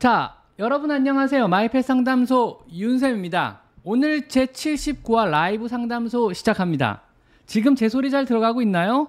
[0.00, 1.46] 자, 여러분 안녕하세요.
[1.48, 3.60] 마이펫 상담소 윤쌤입니다.
[3.84, 7.02] 오늘 제 79화 라이브 상담소 시작합니다.
[7.44, 9.08] 지금 제 소리 잘 들어가고 있나요?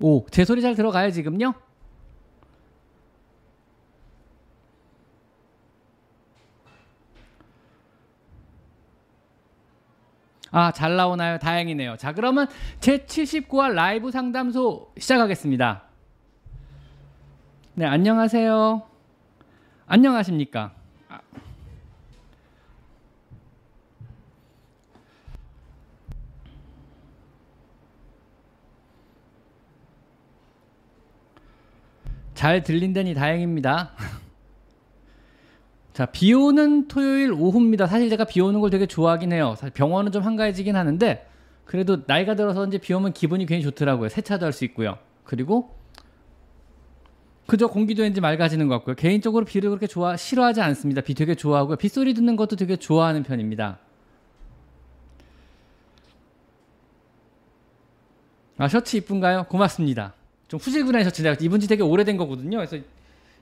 [0.00, 1.54] 오, 제 소리 잘 들어가요, 지금요?
[10.58, 11.38] 아, 잘 나오나요?
[11.38, 11.98] 다행이네요.
[11.98, 12.46] 자, 그러면
[12.80, 15.82] 제 79화 라이브 상담소 시작하겠습니다.
[17.74, 18.82] 네, 안녕하세요.
[19.84, 20.72] 안녕하십니까?
[21.10, 21.20] 아.
[32.32, 33.90] 잘 들린다니 다행입니다.
[35.96, 37.86] 자, 비 오는 토요일 오후입니다.
[37.86, 39.54] 사실 제가 비 오는 걸 되게 좋아하긴 해요.
[39.56, 41.26] 사실 병원은 좀 한가해지긴 하는데
[41.64, 44.10] 그래도 나이가 들어서 이제 비 오면 기분이 괜히 좋더라고요.
[44.10, 44.98] 세차도 할 수 있고요.
[45.24, 45.74] 그리고
[47.46, 48.94] 그저 공기도 왠지 맑아지는 것 같고요.
[48.94, 51.00] 개인적으로 비를 그렇게 좋아 싫어하지 않습니다.
[51.00, 51.76] 비 되게 좋아하고요.
[51.76, 53.78] 빗소리 듣는 것도 되게 좋아하는 편입니다.
[58.58, 59.46] 아 셔츠 이쁜가요?
[59.48, 60.12] 고맙습니다.
[60.48, 62.58] 좀 후질근한 셔츠 내가 입은 지 되게 오래된 거거든요.
[62.58, 62.76] 그래서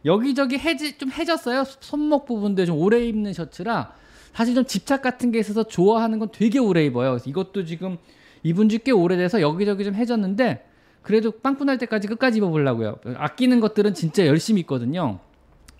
[0.04, 1.64] 여기저기 해지 좀 해졌어요.
[1.64, 3.92] 손목 부분도 좀 오래 입는 셔츠라
[4.32, 7.18] 사실 좀 집착 같은 게 있어서 좋아하는 건 되게 오래 입어요.
[7.24, 7.98] 이것도 지금
[8.42, 10.66] 입은 지 꽤 오래돼서 여기저기 좀 해졌는데
[11.02, 12.96] 그래도 빵꾸 날 때까지 끝까지 입어보려고요.
[13.16, 15.20] 아끼는 것들은 진짜 열심히 입거든요.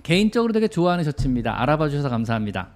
[0.02, 1.60] 개인적으로 되게 좋아하는 셔츠입니다.
[1.62, 2.68] 알아봐 주셔서 감사합니다.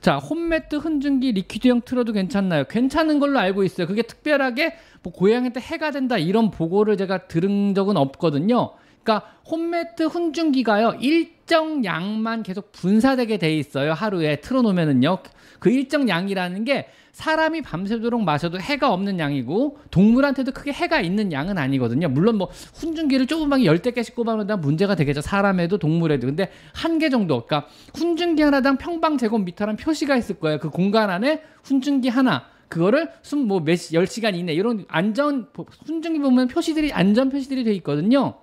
[0.00, 2.64] 자, 홈매트 흔증기 리퀴드형 틀어도 괜찮나요?
[2.64, 3.86] 괜찮은 걸로 알고 있어요.
[3.86, 8.72] 그게 특별하게 뭐 고양이한테 해가 된다 이런 보고를 제가 들은 적은 없거든요.
[9.08, 15.18] 그러니까 홈매트 훈증기가요 일정 양만 계속 분사되게 돼 있어요 하루에 틀어놓으면은요
[15.58, 21.58] 그 일정 양이라는 게 사람이 밤새도록 마셔도 해가 없는 양이고 동물한테도 크게 해가 있는 양은
[21.58, 22.08] 아니거든요.
[22.08, 25.20] 물론 뭐 훈증기를 조그맣게 열대 개씩 꼽아놓다 문제가 되겠죠.
[25.20, 26.26] 사람에도 동물에도.
[26.28, 27.44] 근데 한 개 정도.
[27.46, 30.58] 그러니까 훈증기 하나당 평방 제곱미터란 표시가 있을 거예요.
[30.58, 32.44] 그 공간 안에 훈증기 하나.
[32.68, 35.48] 그거를 숨뭐몇 열 시간 이내 이런 안전
[35.86, 38.34] 훈증기 보면 표시들이 안전 표시들이 돼 있거든요.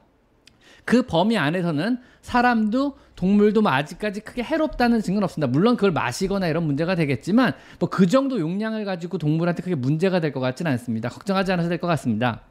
[0.84, 5.48] 그 범위 안에서는 사람도 동물도 뭐 아직까지 크게 해롭다는 증거는 없습니다.
[5.52, 10.32] 물론 그걸 마시거나 이런 문제가 되겠지만 뭐 그 정도 용량을 가지고 동물한테 크게 문제가 될
[10.34, 11.10] 것 같지는 않습니다.
[11.10, 12.42] 걱정하지 않아도 될 것 같습니다.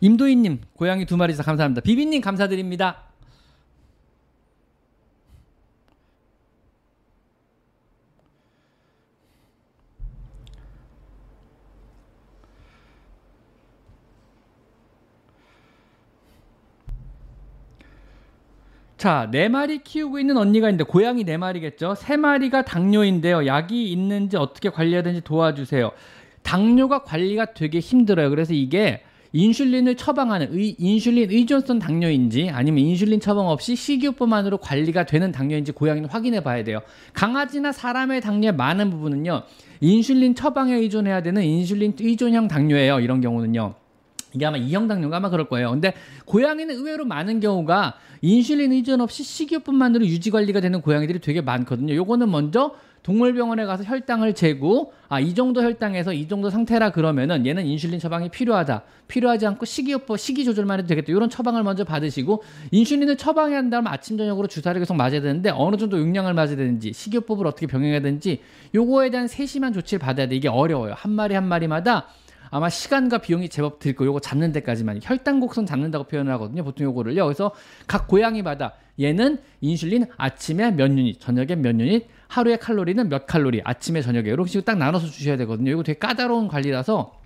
[0.00, 1.80] 임도희님 고양이 두 마리 서 감사합니다.
[1.80, 3.04] 비비님 감사드립니다.
[19.04, 21.94] 자, 네 마리 키우고 있는 언니가 있는데 고양이 네 마리겠죠?
[21.94, 23.44] 세 마리가 당뇨인데요.
[23.44, 25.92] 약이 있는지 어떻게 관리해야 되는지 도와주세요.
[26.42, 28.30] 당뇨가 관리가 되게 힘들어요.
[28.30, 35.32] 그래서 이게 인슐린을 처방하는 의, 인슐린 의존성 당뇨인지 아니면 인슐린 처방 없이 식이요법만으로 관리가 되는
[35.32, 36.80] 당뇨인지 고양이는 확인해 봐야 돼요.
[37.12, 39.42] 강아지나 사람의 당뇨의 많은 부분은요.
[39.82, 43.00] 인슐린 처방에 의존해야 되는 인슐린 의존형 당뇨예요.
[43.00, 43.74] 이런 경우는요.
[44.34, 45.70] 이게 아마 이형 당뇨가 아마 그럴 거예요.
[45.70, 45.94] 근데
[46.26, 51.94] 고양이는 의외로 많은 경우가 인슐린 의존 없이 식이요법만으로 유지 관리가 되는 고양이들이 되게 많거든요.
[51.94, 52.74] 요거는 먼저
[53.04, 58.30] 동물병원에 가서 혈당을 재고 아 이 정도 혈당에서 이 정도 상태라 그러면은 얘는 인슐린 처방이
[58.30, 58.82] 필요하다.
[59.08, 61.12] 필요하지 않고 식이요법 식이 조절만 해도 되겠다.
[61.12, 65.98] 이런 처방을 먼저 받으시고 인슐린을 처방해야 한다면 아침 저녁으로 주사를 계속 맞아야 되는데 어느 정도
[66.00, 68.40] 용량을 맞아야 되는지 식이요법을 어떻게 병행해야 되는지
[68.74, 70.34] 요거에 대한 세심한 조치를 받아야 돼.
[70.34, 70.94] 이게 어려워요.
[70.96, 72.06] 한 마리 한 마리마다
[72.54, 74.06] 아마 시간과 비용이 제법 들 거.
[74.06, 76.62] 요거 잡는 데까지만 혈당 곡선 잡는다고 표현을 하거든요.
[76.62, 77.24] 보통 요거를요.
[77.24, 77.50] 그래서
[77.88, 84.02] 각 고양이마다 얘는 인슐린 아침에 몇 유닛, 저녁에 몇 유닛, 하루에 칼로리는 몇 칼로리, 아침에
[84.02, 85.72] 저녁에 이렇게 식으로 딱 나눠서 주셔야 되거든요.
[85.72, 87.23] 이거 되게 까다로운 관리라서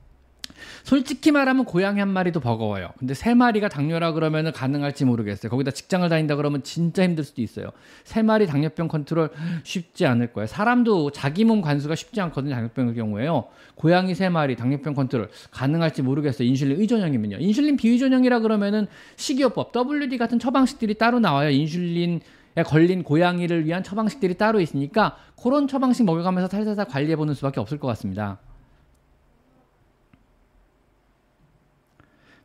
[0.84, 2.90] 솔직히 말하면 고양이 한 마리도 버거워요.
[2.98, 5.50] 근데 세 마리가 당뇨라 그러면 가능할지 모르겠어요.
[5.50, 7.70] 거기다 직장을 다닌다 그러면 진짜 힘들 수도 있어요.
[8.04, 9.30] 세 마리 당뇨병 컨트롤
[9.64, 10.46] 쉽지 않을 거예요.
[10.46, 12.54] 사람도 자기 몸 간수가 쉽지 않거든요.
[12.54, 13.48] 당뇨병의 경우에요.
[13.74, 16.48] 고양이 세 마리 당뇨병 컨트롤 가능할지 모르겠어요.
[16.48, 17.38] 인슐린 의존형이면요.
[17.38, 18.86] 인슐린 비의존형이라 그러면은
[19.16, 21.50] 식이요법 WD 같은 처방식들이 따로 나와요.
[21.50, 22.20] 인슐린
[22.56, 27.86] 에 걸린 고양이를 위한 처방식들이 따로 있으니까 그런 처방식 먹여가면서 살살살 관리해보는 수밖에 없을 것
[27.88, 28.38] 같습니다.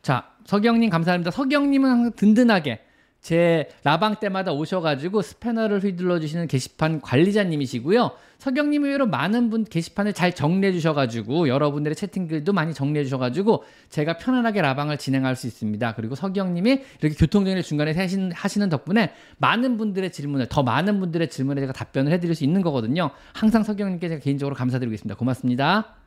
[0.04, 1.32] 자, 서경님 감사합니다.
[1.32, 2.82] 서경님은 항상 든든하게
[3.22, 8.12] 제 라방 때마다 오셔가지고 스패너를 휘둘러 주시는 게시판 관리자님이시고요.
[8.38, 14.62] 서경님 의외로 많은 분 게시판을 잘 정리해 주셔가지고 여러분들의 채팅글도 많이 정리해 주셔가지고 제가 편안하게
[14.62, 15.96] 라방을 진행할 수 있습니다.
[15.96, 21.72] 그리고 서경님이 이렇게 교통정리를 중간에 하시는, 덕분에 많은 분들의 질문을 더 많은 분들의 질문에 제가
[21.72, 23.12] 답변을 해드릴 수 있는 거거든요.
[23.32, 25.16] 항상 서경님께 제가 개인적으로 감사드리고 있습니다.
[25.16, 26.03] 고맙습니다.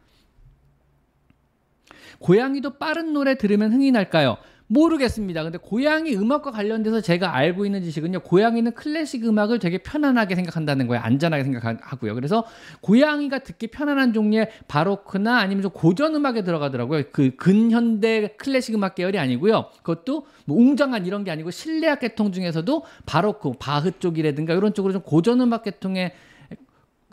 [2.21, 4.37] 고양이도 빠른 노래 들으면 흥이 날까요?
[4.69, 5.45] 모르겠습니다.
[5.45, 8.21] 근데 고양이 음악과 관련돼서 제가 알고 있는 지식은요.
[8.21, 11.03] 고양이는 클래식 음악을 되게 편안하게 생각한다는 거예요.
[11.05, 12.15] 안전하게 생각하고요.
[12.15, 12.45] 그래서
[12.81, 17.05] 고양이가 듣기 편안한 종류의 바로크나 아니면 좀 고전 음악에 들어가더라고요.
[17.13, 19.67] 그 근현대 클래식 음악 계열이 아니고요.
[19.83, 25.03] 그것도 뭐 웅장한 이런 게 아니고 실내악 계통 중에서도 바로크, 바흐 쪽이라든가 이런 쪽으로 좀
[25.03, 26.13] 고전 음악 계통의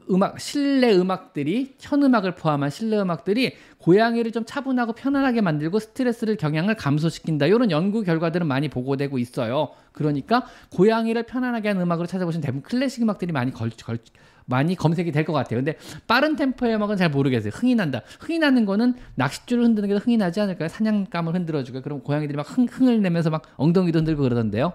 [0.09, 7.45] 음악 실내 음악들이 현음악을 포함한 실내 음악들이 고양이를 좀 차분하고 편안하게 만들고 스트레스를 경향을 감소시킨다.
[7.47, 9.69] 이런 연구 결과들은 많이 보고되고 있어요.
[9.91, 13.97] 그러니까 고양이를 편안하게 하는 음악으로 찾아보시면 대부분 클래식 음악들이 많이 걸, 걸
[14.45, 15.59] 많이 검색이 될 것 같아요.
[15.59, 15.77] 근데
[16.07, 17.51] 빠른 템포의 음악은 잘 모르겠어요.
[17.53, 18.01] 흥이 난다.
[18.19, 20.67] 흥이 나는 거는 낚싯줄을 흔드는 게더 흥이 나지 않을까요?
[20.67, 24.73] 사냥감을 흔들어주고 그럼 고양이들이 막 흥, 흥을 내면서 막 엉덩이도 흔들고 그러던데요.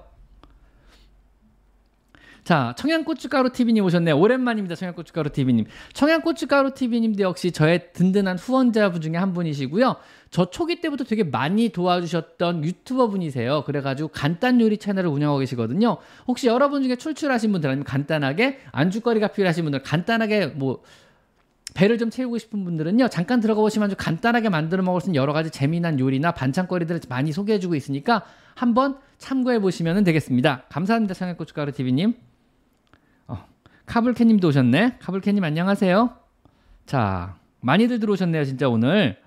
[2.48, 4.18] 자, 청양고춧가루 TV님 오셨네요.
[4.18, 4.74] 오랜만입니다.
[4.74, 5.66] 청양고춧가루 TV님.
[5.92, 9.96] 청양고춧가루 TV님도 역시 저의 든든한 후원자분 중에 한 분이시고요.
[10.30, 13.64] 저 초기 때부터 되게 많이 도와주셨던 유튜버 분이세요.
[13.66, 15.98] 그래가지고 간단 요리 채널을 운영하고 계시거든요.
[16.26, 20.82] 혹시 여러분 중에 출출하신 분들 아니면 간단하게 안주거리가 필요하신 분들 간단하게 뭐
[21.74, 25.34] 배를 좀 채우고 싶은 분들은요 잠깐 들어가 보시면 아주 간단하게 만들어 먹을 수 있는 여러
[25.34, 28.24] 가지 재미난 요리나 반찬거리들을 많이 소개해주고 있으니까
[28.54, 30.62] 한번 참고해 보시면 되겠습니다.
[30.70, 32.14] 감사합니다, 청양고춧가루 TV님.
[33.88, 34.98] 카불캐님도 오셨네.
[35.00, 36.14] 카불캐님 안녕하세요.
[36.86, 39.18] 자, 많이들 들어오셨네요, 진짜 오늘.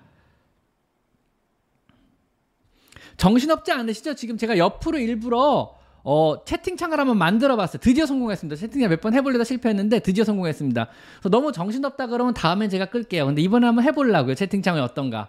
[3.16, 4.14] 정신없지 않으시죠?
[4.14, 7.78] 지금 제가 옆으로 일부러 어, 채팅창을 한번 만들어 봤어요.
[7.80, 8.56] 드디어 성공했습니다.
[8.58, 10.88] 채팅창 몇 번 해보려다 실패했는데 드디어 성공했습니다.
[11.20, 13.26] 그래서 너무 정신없다 그러면 다음엔 제가 끌게요.
[13.26, 14.34] 근데 이번에 한번 해보려고요.
[14.34, 15.28] 채팅창이 어떤가.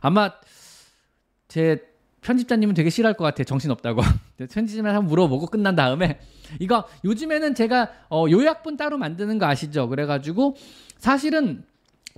[0.00, 0.32] 아마
[1.48, 1.89] 제
[2.22, 3.44] 편집자님은 되게 싫어할 것 같아요.
[3.44, 4.02] 정신 없다고.
[4.38, 6.18] 편집자님 한번 물어보고 끝난 다음에
[6.58, 9.88] 이거 요즘에는 제가 어, 요약본 따로 만드는 거 아시죠?
[9.88, 10.56] 그래가지고
[10.98, 11.64] 사실은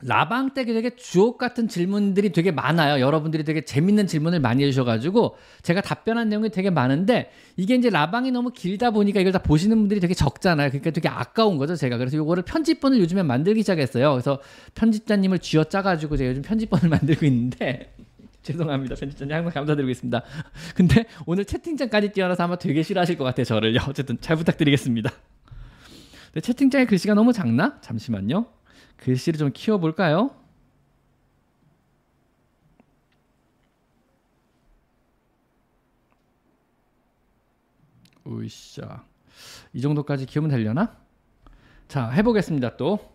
[0.04, 3.00] 라방 때 되게 주옥 같은 질문들이 되게 많아요.
[3.00, 8.50] 여러분들이 되게 재밌는 질문을 많이 해주셔가지고 제가 답변한 내용이 되게 많은데 이게 이제 라방이 너무
[8.50, 10.70] 길다 보니까 이걸 다 보시는 분들이 되게 적잖아요.
[10.70, 11.98] 그러니까 되게 아까운 거죠, 제가.
[11.98, 14.10] 그래서 요거를 편집본을 요즘에 만들기 시작했어요.
[14.12, 14.40] 그래서
[14.74, 17.94] 편집자님을 쥐어 짜가지고 제가 요즘 편집본을 만들고 있는데
[18.44, 18.96] 죄송합니다.
[18.96, 20.22] 편집자님 항상 감사드리고 있습니다.
[20.74, 23.44] 근데 오늘 채팅창까지 뛰어나서 아마 되게 싫어하실 것 같아요.
[23.44, 23.80] 저를요.
[23.88, 25.10] 어쨌든 잘 부탁드리겠습니다.
[26.26, 27.80] 근데 채팅창에 글씨가 너무 작나?
[27.80, 28.46] 잠시만요.
[28.96, 30.30] 글씨를 좀 키워볼까요?
[38.26, 39.04] 으쌰.
[39.72, 40.96] 이 정도까지 키우면 되려나?
[41.88, 43.11] 자, 해보겠습니다, 또.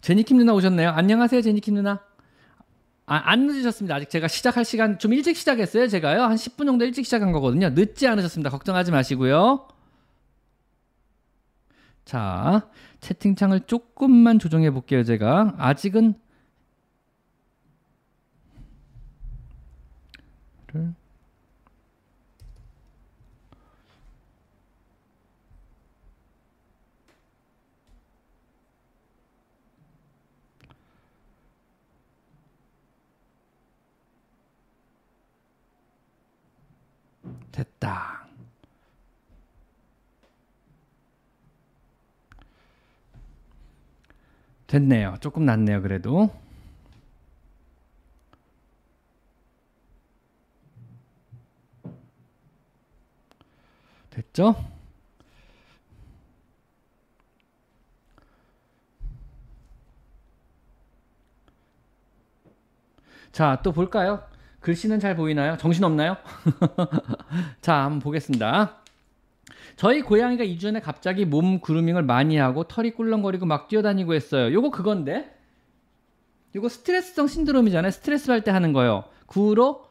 [0.00, 0.90] 제니킴 누나 오셨네요.
[0.90, 2.02] 안녕하세요, 제니킴 누나.
[3.06, 3.96] 아, 안 늦으셨습니다.
[3.96, 5.88] 아직 제가 시작할 시간 좀 일찍 시작했어요.
[5.88, 6.22] 제가요.
[6.22, 7.70] 한 10분 정도 일찍 시작한 거거든요.
[7.70, 8.50] 늦지 않으셨습니다.
[8.50, 9.66] 걱정하지 마시고요.
[12.04, 12.68] 자,
[13.00, 15.02] 채팅창을 조금만 조정해 볼게요.
[15.04, 16.14] 제가 아직은
[37.52, 38.26] 됐다.
[44.66, 45.16] 됐네요.
[45.20, 45.82] 조금 낫네요.
[45.82, 46.30] 그래도.
[54.10, 54.54] 됐죠?
[63.32, 64.29] 자, 또 볼까요?
[64.60, 65.56] 글씨는 잘 보이나요?
[65.56, 66.16] 정신 없나요?
[67.60, 68.76] 자, 한번 보겠습니다.
[69.76, 74.52] 저희 고양이가 2주 전에 갑자기 몸 그루밍을 많이 하고 털이 꿀렁거리고 막 뛰어다니고 했어요.
[74.52, 75.34] 요거 그건데?
[76.54, 77.90] 요거 스트레스성 신드롬이잖아요.
[77.90, 79.04] 스트레스 받을 때 하는 거요.
[79.26, 79.89] 그 후로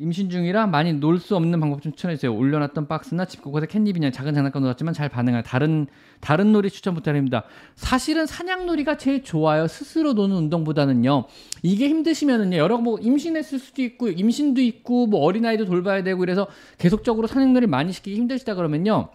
[0.00, 2.32] 임신 중이라 많이 놀 수 없는 방법 좀 추천해 주세요.
[2.32, 5.88] 올려놨던 박스나 집 곳곳에 캔디비냐 작은 장난감 놓았지만 잘 반응할 다른
[6.20, 7.42] 다른 놀이 추천 부탁드립니다.
[7.74, 9.66] 사실은 사냥놀이가 제일 좋아요.
[9.66, 11.24] 스스로 노는 운동보다는요.
[11.64, 12.56] 이게 힘드시면은요.
[12.56, 16.46] 여러 뭐 임신했을 수도 있고 임신도 있고 뭐 어린아이도 돌봐야 되고 그래서
[16.78, 19.08] 계속적으로 사냥놀이 많이 시키기 힘드시다 그러면요.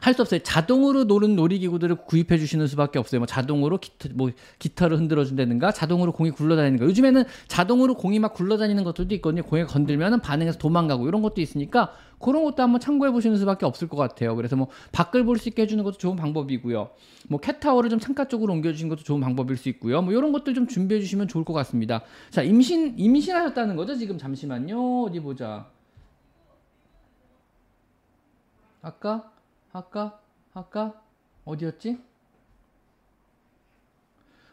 [0.00, 0.40] 할 수 없어요.
[0.42, 3.20] 자동으로 노는 놀이기구들을 구입해 주시는 수밖에 없어요.
[3.20, 6.84] 뭐 자동으로 기타, 뭐 기타를 흔들어 준다든가 자동으로 공이 굴러다니는 거.
[6.86, 9.42] 요즘에는 자동으로 공이 막 굴러다니는 것들도 있거든요.
[9.42, 13.96] 공에 건들면은 반응해서 도망가고 이런 것도 있으니까 그런 것도 한번 참고해 보시는 수밖에 없을 것
[13.96, 14.34] 같아요.
[14.36, 16.90] 그래서 뭐 밖을 볼 수 있게 해주는 것도 좋은 방법이고요.
[17.28, 20.00] 뭐 캣타워를 좀 창가 쪽으로 옮겨주시는 것도 좋은 방법일 수 있고요.
[20.00, 22.02] 뭐 이런 것들 좀 준비해 주시면 좋을 것 같습니다.
[22.30, 23.96] 자 임신 임신하셨다는 거죠?
[23.96, 25.02] 지금 잠시만요.
[25.04, 25.66] 어디 보자.
[28.80, 29.32] 아까
[29.74, 30.20] 아까
[30.54, 30.94] 아까
[31.44, 31.98] 어디였지?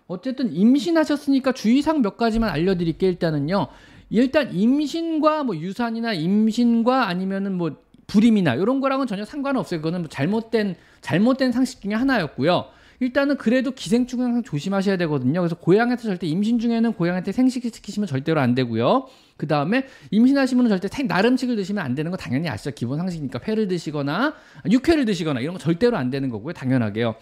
[0.07, 3.09] 어쨌든 임신하셨으니까 주의사항 몇 가지만 알려드릴게요.
[3.11, 3.67] 일단은요.
[4.09, 9.79] 일단 임신과 뭐 유산이나 임신과 아니면은 뭐 불임이나 이런 거랑은 전혀 상관없어요.
[9.79, 12.65] 그거는 뭐 잘못된 잘못된 상식 중에 하나였고요.
[12.99, 15.39] 일단은 그래도 기생충은 항상 조심하셔야 되거든요.
[15.39, 19.07] 그래서 고양이한테 절대 임신 중에는 고양이한테 생식시키시면 절대로 안 되고요.
[19.41, 22.69] 그 다음에 임신하시면 절대 생, 나름식을 드시면 안 되는 거 당연히 아시죠.
[22.75, 24.35] 기본 상식이니까 회를 드시거나
[24.69, 26.53] 육회를 드시거나 이런 거 절대로 안 되는 거고요.
[26.53, 27.15] 당연하게요.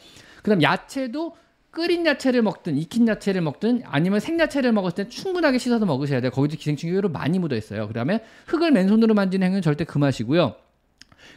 [0.44, 1.38] 그 다음 야채도
[1.72, 6.32] 끓인 야채를 먹든 익힌 야채를 먹든 아니면 생야채를 먹었을 때 충분하게 씻어서 먹으셔야 돼요.
[6.32, 7.88] 거기도 기생충이 의외로 많이 묻어 있어요.
[7.88, 10.56] 그다음에 흙을 맨손으로 만지는 행위는 절대 금하시고요.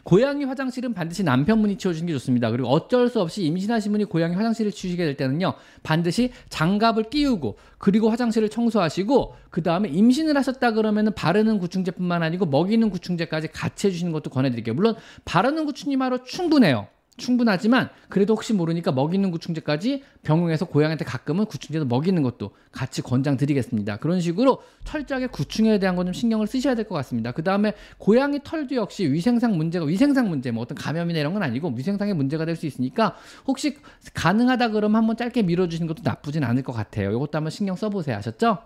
[0.03, 2.51] 고양이 화장실은 반드시 남편분이 치워주는 게 좋습니다.
[2.51, 8.09] 그리고 어쩔 수 없이 임신하신 분이 고양이 화장실을 치우시게 될 때는요, 반드시 장갑을 끼우고, 그리고
[8.09, 14.29] 화장실을 청소하시고, 그 다음에 임신을 하셨다 그러면은 바르는 구충제뿐만 아니고 먹이는 구충제까지 같이 해주시는 것도
[14.29, 14.75] 권해드릴게요.
[14.75, 14.95] 물론
[15.25, 16.87] 바르는 구충제만으로 충분해요.
[17.17, 23.97] 충분하지만 그래도 혹시 모르니까 먹이는 구충제까지 병원에서 고양이한테 가끔은 구충제도 먹이는 것도 같이 권장드리겠습니다.
[23.97, 27.31] 그런 식으로 철저하게 구충에 대한 건 좀 신경을 쓰셔야 될 것 같습니다.
[27.31, 31.71] 그 다음에 고양이 털도 역시 위생상 문제가 위생상 문제 뭐 어떤 감염이나 이런 건 아니고
[31.75, 33.15] 위생상의 문제가 될 수 있으니까
[33.47, 33.77] 혹시
[34.13, 37.11] 가능하다 그러면 한번 짧게 밀어주시는 것도 나쁘진 않을 것 같아요.
[37.11, 38.17] 이것도 한번 신경 써보세요.
[38.17, 38.57] 아셨죠?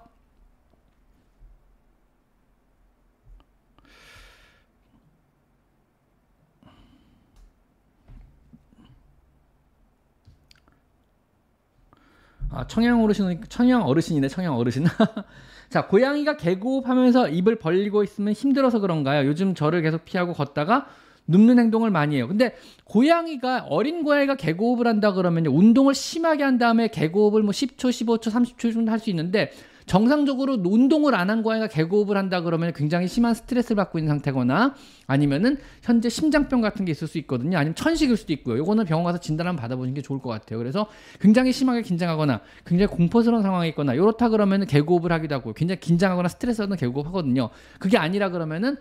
[12.57, 14.85] 아, 청양 어르신, 청양 어르신이네, 청양 어르신.
[15.69, 19.27] 자, 고양이가 개고흡하면서 입을 벌리고 있으면 힘들어서 그런가요?
[19.27, 20.87] 요즘 저를 계속 피하고 걷다가
[21.27, 22.27] 눕는 행동을 많이 해요.
[22.27, 25.51] 근데 고양이가 어린 고양이가 개고흡을 한다 그러면요.
[25.51, 29.51] 운동을 심하게 한 다음에 개고흡을 뭐 10초, 15초, 30초 정도 할 수 있는데
[29.87, 34.75] 정상적으로 운동을 안한 고양이가 개고흡을 한다 그러면 굉장히 심한 스트레스를 받고 있는 상태거나
[35.07, 37.57] 아니면은 현재 심장병 같은 게 있을 수 있거든요.
[37.57, 38.57] 아니면 천식일 수도 있고요.
[38.57, 40.59] 요거는 병원 가서 진단 한번 받아보시는 게 좋을 것 같아요.
[40.59, 40.87] 그래서
[41.21, 46.61] 굉장히 심하게 긴장하거나 굉장히 공포스러운 상황이 있거나 이렇다 그러면은 개고흡을 하기도 하고 굉장히 긴장하거나 스트레스
[46.61, 47.49] 받는 개고흡 하거든요.
[47.79, 48.75] 그게 아니라 그러면은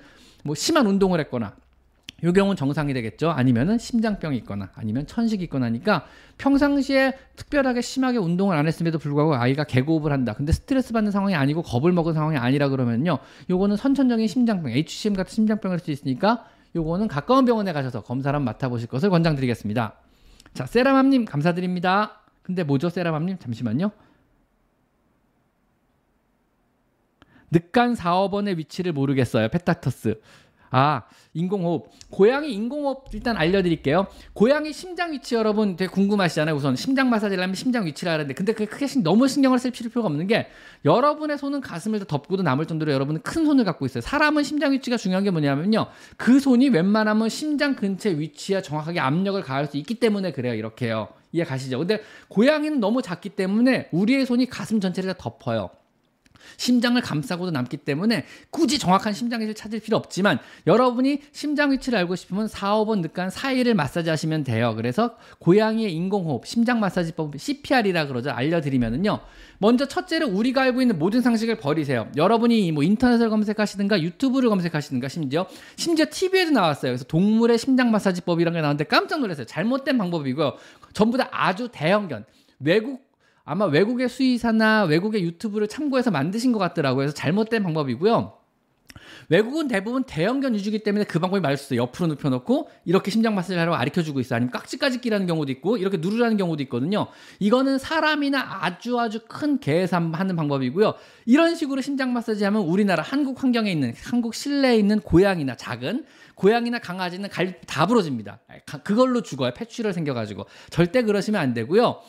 [0.45, 1.55] 뭐 심한 운동을 했거나
[2.25, 3.31] 요 경우는 정상이 되겠죠.
[3.31, 6.07] 아니면은 심장병이 있거나 아니면 천식이 있거나 하니까
[6.39, 10.33] 평상시에 특별하게 심하게 운동을 안 했음에도 불구하고 아이가 개고흡을 한다.
[10.33, 13.19] 근데 스트레스 받는 상황이 아니고 겁을 먹은 상황이 아니라 그러면요.
[13.51, 19.11] 요거는 선천적인 심장병, HCM 같은 심장병일 수 있으니까 요거는 가까운 병원에 가셔서 검사를 맡아보실 것을
[19.11, 19.95] 권장드리겠습니다.
[20.55, 22.23] 자, 세라맘님 감사드립니다.
[22.43, 23.39] 근데 뭐죠, 세라맘님?
[23.39, 23.91] 잠시만요.
[27.51, 29.49] 늑간 4, 5번의 위치를 모르겠어요.
[29.49, 30.21] 페타터스.
[30.71, 31.03] 아,
[31.35, 31.91] 인공호흡.
[32.11, 34.07] 고양이 인공호흡 일단 알려드릴게요.
[34.33, 36.55] 고양이 심장 위치 여러분 되게 궁금하시잖아요.
[36.55, 40.27] 우선 심장 마사지를 하면 심장 위치를 하는데 근데 그게 크게 너무 신경을 쓸 필요가 없는
[40.27, 40.49] 게
[40.85, 44.01] 여러분의 손은 가슴을 덮고도 남을 정도로 여러분은 큰 손을 갖고 있어요.
[44.01, 45.87] 사람은 심장 위치가 중요한 게 뭐냐면요.
[46.17, 50.55] 그 손이 웬만하면 심장 근처 위치에 정확하게 압력을 가할 수 있기 때문에 그래요.
[50.55, 51.09] 이렇게요.
[51.33, 51.79] 이해 가시죠?
[51.79, 55.71] 근데 고양이는 너무 작기 때문에 우리의 손이 가슴 전체를 다 덮어요.
[56.57, 62.17] 심장을 감싸고도 남기 때문에 굳이 정확한 심장 위치를 찾을 필요 없지만 여러분이 심장 위치를 알고
[62.17, 64.75] 싶으면 4, 5번 늑간 사이를 마사지 하시면 돼요.
[64.77, 68.31] 그래서 고양이의 인공호흡, 심장 마사지법 CPR이라 그러죠.
[68.31, 69.21] 알려드리면은요.
[69.59, 72.09] 먼저 첫째로 우리가 알고 있는 모든 상식을 버리세요.
[72.17, 76.91] 여러분이 뭐 인터넷을 검색하시든가 유튜브를 검색하시든가 심지어 심지어 TV에도 나왔어요.
[76.91, 79.47] 그래서 동물의 심장 마사지법이라는 게 나왔는데 깜짝 놀랐어요.
[79.47, 80.57] 잘못된 방법이고요.
[80.93, 82.25] 전부 다 아주 대형견
[82.61, 83.06] 외국
[83.47, 86.97] 아마 외국의 수의사나 외국의 유튜브를 참고해서 만드신 것 같더라고요.
[86.99, 88.35] 그래서 잘못된 방법이고요.
[89.29, 91.83] 외국은 대부분 대형견 위주기 때문에 그 방법이 맞을 수 있어요.
[91.83, 94.37] 옆으로 눕혀놓고 이렇게 심장 마사지를 하라고 가르쳐주고 있어요.
[94.37, 97.07] 아니면 깍지까지 끼라는 경우도 있고 이렇게 누르라는 경우도 있거든요.
[97.39, 100.95] 이거는 사람이나 아주 아주 큰 개에서 하는 방법이고요.
[101.25, 106.79] 이런 식으로 심장 마사지 하면 우리나라 한국 환경에 있는 한국 실내에 있는 고양이나 작은 고양이나
[106.79, 108.41] 강아지는 갈 다 부러집니다.
[108.85, 109.53] 그걸로 죽어요.
[109.55, 112.01] 폐출혈 생겨가지고 절대 그러시면 안 되고요.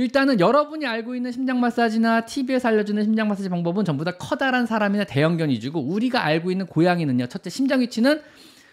[0.00, 5.04] 일단은 여러분이 알고 있는 심장 마사지나 TV에서 알려주는 심장 마사지 방법은 전부 다 커다란 사람이나
[5.04, 7.26] 대형견 위주고 우리가 알고 있는 고양이는요.
[7.26, 8.20] 첫째 심장 위치는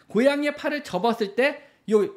[0.08, 2.10] 고양이의 팔을 접었을 때 요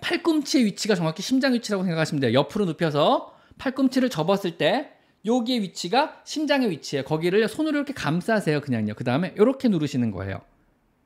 [0.00, 2.32] 팔꿈치의 위치가 정확히 심장 위치라고 생각하시면 돼요.
[2.34, 4.92] 옆으로 눕혀서 팔꿈치를 접었을 때
[5.24, 7.04] 여기의 위치가 심장의 위치예요.
[7.04, 8.60] 거기를 손으로 이렇게 감싸세요.
[8.60, 8.94] 그냥요.
[8.94, 10.40] 그 다음에 이렇게 누르시는 거예요.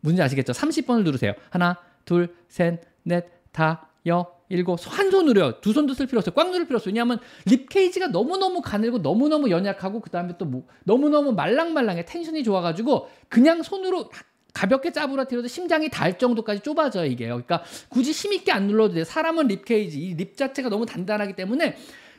[0.00, 0.52] 문제 아시겠죠?
[0.52, 1.32] 30번을 누르세요.
[1.49, 4.78] 하나, 둘, 셋, 넷, 다, 여, 일곱.
[4.85, 5.61] 한 손으로요.
[5.61, 6.35] 두 손도 쓸 필요 없어요.
[6.35, 6.90] 꽉 누를 필요 없어요.
[6.90, 12.04] 왜냐하면 rib cage가 너무너무 가늘고 너무너무 연약하고 그다음에 또 뭐, 너무너무 말랑말랑해.
[12.04, 14.11] 텐션이 좋아가지고 그냥 손으로
[14.52, 17.42] 가볍게 짜부러뜨려도 심장이 닿을 정도까지 좁아져요 이게요.
[17.42, 19.04] 그러니까 굳이 힘있게 안 눌러도 돼요.
[19.04, 21.76] 사람은 rib cage, 이 rib 자체가 너무 단단하기 때문에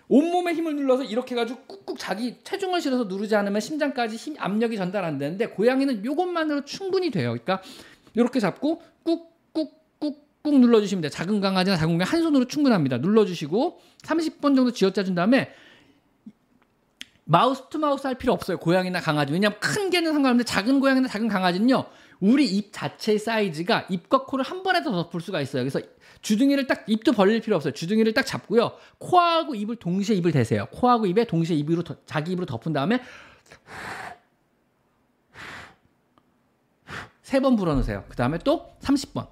[0.10, 5.06] 온몸에 힘을 눌러서 이렇게 해가지고 꾹꾹 자기 체중을 실어서 누르지 않으면 심장까지 힘 압력이 전달
[5.06, 7.30] 안 되는데 고양이는 이것만으로 충분히 돼요.
[7.30, 7.62] 그러니까
[8.16, 9.33] 이렇게 잡고 꾹
[10.44, 11.10] 꾹꾹꾹 눌러주시면 돼요.
[11.10, 12.98] 작은 강아지나 작은 강아지 한 손으로 충분합니다.
[12.98, 15.54] 눌러주시고 30번 정도 쥐어짜준 다음에
[17.26, 18.58] mouth to mouth 할 필요 없어요.
[18.58, 19.32] 고양이나 강아지.
[19.32, 21.86] 왜냐하면 큰 개는 상관없는데 작은 고양이나 작은 강아지는요.
[22.20, 25.64] 우리 입 자체의 사이즈가 입과 코를 한 번에 더 덮을 수가 있어요.
[25.64, 25.80] 그래서
[26.22, 27.74] 주둥이를 딱 입도 벌릴 필요 없어요.
[27.74, 28.74] 주둥이를 딱 잡고요.
[28.98, 30.68] 코하고 입을 동시에 입을 대세요.
[30.72, 33.02] 코하고 입에 동시에 입으로 자기 입으로 덮은 다음에
[37.22, 38.04] 세 번 불어넣으세요.
[38.10, 39.28] 그 다음에 또 30번,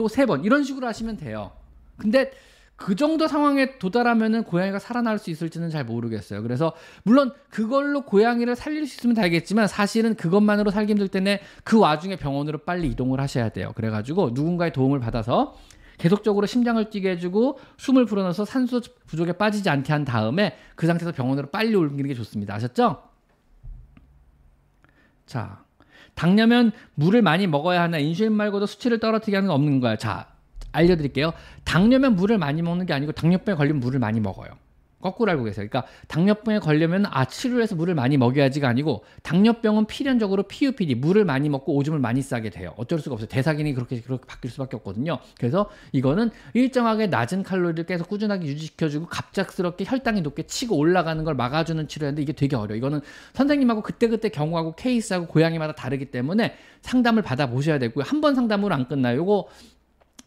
[0.00, 1.52] 또 세 번 이런 식으로 하시면 돼요.
[1.98, 2.32] 근데
[2.76, 6.42] 그 정도 상황에 도달하면은 고양이가 살아날 수 있을지는 잘 모르겠어요.
[6.42, 12.16] 그래서 물론 그걸로 고양이를 살릴 수 있으면 다겠지만 사실은 그것만으로 살기 힘들 때는 그 와중에
[12.16, 13.72] 병원으로 빨리 이동을 하셔야 돼요.
[13.74, 15.54] 그래가지고 누군가의 도움을 받아서
[15.98, 21.50] 계속적으로 심장을 뛰게 해주고 숨을 불어넣어서 산소 부족에 빠지지 않게 한 다음에 그 상태에서 병원으로
[21.50, 22.54] 빨리 옮기는 게 좋습니다.
[22.54, 23.02] 아셨죠?
[25.26, 25.62] 자,
[26.14, 29.96] 당뇨면 물을 많이 먹어야 하나 인슐린 말고도 수치를 떨어뜨리게 하는 건 없는 거야.
[29.96, 30.26] 자,
[30.72, 31.32] 알려드릴게요.
[31.64, 34.50] 당뇨면 물을 많이 먹는 게 아니고 당뇨병에 걸리면 물을 많이 먹어요.
[35.00, 35.66] 거꾸로 알고 계세요.
[35.68, 41.48] 그러니까 당뇨병에 걸려면 아 치료를 해서 물을 많이 먹여야지가 아니고 당뇨병은 필연적으로 PUPD 물을 많이
[41.48, 42.74] 먹고 오줌을 많이 싸게 돼요.
[42.76, 43.28] 어쩔 수가 없어요.
[43.28, 45.18] 대사기능이 그렇게 그렇게 바뀔 수밖에 없거든요.
[45.38, 51.88] 그래서 이거는 일정하게 낮은 칼로리를 계속 꾸준하게 유지시켜주고 갑작스럽게 혈당이 높게 치고 올라가는 걸 막아주는
[51.88, 52.76] 치료인데 이게 되게 어려워.
[52.76, 53.00] 이거는
[53.34, 58.04] 선생님하고 그때그때 경우하고 케이스하고 고양이마다 다르기 때문에 상담을 받아 보셔야 되고요.
[58.06, 59.16] 한 번 상담으로 안 끝나요.
[59.16, 59.48] 요거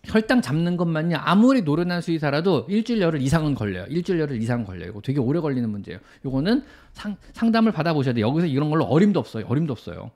[0.06, 3.86] 혈당 잡는 것만요 아무리 노련한 수의사라도 일주일 열흘 이상은 걸려요.
[3.90, 4.90] 일주일 열흘 이상 걸려요.
[4.90, 6.00] 이거 되게 오래 걸리는 문제예요.
[6.26, 8.28] 요거는 상, 상담을 받아보셔야 돼요.
[8.28, 9.46] 여기서 이런 걸로 어림도 없어요.
[9.48, 10.12] 어림도 없어요.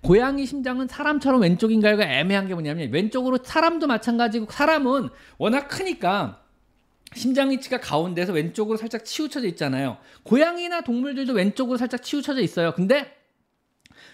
[0.00, 6.40] 고양이 심장은 사람처럼 왼쪽인가요가 애매한 게 뭐냐면 왼쪽으로 사람도 마찬가지고 사람은 워낙 크니까
[7.14, 9.98] 심장 위치가 가운데서 왼쪽으로 살짝 치우쳐져 있잖아요.
[10.24, 12.72] 고양이나 동물들도 왼쪽으로 살짝 치우쳐져 있어요.
[12.72, 13.14] 근데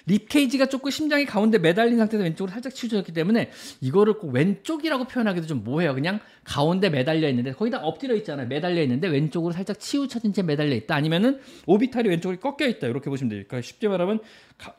[0.08, 3.50] 립 케이지가 조금 심장이 가운데 매달린 상태에서 왼쪽으로 살짝 치우쳐졌기 때문에
[3.82, 5.94] 이거를 꼭 왼쪽이라고 표현하기도 좀 뭐해요.
[5.94, 8.48] 그냥 가운데 매달려 있는데 거기다 엎드려 있잖아요.
[8.48, 10.94] 매달려 있는데 왼쪽으로 살짝 치우쳐진 채 매달려 있다.
[10.94, 12.86] 아니면은 오비탈이 왼쪽으로 꺾여 있다.
[12.86, 13.44] 이렇게 보시면 돼요.
[13.46, 14.20] 그러니까 쉽게 말하면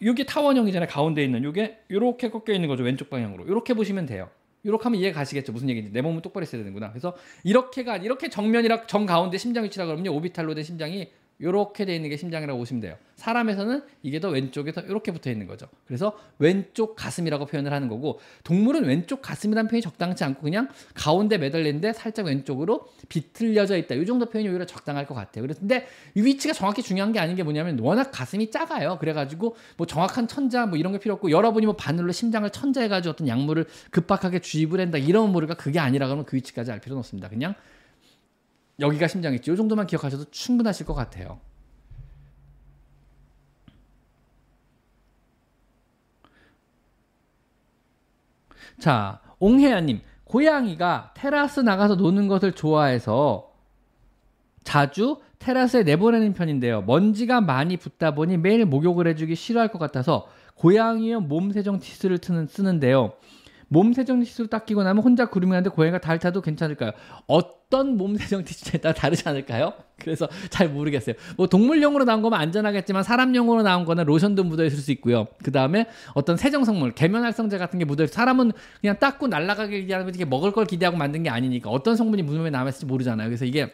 [0.02, 0.90] 이게 타원형이잖아요.
[0.90, 2.84] 가운데 있는 이게 이렇게 꺾여 있는 거죠.
[2.84, 3.46] 왼쪽 방향으로.
[3.46, 4.30] 이렇게 보시면 돼요.
[4.64, 7.16] 이렇게 하면 이해 가시겠죠 무슨 얘기인지 내 몸은 똑바로 있어야 되는구나 그래서
[7.46, 11.10] 이렇게가 이렇게 정면이라 정 가운데 심장 위치라 그러면 오비탈로 된 심장이
[11.40, 12.98] 이렇게 돼 있는 게 심장이라고 보시면 돼요.
[13.16, 15.68] 사람에서는 이게 더 왼쪽에서 이렇게 붙어 있는 거죠.
[15.88, 21.94] 그래서 왼쪽 가슴이라고 표현을 하는 거고 동물은 왼쪽 가슴이라는 표현이 적당치 않고 그냥 가운데 매달리는데
[21.94, 23.96] 살짝 왼쪽으로 비틀려져 있다.
[23.96, 25.46] 이 정도 표현이 오히려 적당할 것 같아요.
[25.48, 28.98] 그런데 이 위치가 정확히 중요한 게 아닌 게 뭐냐면 워낙 가슴이 작아요.
[29.00, 33.28] 그래가지고 뭐 정확한 천자 뭐 이런 게 필요 없고 여러분이 뭐 바늘로 심장을 천자해가지고 어떤
[33.30, 37.30] 약물을 급박하게 주입을 한다 이런 모르가 그게 아니라 그러면 그 위치까지 알 필요는 없습니다.
[37.30, 37.56] 그냥
[38.80, 39.52] 여기가 심장이지.
[39.52, 41.40] 이 정도만 기억하셔도 충분하실 것 같아요.
[48.80, 50.02] 자, 옹혜아님.
[50.24, 53.52] 고양이가 테라스 나가서 노는 것을 좋아해서
[54.64, 56.84] 자주 테라스에 내보내는 편인데요.
[56.84, 63.14] 먼지가 많이 붙다 보니 매일 목욕을 해주기 싫어할 것 같아서 고양이용 몸 세정 티스를 쓰는데요.
[63.70, 66.92] 몸 세정 티슈를 닦이고 나면 혼자 구름이 하는데 고양이가 닳아도 괜찮을까요?
[67.28, 69.74] 어떤 몸 세정 티슈에 따라 다르지 않을까요?
[70.00, 71.16] 그래서 잘 모르겠어요.
[71.38, 75.28] 뭐 동물용으로 나온 거면 안전하겠지만 사람용으로 나온 거는 로션도 묻어 있을 수 있고요.
[75.44, 78.52] 그 다음에 어떤 세정 성물, 계면 활성제 같은 게 묻어 있어 사람은
[78.82, 82.86] 그냥 닦고 날아가길 기대하는 게 먹을 걸 기대하고 만든 게 아니니까 어떤 성분이 무덤에 남았을지
[82.86, 83.28] 모르잖아요.
[83.30, 83.74] 그래서 이게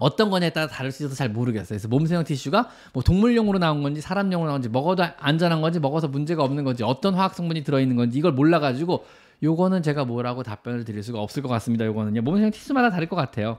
[0.00, 1.68] 어떤 거냐에 따라 다를 수 있어서 잘 모르겠어요.
[1.68, 6.42] 그래서 몸세형 티슈가 뭐 동물용으로 나온 건지 사람용으로 나온 건지 먹어도 안전한 건지 먹어서 문제가
[6.44, 9.04] 없는 건지 어떤 화학 성분이 들어있는 건지 이걸 몰라가지고
[9.42, 11.84] 요거는 제가 뭐라고 답변을 드릴 수가 없을 것 같습니다.
[11.86, 12.22] 요거는요.
[12.22, 13.58] 몸세형 티슈마다 다를 것 같아요.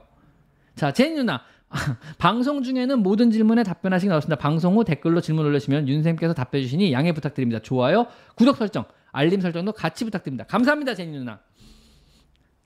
[0.74, 1.42] 자, 제니 누나.
[2.18, 4.36] 방송 중에는 모든 질문에 답변하시기 나왔습니다.
[4.36, 7.60] 방송 후 댓글로 질문 올려주시면 윤쌤께서 답해 주시니 양해 부탁드립니다.
[7.60, 10.44] 좋아요, 구독 설정, 알림 설정도 같이 부탁드립니다.
[10.44, 11.40] 감사합니다, 제니 누나.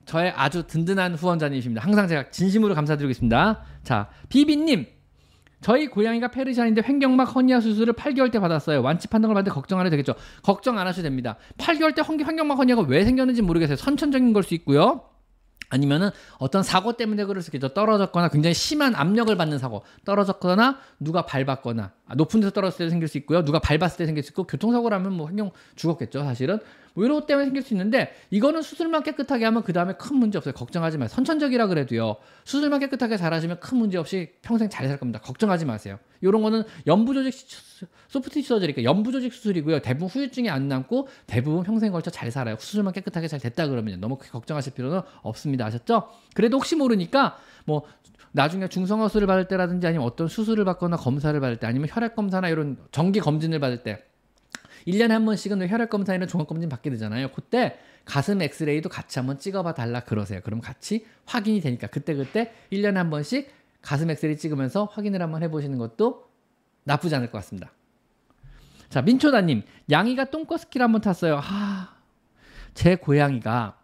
[0.05, 1.83] 저의 아주 든든한 후원자님이십니다.
[1.83, 3.63] 항상 제가 진심으로 감사드리고 있습니다.
[3.83, 4.85] 자, 비비님.
[5.61, 8.81] 저희 고양이가 페르시안인데 횡격막 허니아 수술을 8개월 때 받았어요.
[8.81, 10.15] 완치 판정을 받는데 걱정 안 해도 되겠죠.
[10.41, 11.37] 걱정 안 하셔도 됩니다.
[11.59, 13.75] 8개월 때 횡격막 허니아가 왜 생겼는지 모르겠어요.
[13.77, 15.03] 선천적인 걸 수 있고요.
[15.69, 17.69] 아니면은 어떤 사고 때문에 그럴 수 있겠죠.
[17.69, 19.83] 떨어졌거나 굉장히 심한 압력을 받는 사고.
[20.03, 23.45] 떨어졌거나 누가 밟았거나 아, 높은 데서 떨어졌을 때 생길 수 있고요.
[23.45, 26.23] 누가 밟았을 때 생길 수 있고 교통사고라면 뭐 횡격 죽었겠죠.
[26.23, 26.59] 사실은
[26.93, 30.37] 뭐 이런 것 때문에 생길 수 있는데 이거는 수술만 깨끗하게 하면 그 다음에 큰 문제
[30.37, 30.53] 없어요.
[30.53, 31.15] 걱정하지 마세요.
[31.15, 32.17] 선천적이라 그래도요.
[32.43, 35.19] 수술만 깨끗하게 잘하시면 큰 문제 없이 평생 잘 살 겁니다.
[35.19, 35.99] 걱정하지 마세요.
[36.21, 37.33] 이런 거는 연부조직
[38.07, 39.79] 소프트 서저리니까 연부조직 수술이고요.
[39.79, 42.57] 대부분 후유증이 안 남고 대부분 평생 걸쳐 잘 살아요.
[42.59, 45.65] 수술만 깨끗하게 잘 됐다 그러면 너무 걱정하실 필요는 없습니다.
[45.65, 46.09] 아셨죠?
[46.33, 47.83] 그래도 혹시 모르니까 뭐
[48.33, 52.77] 나중에 중성화술을 받을 때라든지 아니면 어떤 수술을 받거나 검사를 받을 때 아니면 혈액 검사나 이런
[52.91, 54.03] 정기 검진을 받을 때
[54.87, 57.31] 1년에 한 번씩은 혈액 검사나 종합 검진 받게 되잖아요.
[57.31, 60.41] 그때 가슴 엑스레이도 같이 한번 찍어봐 달라 그러세요.
[60.43, 65.77] 그럼 같이 확인이 되니까 그때 그때 1년에 한 번씩 가슴 엑스레이 찍으면서 확인을 한번 해보시는
[65.77, 66.29] 것도
[66.83, 67.71] 나쁘지 않을 것 같습니다.
[68.89, 71.37] 자 민초다님 양이가 똥꼬스키를 한번 탔어요.
[71.37, 71.95] 하,
[72.73, 73.77] 제 고양이가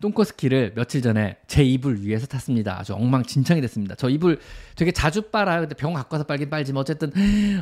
[0.00, 2.78] 똥꼬스키를 며칠 전에 제 이불 위에서 탔습니다.
[2.78, 3.94] 아주 엉망진창이 됐습니다.
[3.94, 4.38] 저 이불
[4.76, 5.60] 되게 자주 빨아요.
[5.60, 7.12] 근데 병원 갖고 와서 빨긴 빨지만 어쨌든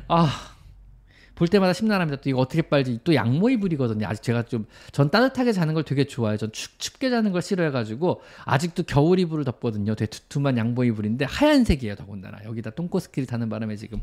[0.09, 0.54] 아.
[1.35, 2.21] 볼 때마다 심란합니다.
[2.23, 2.99] 또 이거 어떻게 빨지?
[3.05, 4.07] 또 양모 이불이거든요.
[4.07, 6.37] 아직 제가 좀 전 따뜻하게 자는 걸 되게 좋아해요.
[6.37, 9.95] 전 축, 춥게 자는 걸 싫어해가지고 아직도 겨울 이불을 덮거든요.
[9.95, 11.97] 되게 두툼한 양모 이불인데 하얀색이에요.
[11.97, 14.01] 더군다나 여기다 똥꼬스키를 타는 바람에 지금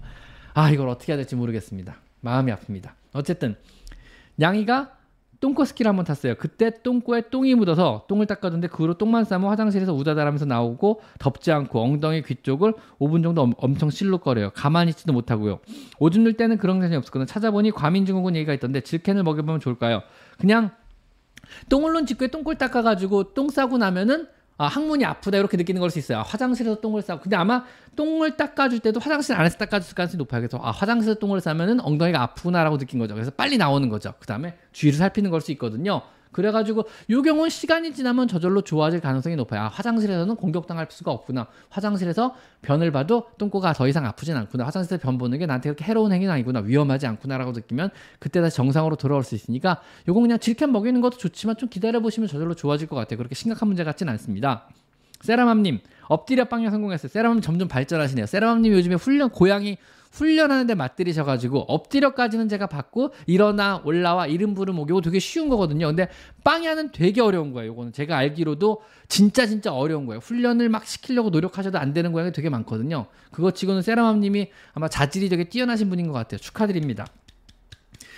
[0.53, 1.95] 아 이걸 어떻게 해야 될지 모르겠습니다.
[2.21, 2.91] 마음이 아픕니다.
[3.13, 3.55] 어쨌든
[4.39, 4.97] 양이가
[5.41, 6.35] 똥꼬 스키를 한번 탔어요.
[6.35, 11.81] 그때 똥꼬에 똥이 묻어서 똥을 닦았는데 그 후로 똥만 싸면 화장실에서 우다다라면서 나오고 덮지 않고
[11.81, 14.51] 엉덩이 귀 쪽을 5분 정도 엄, 엄청 실룩거려요.
[14.51, 15.59] 가만히 있지도 못하고요.
[15.99, 17.25] 오줌 늘 때는 그런 현상이 없었거든요.
[17.25, 20.03] 찾아보니 과민증후군 얘기가 있던데 질캔을 먹여보면 좋을까요?
[20.37, 20.69] 그냥
[21.69, 24.27] 똥을 논 직후에 똥꿀 닦아가지고 똥 싸고 나면은
[24.61, 26.19] 아, 항문이 아프다 이렇게 느끼는 걸 수 있어요.
[26.19, 27.63] 아, 화장실에서 똥을 싸고 근데 아마
[27.95, 30.41] 똥을 닦아줄 때도 화장실 안에서 닦아줄 가능성이 높아요.
[30.41, 33.13] 그래서 아, 화장실에서 똥을 싸면은 엉덩이가 아프구나라고 느낀 거죠.
[33.15, 34.13] 그래서 빨리 나오는 거죠.
[34.19, 36.01] 그 다음에 주위를 살피는 걸 수 있거든요.
[36.31, 39.61] 그래가지고 요 경우는 시간이 지나면 저절로 좋아질 가능성이 높아요.
[39.61, 41.47] 아, 화장실에서는 공격당할 수가 없구나.
[41.69, 44.65] 화장실에서 변을 봐도 똥꼬가 더 이상 아프진 않구나.
[44.65, 46.59] 화장실에서 변 보는 게 나한테 그렇게 해로운 행위는 아니구나.
[46.59, 47.89] 위험하지 않구나라고 느끼면
[48.19, 52.55] 그때 다시 정상으로 돌아올 수 있으니까 요거 그냥 질캔 먹이는 것도 좋지만 좀 기다려보시면 저절로
[52.55, 53.17] 좋아질 것 같아요.
[53.17, 54.67] 그렇게 심각한 문제 같진 않습니다.
[55.21, 57.09] 세라맘님 엎드려 빵야 성공했어요.
[57.09, 58.25] 세라맘 점점 발전하시네요.
[58.25, 59.77] 세라맘님 요즘에 훈련 고양이
[60.11, 65.87] 훈련하는데 맞들이셔가지고 엎드려까지는 제가 받고 일어나 올라와 이름 부름 오기 되게 쉬운 거거든요.
[65.87, 66.09] 근데
[66.43, 67.71] 빵야는 되게 어려운 거예요.
[67.71, 70.19] 이거는 제가 알기로도 진짜 진짜 어려운 거예요.
[70.19, 73.05] 훈련을 막 시키려고 노력하셔도 안 되는 고양이 되게 많거든요.
[73.31, 76.39] 그거 치고는 세라맘님이 아마 자질이 되게 뛰어나신 분인 것 같아요.
[76.39, 77.07] 축하드립니다.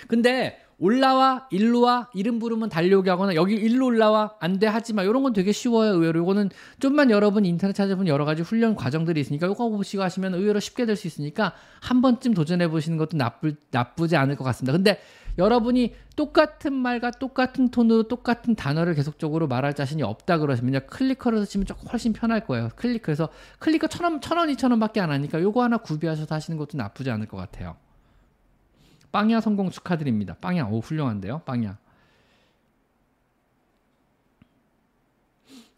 [0.08, 5.02] 근데 올라와 일로 와 이름 부르면 달려오게 하거나 여기 일로 올라와 안 돼 하지 마.
[5.02, 6.22] 이런 건 되게 쉬워요 의외로.
[6.22, 10.86] 이거는 좀만 여러분 인터넷 찾아보면 여러 가지 훈련 과정들이 있으니까 이거 보시고 하시면 의외로 쉽게
[10.86, 14.72] 될 수 있으니까 한 번쯤 도전해 보시는 것도 나쁘 나쁘지 않을 것 같습니다.
[14.72, 15.00] 근데
[15.36, 21.88] 여러분이 똑같은 말과 똑같은 톤으로 똑같은 단어를 계속적으로 말할 자신이 없다 그러시면 clicker를 쓰시면 조금
[21.88, 22.68] 훨씬 편할 거예요.
[22.76, 26.78] clicker에서 clicker 천 원, 천 원, 이천 원밖에 안 하니까 요거 하나 구비하셔서 하시는 것도
[26.78, 27.76] 나쁘지 않을 것 같아요
[29.14, 30.34] 빵야 성공 축하드립니다.
[30.40, 31.42] 빵야, 오 훌륭한데요.
[31.44, 31.78] 빵야.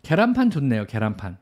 [0.02, 0.86] 계란판 좋네요.
[0.86, 1.36] 계란판.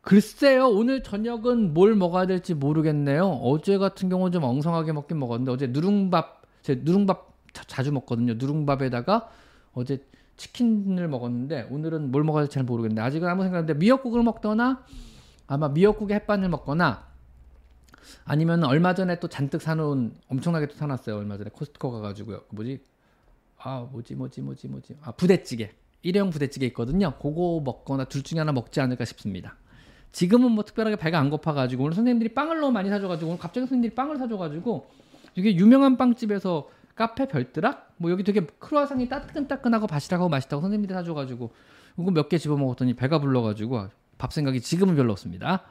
[0.00, 0.66] 글쎄요.
[0.66, 3.24] 오늘 저녁은 뭘 먹어야 될지 모르겠네요.
[3.24, 8.34] 어제 같은 경우는 좀 엉성하게 먹긴 먹었는데 어제 누룽밥 제 누룽밥 자, 주 먹거든요.
[8.34, 9.30] 누룽밥에다가
[9.72, 10.04] 어제
[10.36, 14.84] 치킨을 먹었는데 오늘은 뭘 먹어야 될지 잘 모르겠는데 아직은 아무 생각 없는데 미역국을 먹거나
[15.46, 17.09] 아마 미역국에 햇반을 먹거나
[18.24, 21.16] 아니면 얼마 전에 또 잔뜩 사놓은 엄청나게 또 사놨어요.
[21.16, 22.42] 얼마 전에 코스트코 가가지고요.
[22.48, 22.80] 그 뭐지?
[23.58, 24.96] 아 뭐지 뭐지 뭐지 뭐지?
[25.02, 25.70] 아 부대찌개.
[26.02, 27.14] 일회용 부대찌개 있거든요.
[27.20, 29.56] 그거 먹거나 둘 중에 하나 먹지 않을까 싶습니다.
[30.12, 33.94] 지금은 뭐 특별하게 배가 안 고파가지고 오늘 선생님들이 빵을 너무 많이 사줘가지고 오늘 갑자기 선생님들이
[33.94, 34.86] 빵을 사줘가지고
[35.36, 41.52] 이게 유명한 빵집에서 카페 별드락 뭐 여기 되게 크루아상이 따끈따끈하고 바시락하고 맛있다고 선생님들이 사줘가지고
[41.98, 45.64] 이거 몇 개 집어 먹었더니 배가 불러가지고 밥 생각이 지금은 별로 없습니다.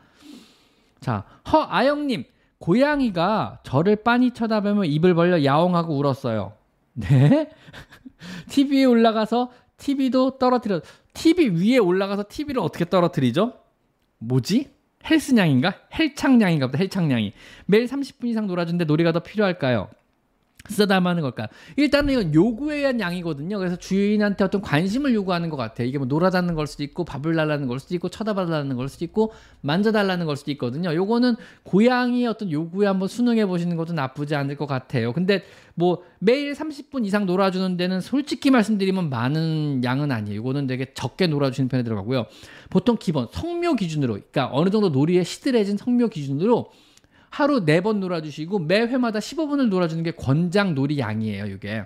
[0.99, 2.25] 자, 허아영님,
[2.59, 6.53] 고양이가 저를 빤히 쳐다보며 입을 벌려 야옹하고 울었어요.
[6.93, 7.49] 네?
[8.49, 10.81] TV에 올라가서 TV도 떨어뜨려.
[11.13, 13.53] TV 위에 올라가서 TV를 어떻게 떨어뜨리죠?
[14.19, 14.69] 뭐지?
[15.09, 15.75] 헬스냥인가?
[15.97, 17.33] 헬창냥인가 보다, 헬창냥이.
[17.65, 19.89] 매일 30분 이상 놀아준데 놀이가 더 필요할까요?
[20.67, 21.47] 쓰다마는 걸까?
[21.77, 23.57] 일단은 이건 요구에 의한 양이거든요.
[23.57, 25.87] 그래서 주인한테 어떤 관심을 요구하는 것 같아요.
[25.87, 29.33] 이게 뭐 놀아달라는 걸 수도 있고 밥을 달라는 걸 수도 있고 쳐다봐달라는 걸 수도 있고
[29.61, 30.93] 만져달라는 걸 수도 있거든요.
[30.93, 35.13] 요거는 고양이 어떤 요구에 한번 순응해 보시는 것도 나쁘지 않을 것 같아요.
[35.13, 35.43] 근데
[35.75, 40.41] 뭐 매일 30분 이상 놀아주는 데는 솔직히 말씀드리면 많은 양은 아니에요.
[40.41, 42.25] 이거는 되게 적게 놀아주시는 편에 들어가고요.
[42.69, 46.69] 보통 기본 성묘 기준으로, 그러니까 어느 정도 놀이에 시들해진 성묘 기준으로
[47.29, 51.45] 하루 네 번 놀아주시고 매 회마다 15분을 놀아주는 게 권장 놀이 양이에요.
[51.45, 51.85] 이게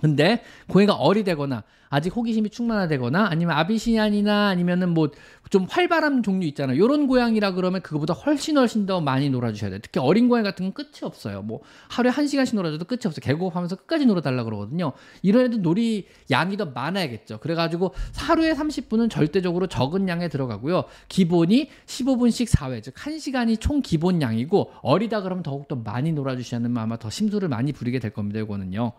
[0.00, 5.08] 근데 고양이가 어리 되거나 아직 호기심이 충만하되거나 아니면 아비시안이나 아니면은 뭐
[5.50, 6.78] 좀 활발한 종류 있잖아요.
[6.78, 9.78] 요런 고양이라 그러면 그거보다 훨씬 훨씬 더 많이 놀아주셔야 돼요.
[9.82, 11.42] 특히 어린 고양이 같은 건 끝이 없어요.
[11.42, 13.20] 뭐 하루에 한 시간씩 놀아줘도 끝이 없어요.
[13.22, 14.92] 개고하면서 끝까지 놀아달라 그러거든요.
[15.22, 17.38] 이런 애들 놀이 양이 더 많아야겠죠.
[17.38, 20.84] 그래가지고 하루에 30분은 절대적으로 적은 양에 들어가고요.
[21.08, 27.10] 기본이 15분씩 4회, 즉 1시간이 총 기본 양이고 어리다 그러면 더욱더 많이 하면 아마 더
[27.10, 28.40] 심술을 많이 부리게 될 겁니다.
[28.40, 28.92] 이거는요.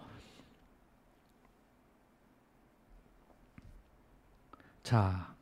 [4.91, 5.35] 자.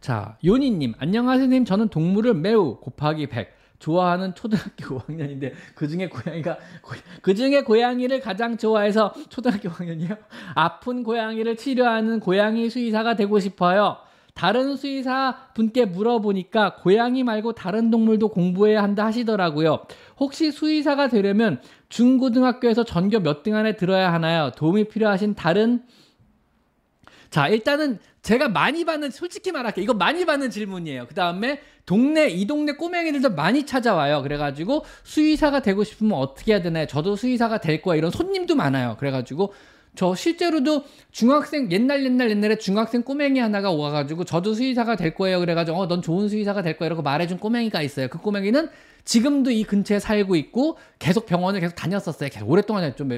[0.00, 1.66] 자, 요니님, 안녕하세요, 선생님.
[1.66, 3.48] 저는 동물을 매우 곱하기 100.
[3.78, 6.56] 좋아하는 초등학교 5학년인데 그 중에 고양이가
[7.20, 10.16] 그 중에 고양이를 가장 좋아해서 초등학교 5학년이요.
[10.54, 13.98] 아픈 고양이를 치료하는 고양이 수의사가 되고 싶어요.
[14.32, 19.82] 다른 수의사 분께 물어보니까 고양이 말고 다른 동물도 공부해야 한다 하시더라고요.
[20.18, 21.60] 혹시 수의사가 되려면
[21.90, 24.52] 중고등학교에서 전교 몇 등 안에 들어야 하나요?
[24.56, 25.82] 도움이 필요하신 다른
[27.32, 29.82] 자, 일단은 제가 많이 받는 솔직히 말할게요.
[29.82, 31.06] 이거 많이 받는 질문이에요.
[31.06, 34.20] 그 다음에 동네 이 동네 꼬맹이들도 많이 찾아와요.
[34.22, 36.86] 그래가지고 수의사가 되고 싶으면 어떻게 해야 되나요?
[36.86, 37.96] 저도 수의사가 될 거야.
[37.96, 38.96] 이런 손님도 많아요.
[39.00, 39.54] 그래가지고
[39.94, 45.40] 저 실제로도 중학생 옛날 옛날 옛날에 중학생 꼬맹이 하나가 와가지고 저도 수의사가 될 거예요.
[45.40, 46.86] 그래가지고 어 넌 좋은 수의사가 될 거야.
[46.88, 48.08] 이러고 말해준 꼬맹이가 있어요.
[48.08, 48.68] 그 꼬맹이는
[49.04, 52.28] 지금도 이 근처에 살고 있고 계속 병원을 계속 다녔었어요.
[52.30, 53.08] 계속 오랫동안 좀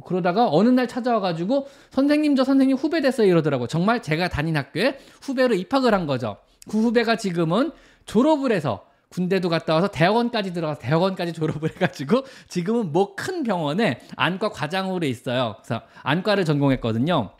[0.00, 3.66] 그러다가 어느 날 찾아와가지고 선생님 저 선생님 후배 됐어요 이러더라고.
[3.66, 6.38] 정말 제가 다닌 학교에 후배로 입학을 한 거죠.
[6.70, 7.72] 그 후배가 지금은
[8.06, 14.48] 졸업을 해서 군대도 갔다 와서 대학원까지 들어가서 대학원까지 졸업을 해가지고 지금은 뭐 큰 병원에 안과
[14.48, 15.56] 과장으로 있어요.
[15.62, 17.30] 그래서 안과를 전공했거든요.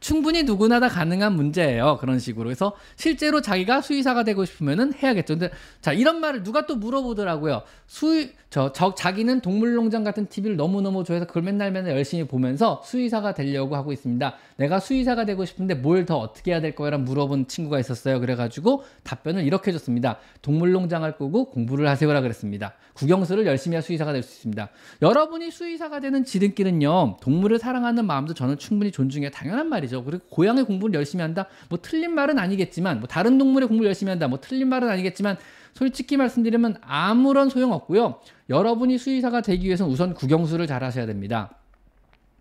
[0.00, 1.98] 충분히 누구나 다 가능한 문제예요.
[2.00, 2.44] 그런 식으로.
[2.44, 5.34] 그래서 실제로 자기가 수의사가 되고 싶으면은 해야겠죠.
[5.38, 7.62] 근데 자, 이런 말을 누가 또 물어보더라고요.
[7.86, 13.34] 수의, 저, 저, 자기는 동물농장 같은 TV를 너무너무 좋아해서 그걸 맨날 맨날 열심히 보면서 수의사가
[13.34, 14.34] 되려고 하고 있습니다.
[14.56, 18.20] 내가 수의사가 되고 싶은데 뭘 더 어떻게 해야 될 거야라고 물어본 친구가 있었어요.
[18.20, 20.18] 그래 가지고 답변을 이렇게 해 줬습니다.
[20.42, 22.74] 동물농장을 끄고 공부를 하세요라 그랬습니다.
[22.94, 24.68] 국영수를 열심히 할 수의사가 될 수 있습니다.
[25.02, 29.87] 여러분이 수의사가 되는 지름길은요, 동물을 사랑하는 마음도 저는 충분히 존중해 당연한 말이죠.
[30.04, 31.46] 그리고 고양이 공부를 열심히 한다?
[31.68, 34.28] 뭐 틀린 말은 아니겠지만, 뭐 다른 동물의 공부를 열심히 한다?
[34.28, 35.36] 뭐 틀린 말은 아니겠지만,
[35.74, 38.20] 솔직히 말씀드리면 아무런 소용 없고요.
[38.50, 41.50] 여러분이 수의사가 되기 위해서는 우선 국영수를 잘 하셔야 됩니다.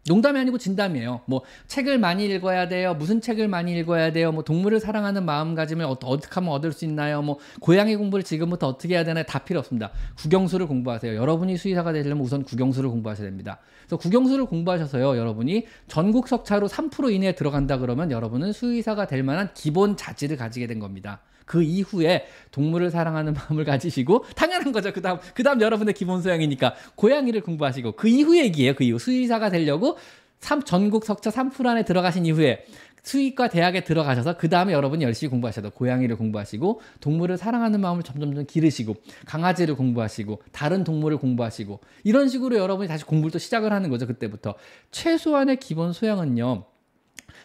[0.08, 1.22] 농담이 아니고 진담이에요.
[1.26, 2.94] 뭐 책을 많이 읽어야 돼요.
[2.94, 4.32] 무슨 책을 많이 읽어야 돼요.
[4.32, 7.22] 뭐 동물을 사랑하는 마음가짐을 어, 어떻게 하면 얻을 수 있나요?
[7.22, 9.26] 뭐 고양이 공부를 지금부터 어떻게 해야 되나요?
[9.26, 9.92] 다 필요 없습니다.
[10.18, 11.16] 국영수를 공부하세요.
[11.16, 13.60] 여러분이 수의사가 되려면 우선 국영수를 공부하셔야 됩니다.
[13.82, 15.18] 그래서 국영수를 공부하셔서요.
[15.18, 20.80] 여러분이 전국 석차로 3% 이내에 들어간다 그러면 여러분은 수의사가 될 만한 기본 자질을 가지게 된
[20.80, 21.20] 겁니다.
[21.48, 24.94] 그 이후에 동물을 사랑하는 마음을 가지시고 당연한 거죠.
[24.94, 28.76] 그다음 그다음 여러분의 기본 소양이니까 고양이를 공부하시고 그 이후 얘기예요.
[28.76, 29.98] 그 이후 수의사가 되려고
[30.42, 32.66] 3, 전국 석차 3% 안에 들어가신 이후에
[33.02, 38.46] 수의과 대학에 들어가셔서 그 다음에 여러분이 열심히 공부하셔도 고양이를 공부하시고 동물을 사랑하는 마음을 점점 점
[38.46, 44.08] 기르시고 강아지를 공부하시고 다른 동물을 공부하시고 이런 식으로 여러분이 다시 공부를 또 시작을 하는 거죠
[44.08, 44.56] 그때부터
[44.92, 46.66] 최소한의 기본 소양은요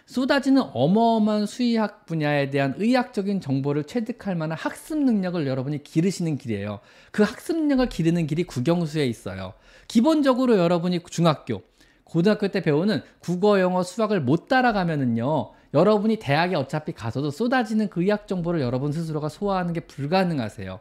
[0.06, 6.80] 쏟아지는 어마어마한 수의학 분야에 대한 의학적인 정보를 체득할 만한 학습 능력을 여러분이 기르시는 길이에요.
[7.10, 9.54] 그 학습 능력을 기르는 길이 국영수에 있어요.
[9.88, 11.62] 기본적으로 여러분이 중학교,
[12.04, 15.52] 고등학교 때 배우는 국어, 영어, 수학을 못 따라가면은요.
[15.74, 20.78] 여러분이 대학에 어차피 가서도 쏟아지는 그 의학 정보를 여러분 스스로가 소화하는 게 불가능하세요.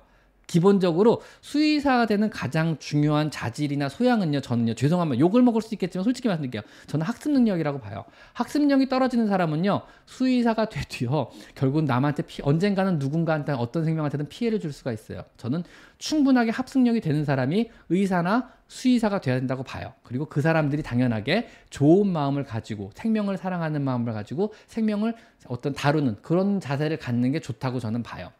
[0.52, 6.62] 기본적으로 수의사가 되는 가장 중요한 자질이나 소양은요, 저는요, 죄송하면 욕을 먹을 수 있겠지만 솔직히 말씀드릴게요.
[6.88, 8.04] 저는 학습 능력이라고 봐요.
[8.34, 14.74] 학습 능력이 떨어지는 사람은요, 수의사가 돼도요, 결국 남한테 피, 언젠가는 누군가한테 어떤 생명한테든 피해를 줄
[14.74, 15.24] 수가 있어요.
[15.38, 15.64] 저는
[16.00, 19.94] 충분하게 합승력이 되는 사람이 의사나 수의사가 돼야 된다고 봐요.
[20.04, 25.16] 그리고 그 사람들이 당연하게 좋은 마음을 가지고 생명을 사랑하는 마음을 가지고 생명을
[25.48, 28.34] 어떤 다루는 그런 자세를 갖는 게 좋다고 저는 봐요.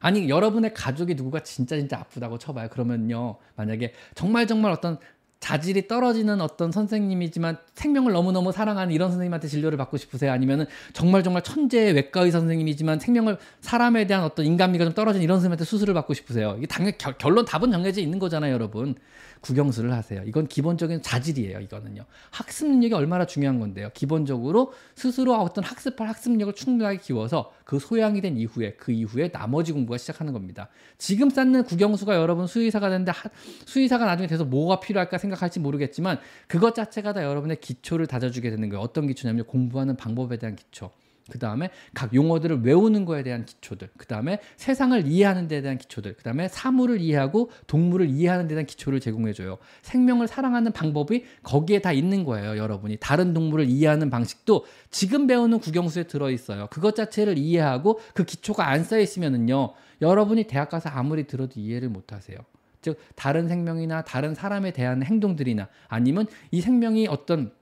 [0.00, 2.68] 아니 여러분의 가족이 누구가 진짜 진짜 아프다고 쳐봐요.
[2.70, 4.98] 그러면요 만약에 정말 정말 어떤
[5.40, 10.32] 자질이 떨어지는 어떤 선생님이지만 생명을 너무너무 사랑하는 이런 선생님한테 진료를 받고 싶으세요?
[10.32, 15.38] 아니면은 정말 정말 천재의 외과 의사 선생님이지만 생명을 사람에 대한 어떤 인간미가 좀 떨어진 이런
[15.38, 16.54] 선생님한테 수술을 받고 싶으세요?
[16.58, 18.94] 이게 당연히 결, 결론 답은 정해져 있는 거잖아요, 여러분.
[19.40, 20.22] 국영수를 하세요.
[20.26, 21.60] 이건 기본적인 자질이에요.
[21.60, 22.04] 이거는요.
[22.30, 23.90] 학습 능력이 얼마나 중요한 건데요.
[23.94, 29.72] 기본적으로 스스로 어떤 학습할 학습 능력을 충분하게 키워서 그 소양이 된 이후에 그 이후에 나머지
[29.72, 30.68] 공부가 시작하는 겁니다.
[30.98, 33.30] 지금 쌓는 국영수가 여러분 수의사가 되는데 하,
[33.64, 38.68] 수의사가 나중에 돼서 뭐가 필요할까 생각 할지 모르겠지만 그것 자체가 다 여러분의 기초를 다져주게 되는
[38.68, 38.82] 거예요.
[38.82, 40.90] 어떤 기초냐면 공부하는 방법에 대한 기초.
[41.30, 46.14] 그 다음에 각 용어들을 외우는 거에 대한 기초들, 그 다음에 세상을 이해하는 데 대한 기초들,
[46.16, 49.58] 그 다음에 사물을 이해하고 동물을 이해하는 데 대한 기초를 제공해줘요.
[49.82, 52.98] 생명을 사랑하는 방법이 거기에 다 있는 거예요, 여러분이.
[53.00, 56.66] 다른 동물을 이해하는 방식도 지금 배우는 국영수에 들어있어요.
[56.70, 62.38] 그것 자체를 이해하고 그 기초가 안 쌓여있으면은요, 여러분이 대학 가서 아무리 들어도 이해를 못 하세요.
[62.82, 67.52] 즉, 다른 생명이나 다른 사람에 대한 행동들이나 아니면 이 생명이 어떤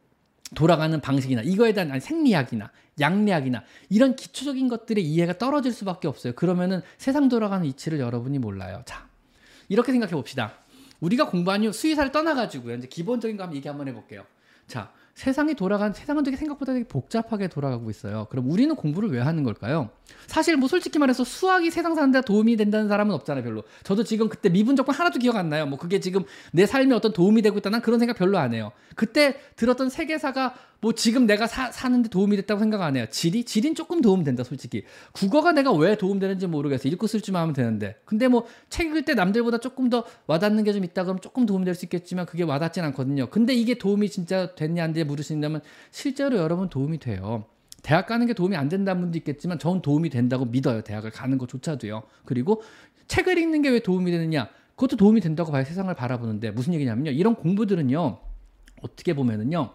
[0.55, 6.33] 돌아가는 방식이나 이거에 대한 아니, 생리학이나 양리학이나 이런 기초적인 것들의 이해가 떨어질 수밖에 없어요.
[6.35, 8.83] 그러면은 세상 돌아가는 이치를 여러분이 몰라요.
[8.87, 9.07] 자,
[9.69, 10.55] 이렇게 생각해 봅시다.
[11.01, 12.77] 우리가 공부한 후 수의사를 떠나가지고요.
[12.77, 14.25] 이제 기본적인 거 한번 얘기 한번 해볼게요.
[14.67, 18.29] 자, 세상이 돌아간 세상은 되게 생각보다 되게 복잡하게 돌아가고 있어요.
[18.31, 19.91] 그럼 우리는 공부를 왜 하는 걸까요?
[20.29, 23.65] 사실 뭐 솔직히 말해서 수학이 세상 사는데 도움이 된다는 사람은 없잖아요, 별로.
[23.83, 25.67] 저도 지금 그때 미분적분 하나도 기억 안 나요.
[25.67, 28.71] 뭐 그게 지금 내 삶에 어떤 도움이 되고 있다는 그런 생각 별로 안 해요.
[28.95, 33.07] 그때 들었던 세계사가 뭐 지금 내가 사, 사는데 도움이 됐다고 생각 안 해요.
[33.11, 33.45] 지리?
[33.45, 34.85] 지린 조금 도움 된다, 솔직히.
[35.13, 36.89] 국어가 내가 왜 도움 되는지 모르겠어.
[36.89, 37.97] 읽고 쓸 줄만 하면 되는데.
[38.05, 41.65] 근데 뭐 책 읽을 때 남들보다 조금 더 와닿는 게 좀 있다 그러면 조금 도움이
[41.65, 43.29] 될 수 있겠지만 그게 와닿진 않거든요.
[43.31, 47.47] 근데 이게 도움이 진짜 됐냐 안 됐냐 물으신다면 실제로 여러분 도움이 돼요.
[47.83, 50.83] 대학 가는 게 도움이 안 된다는 분도 있겠지만 전 도움이 된다고 믿어요.
[50.83, 52.03] 대학을 가는 것조차도요.
[52.25, 52.63] 그리고
[53.09, 54.49] 책을 읽는 게 왜 도움이 되느냐?
[54.77, 55.65] 그것도 도움이 된다고 봐요.
[55.65, 57.11] 세상을 바라보는데 무슨 얘기냐면요.
[57.11, 58.19] 이런 공부들은요.
[58.83, 59.71] 어떻게 보면은요.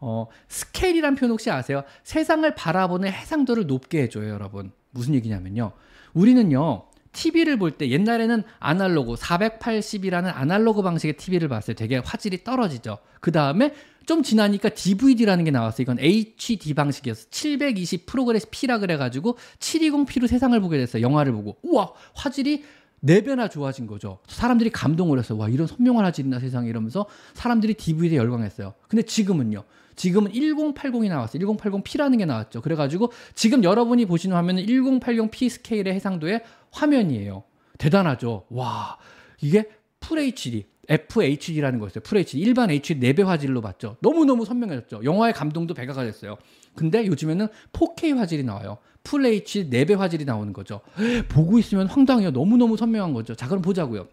[0.00, 1.82] 어, 스케일이란 표현 혹시 아세요?
[2.04, 4.72] 세상을 바라보는 해상도를 높게 해줘요, 여러분.
[4.90, 5.72] 무슨 얘기냐면요.
[6.14, 11.74] 우리는요, TV를 볼 때 옛날에는 아날로그 480이라는 아날로그 방식의 TV를 봤어요.
[11.76, 12.98] 되게 화질이 떨어지죠.
[13.20, 13.74] 그 다음에
[14.06, 15.82] 좀 지나니까 DVD라는 게 나왔어요.
[15.82, 17.28] 이건 HD 방식이었어.
[17.30, 21.02] 720 progressive P라 그래가지고 720p로 세상을 보게 됐어요.
[21.02, 21.58] 영화를 보고.
[21.62, 22.64] 우와, 화질이
[23.00, 24.18] 네 배나 좋아진 거죠.
[24.28, 25.38] 사람들이 감동을 했어요.
[25.38, 28.74] 와, 이런 선명한 화질이 나 세상에 이러면서 사람들이 DVD에 열광했어요.
[28.88, 29.64] 근데 지금은요.
[29.96, 31.46] 지금은 1080이 나왔어요.
[31.46, 32.62] 1080p라는 게 나왔죠.
[32.62, 37.42] 그래가지고 지금 여러분이 보시는 화면은 1080p 스케일의 해상도의 화면이에요.
[37.78, 38.46] 대단하죠.
[38.50, 38.98] 와,
[39.42, 42.02] 이게 full HD, FHD라는 거였어요.
[42.02, 42.40] full HD.
[42.40, 43.96] 일반 HD 4배 화질로 봤죠.
[44.00, 45.02] 너무너무 선명해졌죠.
[45.04, 46.36] 영화의 감동도 배가가 됐어요.
[46.74, 48.78] 근데 요즘에는 4K 화질이 나와요.
[49.04, 50.80] full HD 4배 화질이 나오는 거죠.
[51.30, 52.32] 보고 있으면 황당해요.
[52.32, 53.34] 너무너무 선명한 거죠.
[53.34, 54.08] 자, 그럼 보자고요.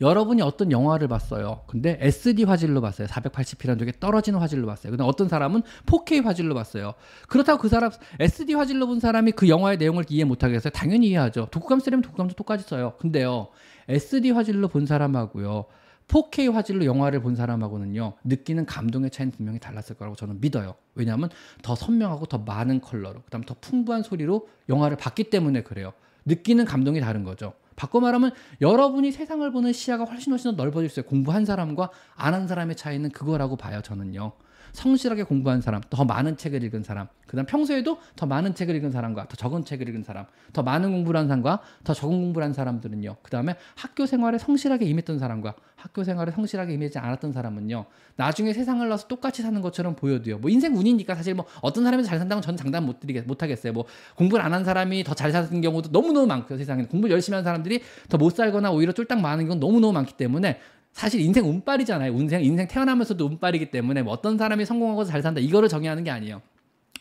[0.00, 1.62] 여러분이 어떤 영화를 봤어요.
[1.66, 3.06] 근데 SD 화질로 봤어요.
[3.06, 4.90] 480p라는 되게 떨어지는 화질로 봤어요.
[4.90, 6.94] 근데 어떤 사람은 4K 화질로 봤어요.
[7.28, 10.72] 그렇다고 그 사람 SD 화질로 본 사람이 그 영화의 내용을 이해 못 하겠어요.
[10.72, 11.48] 당연히 이해하죠.
[11.50, 12.94] 독후감 쓰려면 독후감도 똑같이 써요.
[12.98, 13.48] 근데요.
[13.88, 15.66] SD 화질로 본 사람하고요.
[16.08, 20.74] 4K 화질로 영화를 본 사람하고는요 느끼는 감동의 차이는 분명히 달랐을 거라고 저는 믿어요.
[20.94, 21.30] 왜냐하면
[21.62, 25.92] 더 선명하고 더 많은 컬러로 그다음 더 풍부한 소리로 영화를 봤기 때문에 그래요.
[26.24, 27.54] 느끼는 감동이 다른 거죠.
[27.74, 31.08] 바꿔 말하면 여러분이 세상을 보는 시야가 훨씬 훨씬 더 넓어질 수 있어요.
[31.08, 33.80] 공부한 사람과 안 한 사람의 차이는 그거라고 봐요.
[33.82, 34.32] 저는요.
[34.72, 39.26] 성실하게 공부한 사람, 더 많은 책을 읽은 사람, 그다음 평소에도 더 많은 책을 읽은 사람과
[39.28, 43.16] 더 적은 책을 읽은 사람, 더 많은 공부를 한 사람과 더 적은 공부를 한 사람들은요.
[43.22, 47.86] 그다음에 학교 생활에 성실하게 임했던 사람과 학교 생활에 성실하게 임하지 않았던 사람은요.
[48.16, 50.38] 나중에 세상을 나서 똑같이 사는 것처럼 보여도요.
[50.38, 53.72] 뭐 인생 운이니까 사실 뭐 어떤 사람이 잘 산다고 저는 장담 못 드리겠 못 하겠어요.
[53.72, 53.84] 뭐
[54.16, 56.58] 공부를 안 한 사람이 더 잘 사는 경우도 너무너무 많고요.
[56.58, 60.60] 세상에 공부를 열심히 한 사람들이 더 못 살거나 오히려 쫄딱 많은 건 너무너무 많기 때문에
[60.92, 62.12] 사실 인생 운빨이잖아요.
[62.12, 66.42] 인생 인생 태어나면서도 운빨이기 때문에 뭐 어떤 사람이 성공하고 잘 산다 이거를 정의하는 게 아니에요.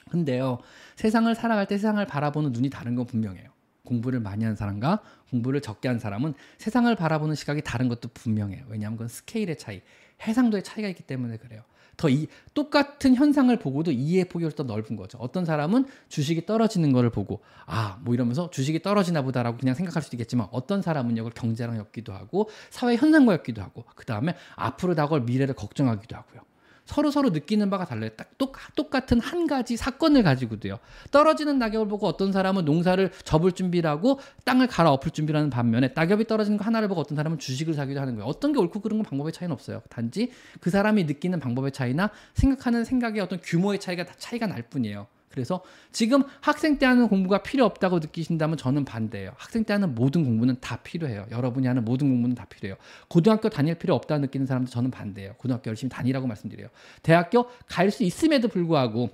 [0.10, 0.60] 근데요
[0.96, 3.50] 세상을 살아갈 때 세상을 바라보는 눈이 다른 건 분명해요.
[3.84, 5.00] 공부를 많이 한 사람과
[5.30, 8.66] 공부를 적게 한 사람은 세상을 바라보는 시각이 다른 것도 분명해요.
[8.70, 9.82] 왜냐하면 그건 스케일의 차이,
[10.26, 11.62] 해상도의 차이가 있기 때문에 그래요.
[12.02, 15.20] 더 이, 똑같은 현상을 보고도 이해 폭이 더 넓은 거죠.
[15.20, 20.18] 어떤 사람은 주식이 떨어지는 거를 보고 아, 뭐 이러면서 주식이 떨어지나 보다라고 그냥 생각할 수도
[20.18, 25.22] 있겠지만 어떤 사람은 이걸 경제랑 엮기도 하고 사회 현상과 엮기도 하고 그 다음에 앞으로 다가올
[25.22, 26.42] 미래를 걱정하기도 하고요.
[26.86, 28.10] 서로 서로 느끼는 바가 달라요.
[28.18, 30.80] 딱 똑, 똑같은 한 가지 사건을 가지고도요.
[31.12, 36.26] 떨어지는 낙엽을 보고 어떤 사람은 농사를 접을 준비를 하고 땅을 갈아엎을 준비를 하는 반면에 낙엽이
[36.26, 38.28] 떨어지는 거 하나를 보고 어떤 사람은 주식을 사기도 하는 거예요.
[38.28, 39.82] 어떤 게 옳고 그른 건 방법의 차이는 없어요.
[39.90, 45.08] 단지 그 사람이 느끼는 방법의 차이나 생각하는 생각의 어떤 규모의 차이가 차이가 날 뿐이에요.
[45.32, 49.32] 그래서 지금 학생 때 하는 공부가 필요 없다고 느끼신다면 저는 반대예요.
[49.38, 51.28] 학생 때 하는 모든 공부는 다 필요해요.
[51.32, 52.78] 여러분이 하는 모든 공부는 다 필요해요.
[53.08, 55.34] 고등학교 다닐 필요 없다 느끼는 사람도 저는 반대예요.
[55.38, 56.68] 고등학교 열심히 다니라고 말씀드려요.
[57.04, 59.10] 대학교 갈 수 있음에도 불구하고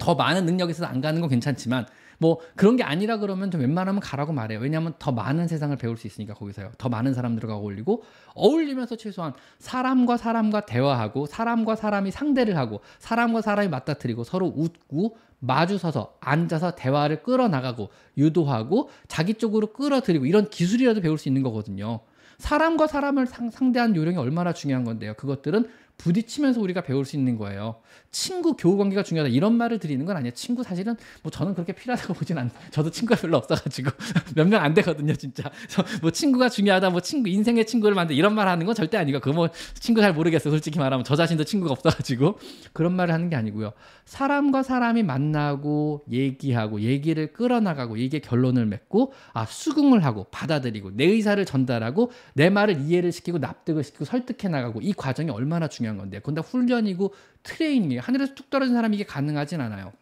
[0.00, 1.86] 더 많은 능력이 있어서 안 가는 건 괜찮지만
[2.20, 4.60] 뭐 그런 게 아니라 그러면 좀 웬만하면 가라고 말해요.
[4.60, 6.70] 왜냐하면 더 많은 세상을 배울 수 있으니까 거기서요.
[6.76, 8.02] 더 많은 사람들과 어울리고
[8.34, 16.16] 어울리면서 최소한 사람과 사람과 대화하고 사람과 사람이 상대를 하고 사람과 사람이 맞닥뜨리고 서로 웃고 마주서서
[16.20, 22.00] 앉아서 대화를 끌어나가고 유도하고 자기 쪽으로 끌어들이고 이런 기술이라도 배울 수 있는 거거든요.
[22.36, 25.14] 사람과 사람을 상, 대하는 요령이 얼마나 중요한 건데요.
[25.14, 27.76] 그것들은 부딪히면서 우리가 배울 수 있는 거예요.
[28.12, 30.32] 친구 교우 관계가 중요하다 이런 말을 드리는 건 아니에요.
[30.34, 32.50] 친구 사실은 뭐 저는 그렇게 필요하다고 보진 않.
[32.70, 33.90] 저도 친구가 별로 없어가지고
[34.34, 35.50] 몇 명 안 되거든요, 진짜.
[36.02, 39.30] 뭐 친구가 중요하다, 뭐 친구 인생의 친구를 만들 이런 말 하는 건 절대 아니고 그
[39.30, 39.48] 뭐
[39.78, 40.50] 친구 잘 모르겠어.
[40.50, 42.38] 솔직히 말하면 저 자신도 친구가 없어가지고
[42.72, 43.72] 그런 말을 하는 게 아니고요.
[44.06, 51.42] 사람과 사람이 만나고 얘기하고 얘기를 끌어나가고 얘기 결론을 맺고 아 수긍을 하고 받아들이고 내 의사를
[51.44, 56.18] 전달하고 내 말을 이해를 시키고 납득을 시키고 설득해 나가고 이 과정이 얼마나 중요한 건데.
[56.18, 58.00] 근데 훈련이고 트레이닝이에요.
[58.02, 59.92] 하늘에서 뚝 떨어진 사람이 이게 가능하진 않아요.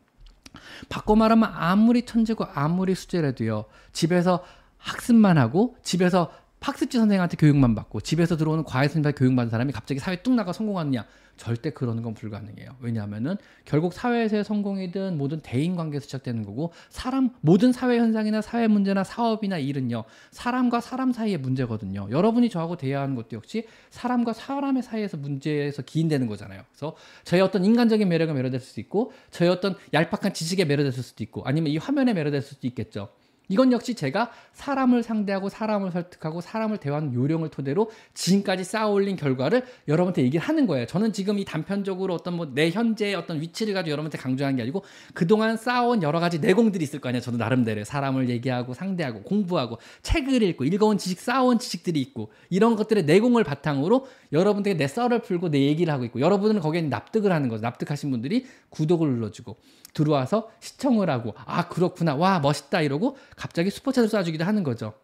[0.89, 3.66] 바꿔 말하면 아무리 천재고 아무리 수재라도요.
[3.93, 4.45] 집에서
[4.78, 10.22] 학습만 하고 집에서 학습지 선생님한테 교육만 받고 집에서 들어오는 과외 선생님한테 교육받은 사람이 갑자기 사회
[10.22, 11.06] 뚝 나가 성공하느냐
[11.38, 12.76] 절대 그러는 건 불가능해요.
[12.80, 19.04] 왜냐하면은 결국 사회에서의 성공이든 모든 대인 관계에서 시작되는 거고 사람 모든 사회 현상이나 사회 문제나
[19.04, 22.09] 사업이나 일은요 사람과 사람 사이의 문제거든요.
[22.11, 26.62] 여러분이 저하고 대화하는 것도 역시 사람과 사람의 사이에서 문제에서 기인되는 거잖아요.
[26.70, 31.44] 그래서 저의 어떤 인간적인 매력에 매료될 수도 있고 저의 어떤 얄팍한 지식에 매료됐을 수도 있고
[31.44, 33.09] 아니면 이 화면에 매료됐을 수도 있겠죠.
[33.49, 40.22] 이건 역시 제가 사람을 상대하고 사람을 설득하고 사람을 대화하는 요령을 토대로 지금까지 쌓아올린 결과를 여러분한테
[40.22, 40.86] 얘기를 하는 거예요.
[40.86, 44.82] 저는 지금 이 단편적으로 어떤 뭐 내 현재의 어떤 위치를 가지고 여러분한테 강조하는 게 아니고
[45.14, 47.20] 그동안 쌓아온 여러 가지 내공들이 있을 거 아니에요.
[47.22, 53.05] 저도 나름대로 사람을 얘기하고 상대하고 공부하고 책을 읽고 읽어온 지식 쌓아온 지식들이 있고 이런 것들의
[53.05, 57.62] 내공을 바탕으로 여러분들에게 내 썰을 풀고 내 얘기를 하고 있고 여러분은 거기에 납득을 하는 거죠.
[57.62, 59.57] 납득하신 분들이 구독을 눌러주고
[59.94, 64.95] 들어와서 시청을 하고 아 그렇구나 와 멋있다 이러고 갑자기 슈퍼챗을 쏴주기도 하는 거죠.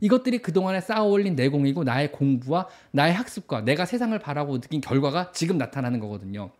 [0.00, 6.00] 이것들이 그동안에 쌓아올린 내공이고 나의 공부와 나의 학습과 내가 세상을 바라고 느낀 결과가 지금 나타나는
[6.00, 6.50] 거거든요.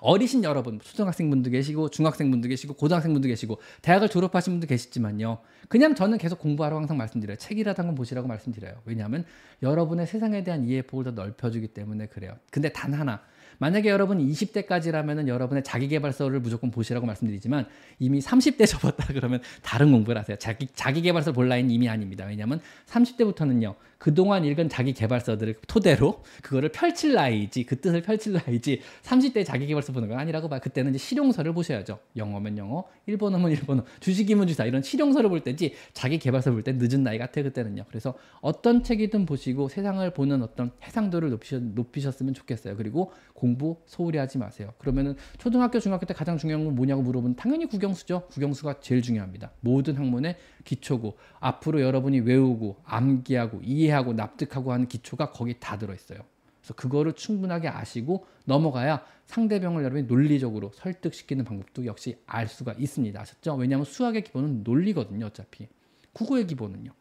[0.00, 5.38] 어리신 여러분, 초등학생분도 계시고 중학생분도 계시고 고등학생분도 계시고 대학을 졸업하신 분도 계시지만요.
[5.68, 7.36] 그냥 저는 계속 공부하라고 항상 말씀드려요.
[7.36, 8.74] 책이라도 한번 보시라고 말씀드려요.
[8.84, 9.24] 왜냐하면
[9.62, 12.36] 여러분의 세상에 대한 이해 폭을 더 넓혀주기 때문에 그래요.
[12.50, 13.22] 근데 단 하나
[13.62, 17.66] 만약에 여러분이 20대까지라면은 여러분의 자기개발서를 무조건 보시라고 말씀드리지만
[18.00, 20.36] 이미 30대 접었다 그러면 다른 공부를 하세요.
[20.36, 22.24] 자기 자기개발서 볼 라인 이미 아닙니다.
[22.26, 23.76] 왜냐하면 30대부터는요.
[23.98, 29.92] 그동안 읽은 자기 개발서들을 토대로 그거를 펼칠 나이지 그 뜻을 펼칠 나이지 30대 자기 개발서
[29.92, 30.58] 보는 건 아니라고 봐.
[30.58, 32.00] 그때는 이제 실용서를 보셔야죠.
[32.16, 37.04] 영어면 영어, 일본어면 일본어, 주식이면 주사 이런 실용서를 볼 때지 자기 개발서 볼 때 늦은
[37.04, 37.84] 나이 같아 그때는요.
[37.88, 42.76] 그래서 어떤 책이든 보시고 세상을 보는 어떤 해상도를 높이셨, 높이셨으면 좋겠어요.
[42.76, 43.12] 그리고
[43.42, 44.72] 공부 소홀히 하지 마세요.
[44.78, 48.28] 그러면은 초등학교, 중학교 때 가장 중요한 건 뭐냐고 물어보면 당연히 국영수죠.
[48.28, 49.50] 국영수가 제일 중요합니다.
[49.58, 56.20] 모든 학문의 기초고 앞으로 여러분이 외우고 암기하고 이해하고 납득하고 하는 기초가 거기 다 들어있어요.
[56.60, 63.20] 그래서 그거를 충분하게 아시고 넘어가야 상대방을 여러분이 논리적으로 설득시키는 방법도 역시 알 수가 있습니다.
[63.20, 63.56] 아셨죠?
[63.56, 65.26] 왜냐하면 수학의 기본은 논리거든요.
[65.26, 65.66] 어차피
[66.12, 66.92] 국어의 기본은요.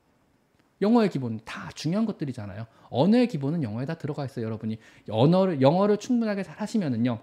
[0.82, 2.65] 영어의 기본 다 중요한 것들이잖아요.
[2.89, 4.77] 언어의 기본은 영어에 다 들어가 있어요, 여러분이.
[5.09, 7.19] 언어를 영어를 충분하게 잘 하시면은요.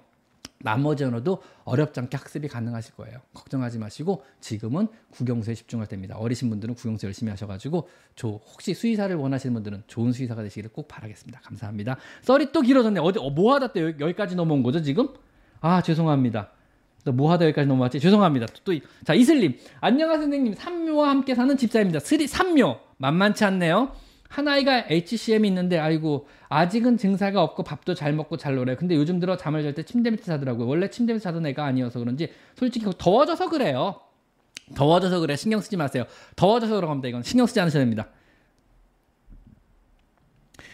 [0.60, 3.18] 나머지 언어도 어렵지 않게 학습이 가능하실 거예요.
[3.32, 6.16] 걱정하지 마시고 지금은 국영수에 집중할 때입니다.
[6.16, 11.40] 어리신 분들은 국영수 열심히 하셔가지고 저 혹시 수의사를 원하시는 분들은 좋은 수의사가 되시기를 꼭 바라겠습니다.
[11.40, 11.96] 감사합니다.
[12.22, 12.98] 썰이 또 길어졌네.
[13.00, 15.08] 어디 어, 뭐 하다 때 여기 까지 넘어온 거죠 지금?
[15.60, 16.50] 아 죄송합니다.
[17.12, 18.00] 뭐 하다 여기까지 넘어왔지?
[18.00, 18.46] 죄송합니다.
[18.64, 18.72] 또,
[19.04, 19.56] 자, 이슬님.
[19.80, 20.54] 안녕하세요, 선생님.
[20.54, 22.00] 삼묘와 함께 사는 집사입니다.
[22.00, 22.87] 스리, 삼묘.
[22.98, 23.92] 만만치 않네요.
[24.28, 28.76] 한 아이가 HCM이 있는데 아이고 아직은 증사가 없고 밥도 잘 먹고 잘 놀아요.
[28.76, 30.66] 근데 요즘 들어 잠을 잘 때 침대 밑에 자더라고요.
[30.68, 34.00] 원래 침대 밑에 자던 애가 아니어서 그런지 솔직히 더워져서 그래요.
[34.74, 35.34] 더워져서 그래.
[35.36, 36.04] 신경 쓰지 마세요.
[36.36, 37.08] 더워져서 그런 겁니다.
[37.08, 38.08] 이건 신경 쓰지 않으셔야 됩니다.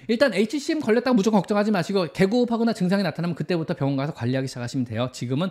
[0.08, 5.10] 일단 HCM 걸렸다고 무조건 걱정하지 마시고 개고흡하거나 증상이 나타나면 그때부터 병원 가서 관리하기 시작하시면 돼요.
[5.12, 5.48] 지금은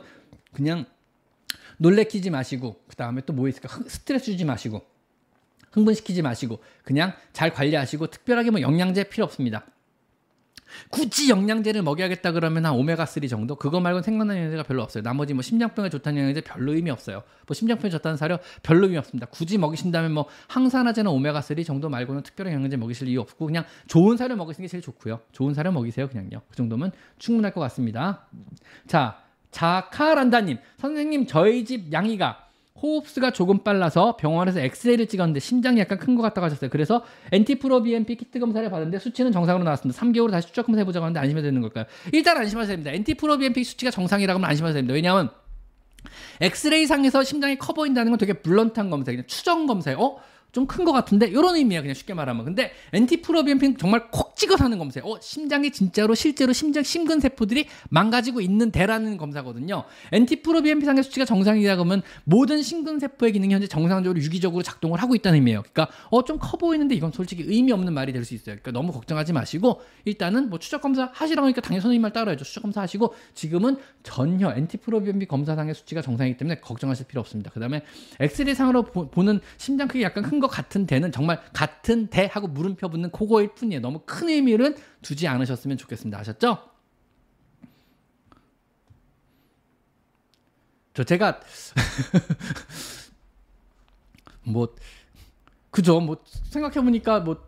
[0.52, 0.86] 그냥
[1.78, 4.82] 놀래키지 마시고 그 다음에 또 뭐 있을까 스트레스 주지 마시고
[5.74, 9.66] 흥분시키지 마시고 그냥 잘 관리하시고 특별하게 뭐 영양제 필요 없습니다.
[10.90, 13.56] 굳이 영양제를 먹여야겠다 그러면 한 오메가3 정도?
[13.56, 15.04] 그거 말고는 생각나는 영양제가 별로 없어요.
[15.04, 17.24] 나머지 뭐 심장병에 좋다는 영양제 별로 의미 없어요.
[17.48, 19.28] 뭐 심장병에 좋다는 사료 별로 의미 없습니다.
[19.28, 24.36] 굳이 먹이신다면 뭐 항산화제나 오메가3 정도 말고는 특별한 영양제 먹이실 이유 없고 그냥 좋은 사료
[24.36, 25.20] 먹이시는 게 제일 좋고요.
[25.32, 26.42] 좋은 사료 먹이세요 그냥요.
[26.50, 28.28] 그 정도면 충분할 것 같습니다.
[28.88, 29.20] 자,
[29.52, 32.43] 자카란다님 선생님 저희 집 양이가
[32.82, 36.70] 호흡수가 조금 빨라서 병원에서 엑스레이를 찍었는데 심장이 약간 큰 것 같다고 하셨어요.
[36.70, 40.00] 그래서 NT-proBNP 키트 검사를 받았는데 수치는 정상으로 나왔습니다.
[40.02, 41.86] 3개월 다시 추적 검사 해보자고 하는데 안심해도 되는 걸까요?
[42.12, 42.92] 일단 안심하셔야 됩니다.
[42.92, 44.94] NT-proBNP 수치가 정상이라고 하면 안심하셔야 됩니다.
[44.94, 45.30] 왜냐하면
[46.42, 49.18] 엑스레이 상에서 심장이 커 보인다는 건 되게 blunt한 검사예요.
[49.18, 50.00] 그냥 추정 검사예요.
[50.00, 50.20] 어?
[50.54, 52.46] 좀 큰 것 같은데 이런 의미야 그냥 쉽게 말하면.
[52.46, 55.06] 근데 NT-proBNP는 정말 콕 찍어서 하는 검사예요.
[55.12, 59.84] 어 심장이 진짜로 실제로 심장 심근 세포들이 망가지고 있는데라는 검사거든요.
[60.12, 65.38] 엔티프로비엠핀 상의 수치가 정상이다 그러면 모든 심근 세포의 기능이 현재 정상적으로 유기적으로 작동을 하고 있다는
[65.40, 65.64] 의미예요.
[65.64, 68.56] 그러니까 어 좀 커 보이는데 이건 솔직히 의미 없는 말이 될 수 있어요.
[68.56, 72.46] 그러니까 너무 걱정하지 마시고 일단은 뭐 추적 검사 하시라고 하니까 당연히 선생님 말 따라야죠.
[72.46, 77.50] 추적 검사 하시고 지금은 전혀 엔티프로비엠핀 검사상의 수치가 정상이기 때문에 걱정하실 필요 없습니다.
[77.52, 77.82] 그 다음에
[78.20, 82.90] 엑스레이 상으로 보, 는 심장 크기 약간 큰것 같은 데는 정말 같은 데 하고 물음표
[82.90, 83.80] 붙는 그거일 뿐이에요.
[83.80, 86.20] 너무 큰 의미를 두지 않으셨으면 좋겠습니다.
[86.20, 86.58] 아셨죠?
[90.94, 91.40] 저 제가
[94.44, 94.76] 뭐
[95.72, 97.42] 그죠 뭐 생각해 보니까 뭐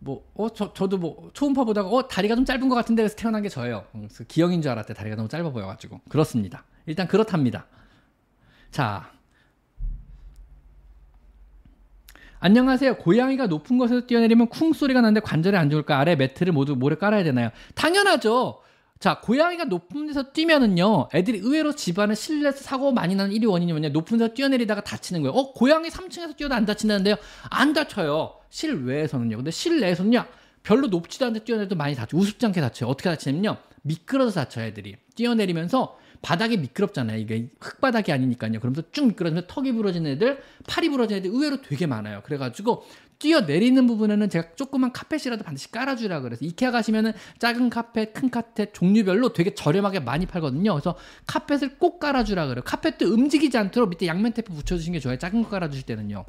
[0.00, 3.86] 뭐어저 저도 뭐 초음파 보다가 어 다리가 좀 짧은 것 같은데 그래서 태어난 게 저예요.
[3.92, 6.64] 그래서 기형인 줄 알았대 다리가 너무 짧아 보여가지고 그렇습니다.
[6.86, 7.66] 일단 그렇답니다.
[8.70, 9.12] 자
[12.42, 12.96] 안녕하세요.
[12.96, 15.98] 고양이가 높은 곳에서 뛰어내리면 쿵 소리가 나는데 관절에 안 좋을까?
[15.98, 17.50] 아래 매트를 모두 모래 깔아야 되나요?
[17.74, 18.62] 당연하죠.
[18.98, 23.90] 자, 고양이가 높은 데서 뛰면은요, 애들이 의외로 집안에 실내에서 사고 많이 나는 1위 원인이 뭐냐,
[23.90, 25.34] 높은 데서 뛰어내리다가 다치는 거예요.
[25.34, 27.16] 어, 고양이 3층에서 뛰어도 안 다친다는데요?
[27.50, 28.34] 안 다쳐요.
[28.48, 29.36] 실외에서는요.
[29.36, 30.24] 근데 실내에서는요,
[30.62, 32.16] 별로 높지도 않은데 뛰어내도 많이 다쳐.
[32.16, 32.88] 우습지 않게 다쳐요.
[32.88, 34.96] 어떻게 다치냐면요, 미끄러져서 다쳐요, 애들이.
[35.14, 37.18] 뛰어내리면서 바닥이 미끄럽잖아요.
[37.18, 38.60] 이게 흙바닥이 아니니까요.
[38.60, 42.22] 그러면서 쭉 미끄러지면 턱이 부러진 애들, 팔이 부러진 애들 의외로 되게 많아요.
[42.24, 42.84] 그래가지고
[43.18, 49.32] 뛰어내리는 부분에는 제가 조그만 카펫이라도 반드시 깔아주라 그래서 이케아 가시면은 작은 카펫, 큰 카펫 종류별로
[49.32, 50.72] 되게 저렴하게 많이 팔거든요.
[50.72, 50.96] 그래서
[51.26, 52.62] 카펫을 꼭 깔아주라 그래요.
[52.64, 55.18] 카펫도 움직이지 않도록 밑에 양면 테이프 붙여주시는 게 좋아요.
[55.18, 56.24] 작은 거 깔아주실 때는요.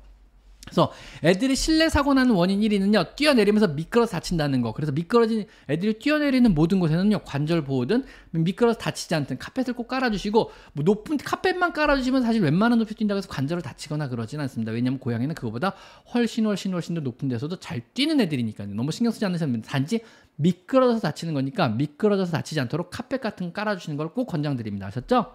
[0.71, 0.91] 그래서
[1.23, 4.71] 애들이 실내 사고 나는 원인 1위는요 뛰어내리면서 미끄러서 다친다는 거.
[4.71, 10.83] 그래서 미끄러진 애들이 뛰어내리는 모든 곳에는요 관절 보호든 미끄러서 다치지 않든 카펫을 꼭 깔아주시고 뭐
[10.83, 14.71] 높은 카펫만 깔아주시면 사실 웬만한 높이 뛴다고 해서 관절을 다치거나 그러진 않습니다.
[14.71, 15.73] 왜냐면 고양이는 그거보다
[16.13, 18.69] 훨씬 훨씬 훨씬 더 높은 데서도 잘 뛰는 애들이니까요.
[18.69, 19.69] 너무 신경 쓰지 됩니다.
[19.69, 20.01] 단지
[20.37, 24.87] 미끄러져서 다치는 거니까 미끄러져서 다치지 않도록 카펫 같은 거 깔아주시는 걸 꼭 권장드립니다.
[24.87, 25.33] 아셨죠?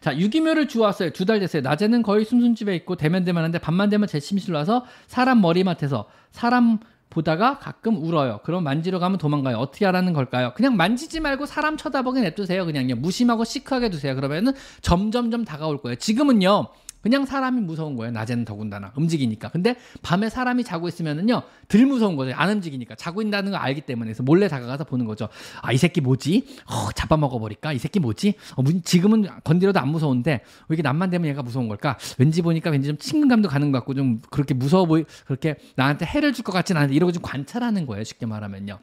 [0.00, 1.10] 자, 유기묘를 주웠어요.
[1.10, 1.62] 두 달 됐어요.
[1.62, 6.78] 낮에는 거의 숨숨집에 있고 대면 대면 하는데 밤만 되면 제 침실로 와서 사람 머리맡에서 사람
[7.10, 8.40] 보다가 가끔 울어요.
[8.44, 9.56] 그럼 만지러 가면 도망가요.
[9.56, 10.52] 어떻게 하라는 걸까요?
[10.54, 12.66] 그냥 만지지 말고 사람 쳐다보게 냅두세요.
[12.66, 12.96] 그냥요.
[12.96, 14.14] 무심하고 시크하게 두세요.
[14.14, 15.96] 그러면은 점점점 다가올 거예요.
[15.96, 16.68] 지금은요.
[17.08, 18.12] 그냥 사람이 무서운 거예요.
[18.12, 19.48] 낮에는 더군다나 움직이니까.
[19.48, 22.32] 근데 밤에 사람이 자고 있으면은요 덜 무서운 거죠.
[22.34, 25.28] 안 움직이니까 자고 있다는 걸 알기 때문에 그래서 몰래 다가가서 보는 거죠.
[25.62, 26.44] 아 이 새끼 뭐지?
[26.66, 27.72] 어, 잡아먹어 버릴까?
[27.72, 28.34] 이 새끼 뭐지?
[28.56, 31.96] 어, 지금은 건드려도 안 무서운데 왜 이렇게 남만 되면 얘가 무서운 걸까?
[32.18, 36.32] 왠지 보니까 왠지 좀 친근감도 가는 것 같고 좀 그렇게 무서워 보이 그렇게 나한테 해를
[36.34, 38.04] 줄 것 같지는 않은데 이러고 좀 관찰하는 거예요.
[38.04, 38.78] 쉽게 말하면요.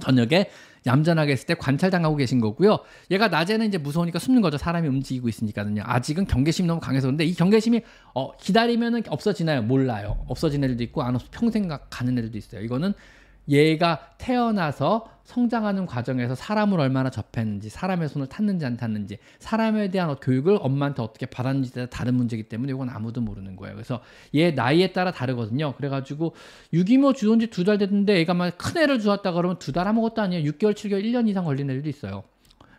[0.00, 0.50] 저녁에
[0.86, 2.78] 얌전하게 했을 때 관찰당하고 계신 거고요.
[3.10, 4.58] 얘가 낮에는 이제 무서우니까 숨는 거죠.
[4.58, 5.82] 사람이 움직이고 있으니까는요.
[5.84, 7.82] 아직은 경계심이 너무 강해서 그런데 이 경계심이
[8.14, 9.62] 어, 기다리면은 없어지나요?
[9.62, 10.24] 몰라요.
[10.28, 12.60] 없어진 애들도 있고 안 없어 평생 가는 애들도 있어요.
[12.62, 12.92] 이거는
[13.48, 20.58] 얘가 태어나서 성장하는 과정에서 사람을 얼마나 접했는지, 사람의 손을 탔는지 안 탔는지, 사람에 대한 교육을
[20.60, 23.74] 엄마한테 어떻게 받았는지에 다른 문제이기 때문에 이건 아무도 모르는 거예요.
[23.74, 24.00] 그래서
[24.34, 25.74] 얘 나이에 따라 다르거든요.
[25.76, 26.34] 그래가지고
[26.74, 30.20] 유기모 주온 지 두 달 됐는데 얘가 막 큰 애를 주었다 그러면 두 달 아무것도
[30.22, 30.50] 아니에요.
[30.52, 32.22] 6개월, 7개월, 1년 이상 걸린 애들도 있어요.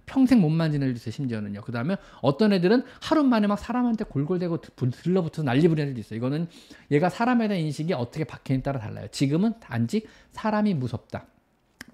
[0.06, 1.62] 평생 못 만지는 애들도 있어요, 심지어는요.
[1.62, 6.18] 그 다음에 어떤 애들은 하루 만에 막 사람한테 골골대고 들러붙어서 난리 부리는 애들도 있어요.
[6.18, 6.48] 이거는
[6.92, 9.08] 얘가 사람에 대한 인식이 어떻게 박혀있냐에 따라 달라요.
[9.12, 11.28] 지금은 단지 사람이 무섭다.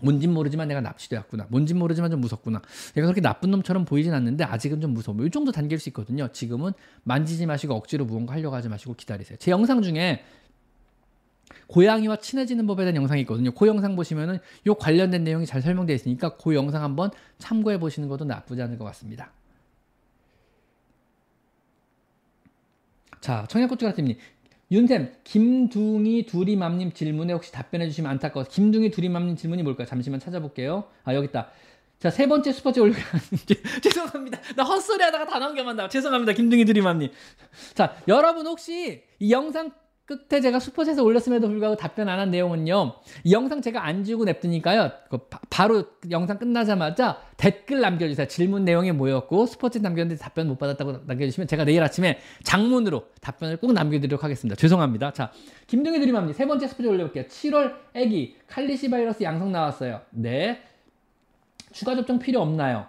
[0.04, 1.46] 뭔진 모르지만 내가 납치되었구나.
[1.50, 2.62] 뭔진 모르지만 좀 무섭구나.
[2.96, 5.16] 내가 그렇게 나쁜 놈처럼 보이진 않는데 아직은 좀 무서워.
[5.24, 6.28] 이 정도 단계일 수 있거든요.
[6.30, 6.72] 지금은
[7.04, 9.38] 만지지 마시고 억지로 무언가 하려고 하지 마시고 기다리세요.
[9.38, 10.24] 제 영상 중에
[11.72, 13.52] 고양이와 친해지는 법에 대한 영상이 있거든요.
[13.52, 18.26] 그 영상 보시면은 요 관련된 내용이 잘 설명되어 있으니까 그 영상 한번 참고해 보시는 것도
[18.26, 19.32] 나쁘지 않을 것 같습니다.
[23.22, 24.18] 자, 청양고추가팀님
[24.72, 29.86] 윤쌤, 김둥이 두리맘님 질문에 혹시 답변해 주시면 안타까워서 김둥이 두리맘님 질문이 뭘까요?
[29.86, 30.86] 잠시만 찾아볼게요.
[31.04, 31.50] 아 여기 있다.
[32.00, 32.96] 자, 세 번째 스포츠 올려
[33.84, 34.40] 죄송합니다.
[34.56, 35.88] 나 헛소리 하다가 다 넘겨만다.
[35.90, 36.34] 죄송합니다.
[36.34, 37.12] 김둥이 두리맘님.
[37.76, 39.72] 자, 여러분 혹시 이 영상
[40.12, 42.96] 끝에 제가 슈퍼챗에 올렸음에도 불구하고 답변 안 한 내용은요.
[43.24, 44.92] 이 영상 제가 안 지우고 냅두니까요.
[45.10, 48.28] 그 바로 영상 끝나자마자 댓글 남겨주세요.
[48.28, 53.72] 질문 내용이 뭐였고 슈퍼챗 남겼는데 답변 못 받았다고 남겨주시면 제가 내일 아침에 장문으로 답변을 꼭
[53.72, 54.56] 남겨드리도록 하겠습니다.
[54.58, 55.14] 죄송합니다.
[55.14, 55.32] 자,
[55.68, 56.38] 김동희 드림합니다.
[56.38, 57.24] 세 번째 스포츠 올려볼게요.
[57.26, 60.02] 7월 애기 칼리시 바이러스 양성 나왔어요.
[60.10, 60.62] 네.
[61.72, 62.88] 추가 접종 필요 없나요?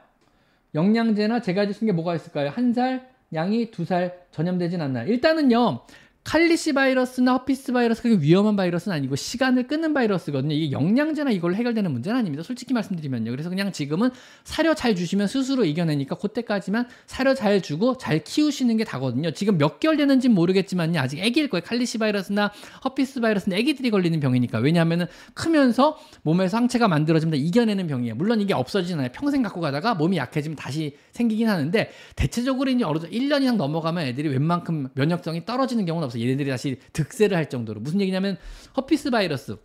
[0.74, 2.48] 영양제나 제가 있는 게 뭐가 있을까요?
[2.50, 5.06] 한 살, 양이 두 살 전염되진 않나요?
[5.08, 5.80] 일단은요.
[6.24, 10.54] calici 바이러스나 herpes 바이러스가 위험한 바이러스는 아니고 시간을 끄는 바이러스거든요.
[10.54, 12.44] 이게 영양제나 이걸로 해결되는 문제는 아닙니다.
[12.44, 13.30] 솔직히 말씀드리면요.
[13.32, 14.10] 그래서 그냥 지금은
[14.44, 19.32] 사료 잘 주시면 스스로 이겨내니까 그때까지만 사료 잘 주고 잘 키우시는 게 다거든요.
[19.32, 21.00] 지금 몇 개월 되는지 모르겠지만요.
[21.00, 21.62] 아직 애기일 거예요.
[21.64, 22.52] calici 바이러스나
[22.84, 24.58] herpes 바이러스는 애기들이 걸리는 병이니까.
[24.58, 27.44] 왜냐하면 크면서 몸에서 항체가 만들어집니다.
[27.44, 28.14] 이겨내는 병이에요.
[28.14, 29.08] 물론 이게 없어지진 않아요.
[29.12, 34.06] 평생 갖고 가다가 몸이 약해지면 다시 생기긴 하는데 대체적으로 이제 어느 정도 1년 이상 넘어가면
[34.06, 36.11] 애들이 웬만큼 면역성이 떨어지는 경우는 없어요.
[36.20, 37.80] 얘네들이 다시 득세를 할 정도로.
[37.80, 38.36] 무슨 얘기냐면
[38.76, 39.56] herpes 바이러스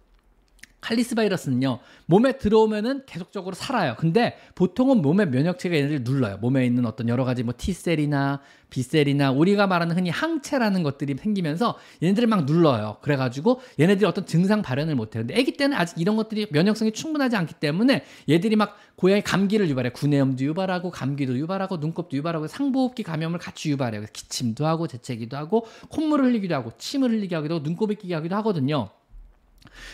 [0.80, 3.96] calici 바이러스는요 몸에 들어오면은 계속적으로 살아요.
[3.98, 6.38] 근데 보통은 몸의 면역체가 얘네들 눌러요.
[6.38, 12.28] 몸에 있는 어떤 여러 가지 뭐 T셀이나 B셀이나 우리가 말하는 흔히 항체라는 것들이 생기면서 얘네들을
[12.28, 12.98] 막 눌러요.
[13.02, 15.24] 그래가지고 얘네들이 어떤 증상 발현을 못해요.
[15.24, 19.90] 근데 아기 때는 아직 이런 것들이 면역성이 충분하지 않기 때문에 얘들이 막 고양이 감기를 유발해
[19.92, 24.06] 구내염도 유발하고 감기도 유발하고 눈곱도 유발하고 상부호흡기 감염을 같이 유발해요.
[24.12, 28.90] 기침도 하고 재채기도 하고 콧물을 흘리기도 하고 침을 흘리게 하기도 하고 눈곱이 끼게 하기도 하거든요.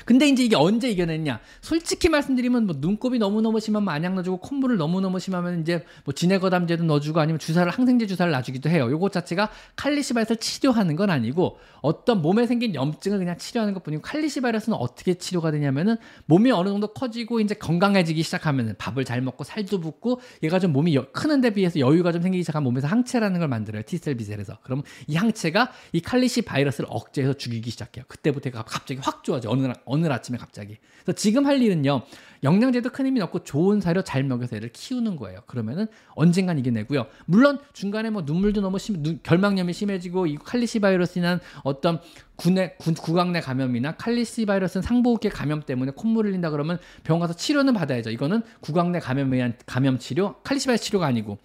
[0.06, 1.40] 근데 이제 이게 언제 이겨냈냐?
[1.62, 7.20] 솔직히 말씀드리면 뭐 눈곱이 너무너무 심하면 안약 넣어주고 콧물을 너무너무 심하면 이제 뭐 진해거담제도 넣어주고
[7.20, 8.90] 아니면 주사를 항생제 주사를 놔주기도 해요.
[8.90, 15.16] 요거 자체가 칼리시바이러스를 치료하는 건 아니고 어떤 몸에 생긴 염증을 그냥 치료하는 것뿐이고 칼리시바이러스는 어떻게
[15.16, 20.60] 치료가 되냐면은 몸이 어느 정도 커지고 이제 건강해지기 시작하면은 밥을 잘 먹고 살도 붓고 얘가
[20.60, 23.84] 좀 몸이 크는 데 비해서 여유가 좀 생기기 시작하면 몸에서 항체라는 걸 만들어요.
[23.84, 24.60] T셀, B셀에서.
[24.64, 28.06] 그러면 이 항체가 이 칼리시바이러스를 억제해서 죽이기 시작해요.
[28.08, 29.50] 그때부터 갑자기 확 좋아져.
[29.50, 30.78] 어느 날 어느 아침에 갑자기.
[31.04, 32.02] 그래서 지금 할 일은요.
[32.44, 35.40] 영양제도 큰 힘이 없고 좋은 사료 잘 먹여서 애를 키우는 거예요.
[35.48, 37.08] 그러면은 언젠간 이겨내고요.
[37.26, 42.00] 물론 중간에 뭐 눈물도 너무 심, 눈, 결막염이 심해지고 이 칼리시 바이러스나 어떤
[42.36, 47.74] 구내 구, 구강내 감염이나 칼리시 바이러스는 상부호흡기 감염 때문에 콧물 흘린다 그러면 병원 가서 치료는
[47.74, 48.10] 받아야죠.
[48.10, 51.38] 이거는 구강내 감염에 의한 감염 치료, 칼리시 바이러스 치료가 아니고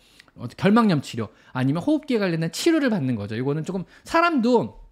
[0.57, 3.37] 결막염 치료 아니면 호흡기에 관련된 치료를 받는 거죠.
[3.37, 4.88] 이거는 조금 사람도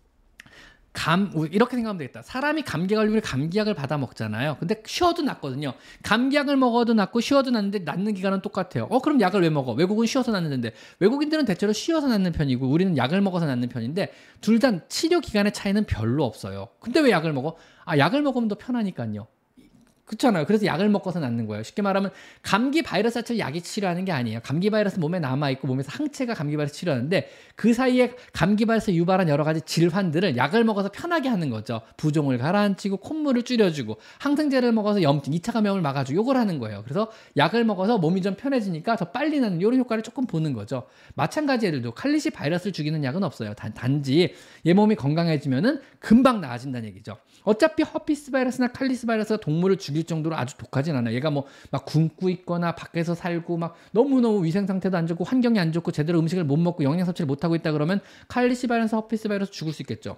[0.96, 2.22] 감 이렇게 생각하면 되겠다.
[2.22, 4.56] 사람이 감기 걸리면 감기약을 받아 먹잖아요.
[4.58, 5.74] 근데 쉬어도 낫거든요.
[6.02, 8.86] 감기약을 먹어도 낫고 쉬어도 낫는데 낫는 기간은 똑같아요.
[8.90, 9.72] 어 그럼 약을 왜 먹어?
[9.72, 14.86] 외국은 쉬어서 낫는데 외국인들은 대체로 쉬어서 낫는 편이고 우리는 약을 먹어서 낫는 편인데 둘 다
[14.88, 16.68] 치료 기간의 차이는 별로 없어요.
[16.80, 17.56] 근데 왜 약을 먹어?
[17.84, 19.26] 아 약을 먹으면 더 편하니까요.
[20.06, 20.46] 그렇잖아요.
[20.46, 21.64] 그래서 약을 먹어서 낫는 거예요.
[21.64, 24.38] 쉽게 말하면 감기 바이러스 자체를 약이 치료하는 게 아니에요.
[24.42, 29.28] 감기 바이러스 몸에 남아 있고 몸에서 항체가 감기 바이러스 치료하는데 그 사이에 감기 바이러스 유발한
[29.28, 31.80] 여러 가지 질환들을 약을 먹어서 편하게 하는 거죠.
[31.96, 36.82] 부종을 가라앉히고 콧물을 줄여주고 항생제를 먹어서 염증, 2차 감염을 막아주고 요걸 하는 거예요.
[36.84, 40.84] 그래서 약을 먹어서 몸이 좀 편해지니까 더 빨리 나는 이런 효과를 조금 보는 거죠.
[41.16, 43.54] 마찬가지 예를 들어 calici 바이러스를 죽이는 약은 없어요.
[43.54, 44.34] 단, 단지
[44.66, 47.16] 얘 몸이 건강해지면은 금방 나아진다는 얘기죠.
[47.42, 51.14] 어차피 herpes 바이러스나 calici 바이러스가 동물을 죽일 정도로 아주 독하진 않아요.
[51.14, 55.72] 얘가 뭐 막 굶고 있거나 밖에서 살고 막 너무너무 위생 상태도 안 좋고 환경이 안
[55.72, 59.52] 좋고 제대로 음식을 못 먹고 영양 섭취를 못 하고 있다 그러면 calici 바이러스, herpes 바이러스
[59.52, 60.16] 죽을 수 있겠죠.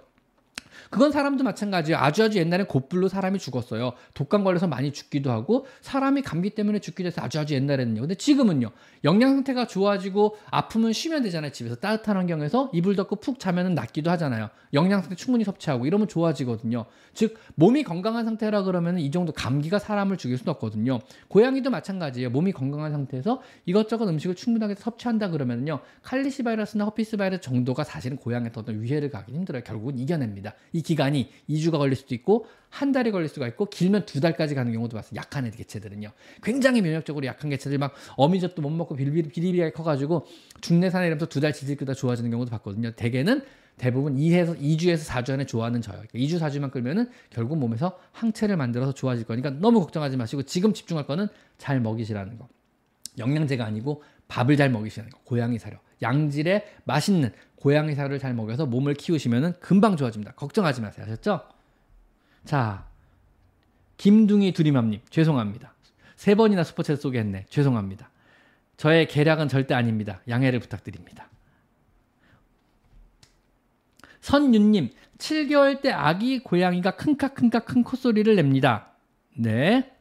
[0.89, 1.99] 그건 사람도 마찬가지예요.
[1.99, 3.93] 아주 아주 옛날에 고뿔로 사람이 죽었어요.
[4.13, 8.01] 독감 걸려서 많이 죽기도 하고 사람이 감기 때문에 죽기도 해서 아주 아주 옛날에는요.
[8.01, 8.71] 근데 지금은요.
[9.03, 11.51] 영양 상태가 좋아지고 아프면 쉬면 되잖아요.
[11.51, 14.49] 집에서 따뜻한 환경에서 이불 덮고 푹 자면은 낫기도 하잖아요.
[14.73, 16.85] 영양 상태 충분히 섭취하고 이러면 좋아지거든요.
[17.13, 20.99] 즉 몸이 건강한 상태라 그러면 이 정도 감기가 사람을 죽일 수는 없거든요.
[21.27, 22.29] 고양이도 마찬가지예요.
[22.29, 25.79] 몸이 건강한 상태에서 이것저것 음식을 충분하게 섭취한다 그러면요.
[26.01, 29.63] calici 바이러스나 herpes 바이러스 정도가 사실은 고양이한테 어떤 위해를 가긴 힘들어요.
[29.63, 30.48] 결국은 이겨냅니다.
[30.73, 34.71] 이 기간이 2주가 걸릴 수도 있고 한 달이 걸릴 수가 있고 길면 두 달까지 가는
[34.71, 35.15] 경우도 봤어요.
[35.15, 36.11] 약한 애 개체들은요.
[36.43, 40.25] 굉장히 면역적으로 약한 개체들 막 어미젖도 못 먹고 비리비리하게 커가지고
[40.61, 42.91] 중내산에 이러면서 두 달 지질 끄다 좋아지는 경우도 봤거든요.
[42.91, 43.43] 대개는
[43.77, 46.01] 대부분 2에서 2주에서 4주 안에 좋아하는 저요.
[46.13, 51.07] 2주 그러니까 4주만 끌면은 결국 몸에서 항체를 만들어서 좋아질 거니까 너무 걱정하지 마시고 지금 집중할
[51.07, 51.27] 거는
[51.57, 52.49] 잘 먹이시라는 거.
[53.17, 55.19] 영양제가 아니고 밥을 잘 먹이시라는 거.
[55.23, 55.77] 고양이 사료.
[56.01, 60.33] 양질의 맛있는 고양이 사료를 잘 먹여서 몸을 키우시면은 금방 좋아집니다.
[60.33, 61.05] 걱정하지 마세요.
[61.05, 61.41] 아셨죠?
[62.45, 62.85] 자,
[63.97, 65.73] 김둥이 두리맘님 죄송합니다.
[66.15, 67.45] 세 번이나 슈퍼챗 소개했네.
[67.49, 68.09] 죄송합니다.
[68.77, 70.21] 저의 계략은 절대 아닙니다.
[70.29, 71.27] 양해를 부탁드립니다.
[74.21, 78.93] 선윤님, 7개월 때 아기 고양이가 큰카큰카 큰 콧소리를 냅니다.
[79.37, 79.91] 네.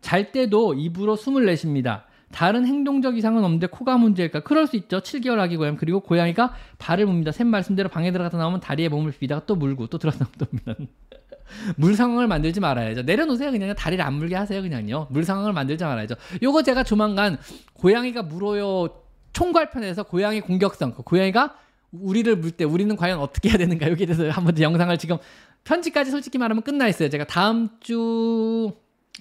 [0.00, 2.05] 잘 때도 입으로 숨을 내쉽니다.
[2.32, 4.40] 다른 행동적 이상은 없는데 코가 문제일까?
[4.40, 5.00] 그럴 수 있죠.
[5.00, 5.76] 7개월 아기 고양이.
[5.76, 7.32] 그리고 고양이가 발을 뭅니다.
[7.32, 10.88] 샘 말씀대로 방에 들어가다 나오면 다리에 몸을 비비다가 또 물고 또 들어가다 나오면
[11.76, 13.02] 물 상황을 만들지 말아야죠.
[13.02, 13.52] 내려놓으세요.
[13.52, 14.60] 그냥 다리를 안 물게 하세요.
[14.60, 15.06] 그냥요.
[15.10, 16.16] 물 상황을 만들지 말아야죠.
[16.42, 17.38] 요거 제가 조만간
[17.74, 18.88] 고양이가 물어요
[19.32, 20.94] 총괄편에서 고양이 공격성.
[20.94, 21.56] 그 고양이가
[21.92, 25.18] 우리를 물 때 우리는 과연 어떻게 해야 되는가 여기에 대해서 한번 더 영상을 지금
[25.64, 27.08] 편집까지 솔직히 말하면 끝나 있어요.
[27.08, 28.72] 제가 다음 주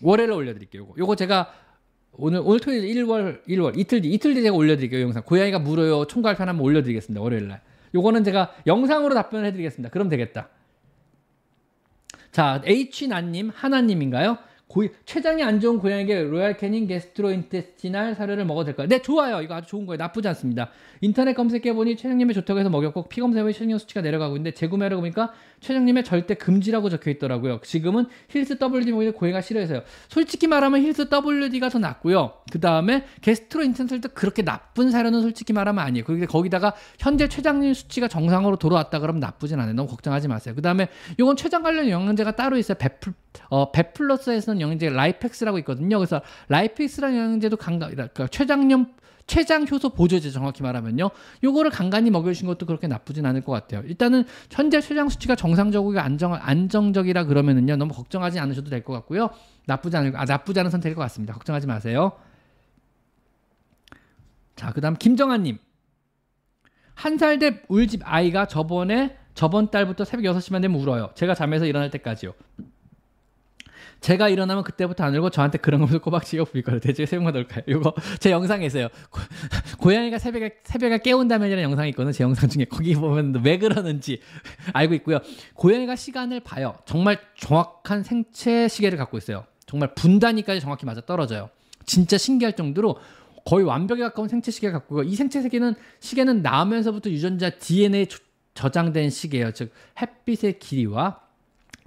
[0.02, 0.82] 월요일에 올려드릴게요.
[0.82, 1.52] 요거, 요거 제가
[2.18, 6.36] 오늘 오늘 토요일 1월 1월 이틀 뒤 이틀 뒤 제가 올려드릴게요 영상 고양이가 물어요 총괄
[6.36, 7.62] 편 한번 올려드리겠습니다 월요일 날
[7.96, 9.90] 요거는 제가 영상으로 답변을 해드리겠습니다.
[9.90, 10.50] 그럼 되겠다.
[12.32, 14.38] 자, H난님, 하나님인가요?
[14.68, 18.88] 고, 췌장이 안 좋은 고양이에게 Royal Canin gastrointestinal 사료를 먹어도 될까요?
[18.88, 19.42] 네, 좋아요.
[19.42, 19.98] 이거 아주 좋은 거예요.
[19.98, 20.72] 나쁘지 않습니다.
[21.02, 26.36] 인터넷 검색해보니 췌장염에 좋다고 해서 먹였고 피검사에 췌장염 수치가 내려가고 있는데 재구매하러 보니까 췌장염에 절대
[26.36, 27.60] 금지라고 적혀 있더라고요.
[27.64, 29.82] 지금은 Hill's WD 먹이는 고양이가 싫어해서요.
[30.10, 32.34] 솔직히 말하면 Hill's WD가 더 낫고요.
[32.52, 36.04] 그 다음에 gastrointestinal도 그렇게 나쁜 사료는 솔직히 말하면 아니에요.
[36.06, 39.74] 그런데 거기다가 현재 최장님 수치가 정상으로 돌아왔다 그러면 나쁘진 않아요.
[39.74, 40.56] 너무 걱정하지 마세요.
[40.56, 40.88] 그 다음에
[41.20, 42.78] 이건 최장 관련 영양제가 따로 있어요.
[42.78, 43.14] 베플,
[43.50, 45.98] 어, 베플러스에서는 영양제 라이펙스라고 있거든요.
[45.98, 48.88] 그래서 라이펙스라는 영양제도 강가, 그러니까 최장염
[49.28, 51.10] 최장 효소 보조제 정확히 말하면요.
[51.44, 53.82] 요거를 간간히 먹여주신 것도 그렇게 나쁘진 않을 것 같아요.
[53.86, 57.76] 일단은 현재 최장 수치가 정상적이고 안정 안정적이라 그러면은요.
[57.76, 59.30] 너무 걱정하지 않으셔도 될 것 같고요.
[59.66, 61.34] 나쁘지 않을 아 나쁘지 않은 선택일 것 같습니다.
[61.34, 62.12] 걱정하지 마세요.
[64.56, 65.58] 자, 그 다음 김정아 님.
[66.94, 71.10] 한살된 울집 아이가 저번에 저번 달부터 새벽 6시만 되면 울어요.
[71.16, 72.34] 제가 잠에서 일어날 때까지요.
[74.06, 76.80] 제가 일어나면 그때부터 안 울고 저한테 그런 것을 꼬박지고 부릴 거예요.
[76.80, 77.64] 대체 세번만 넣을까요?
[77.66, 78.88] 이거 제 영상에 있어요.
[79.80, 82.12] 고, 양이가 새벽에 새벽에 깨운다면이라는 영상이 있거든요.
[82.12, 84.22] 제 영상 중에 거기 보면 왜 그러는지
[84.74, 85.22] 알고 있고요.
[85.56, 86.76] 고양이가 시간을 봐요.
[86.86, 89.44] 정말 정확한 생체 시계를 갖고 있어요.
[89.66, 91.50] 정말 분단위까지 정확히 맞아 떨어져요.
[91.88, 93.00] 진짜 신기할 정도로
[93.44, 98.06] 거의 완벽에 가까운 생체 시계를 갖고 있고 이 생체 시계는 시계는 나오면서부터 유전자 DNA에
[98.54, 99.52] 저장된 시계예요.
[99.54, 101.22] 즉 햇빛의 길이와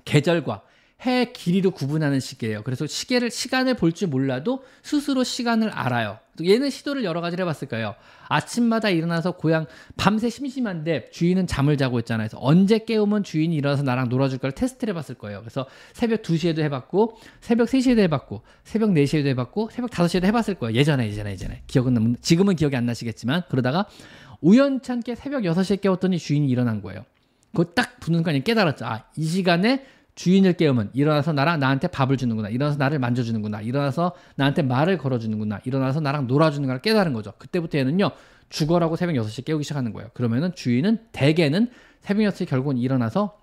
[0.04, 0.62] 계절과
[1.07, 2.62] 해 길이로 구분하는 시계예요.
[2.64, 6.18] 그래서 시계를 시간을 볼 줄 몰라도 스스로 시간을 알아요.
[6.44, 7.94] 얘는 시도를 여러 가지를 해봤을 거예요.
[8.28, 12.26] 아침마다 일어나서 고향 밤새 심심한데 주인은 잠을 자고 있잖아요.
[12.26, 15.40] 그래서 언제 깨우면 주인이 일어나서 나랑 놀아줄까를 테스트를 해봤을 거예요.
[15.40, 20.74] 그래서 새벽 2시에도 해봤고 새벽 3시에도 해봤고 새벽 4시에도 해봤고 새벽 5시에도 해봤을 거예요.
[20.76, 23.86] 예전에 예전에 예전에 기억은 지금은 기억이 안 나시겠지만 그러다가
[24.40, 27.05] 우연찮게 새벽 6시에 깨웠더니 주인이 일어난 거예요.
[27.53, 28.44] 그거 딱 붙는 거 아니에요.
[28.44, 28.84] 깨달았죠.
[28.84, 29.84] 아, 이 시간에
[30.18, 32.48] 주인을 깨우면 일어나서 나랑 나한테 밥을 주는구나.
[32.48, 33.60] 일어나서 나를 만져주는구나.
[33.60, 35.60] 일어나서 나한테 말을 걸어주는구나.
[35.64, 37.32] 일어나서 나랑 놀아주는 걸 깨달은 거죠.
[37.38, 38.10] 그때부터 얘는요.
[38.48, 40.10] 죽어라고 새벽 6시에 깨우기 시작하는 거예요.
[40.14, 41.68] 그러면은 주인은 대개는
[42.00, 43.38] 새벽 6시에 결국은 일어나서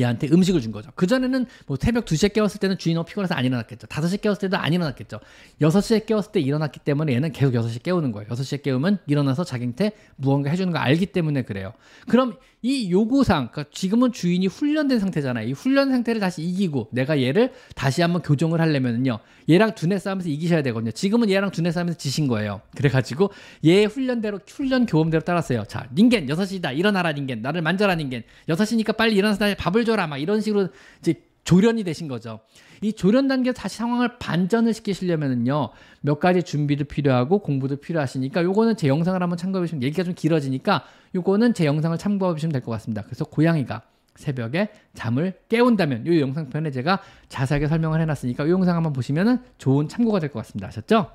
[0.00, 0.90] 얘한테 음식을 준 거죠.
[0.94, 3.86] 그전에는 뭐 새벽 2시에 깨웠을 때는 주인 너무 피곤해서 안 일어났겠죠.
[3.88, 5.20] 5시에 깨웠을 때도 안 일어났겠죠.
[5.60, 8.28] 6시에 깨웠을 때 일어났기 때문에 얘는 계속 6시에 깨우는 거예요.
[8.28, 11.74] 6시에 깨우면 일어나서 자기한테 무언가 해주는 거 알기 때문에 그래요.
[12.08, 15.48] 그럼 이 요구상, 그러니까 지금은 주인이 훈련된 상태잖아요.
[15.48, 19.20] 이 훈련 상태를 다시 이기고 내가 얘를 다시 한번 교정을 하려면요.
[19.48, 20.90] 얘랑 두뇌 싸움에서 이기셔야 되거든요.
[20.90, 22.60] 지금은 얘랑 두뇌 싸움에서 지신 거예요.
[22.76, 23.30] 그래가지고
[23.64, 25.64] 얘 훈련대로, 훈련 교험대로 따랐어요.
[25.68, 26.76] 자, 닌겐 6시다.
[26.76, 27.42] 일어나라 닌겐.
[27.42, 28.24] 나를 만져라 닌겐.
[28.48, 30.08] 6시니까 빨리 일어나서 나 밥을 줘라.
[30.08, 30.68] 막 이런 식으로
[31.00, 31.14] 이제
[31.48, 32.40] 조련이 되신 거죠.
[32.82, 35.70] 이 조련 단계 다시 상황을 반전을 시키시려면은요
[36.02, 40.84] 몇 가지 준비도 필요하고 공부도 필요하시니까 요거는 제 영상을 한번 참고해 보시면 얘기가 좀 길어지니까
[41.14, 43.00] 요거는 제 영상을 참고해 보시면 될 것 같습니다.
[43.02, 43.80] 그래서 고양이가
[44.14, 50.18] 새벽에 잠을 깨운다면 요 영상편에 제가 자세하게 설명을 해놨으니까 이 영상 한번 보시면은 좋은 참고가
[50.18, 50.68] 될 것 같습니다.
[50.68, 51.10] 아셨죠?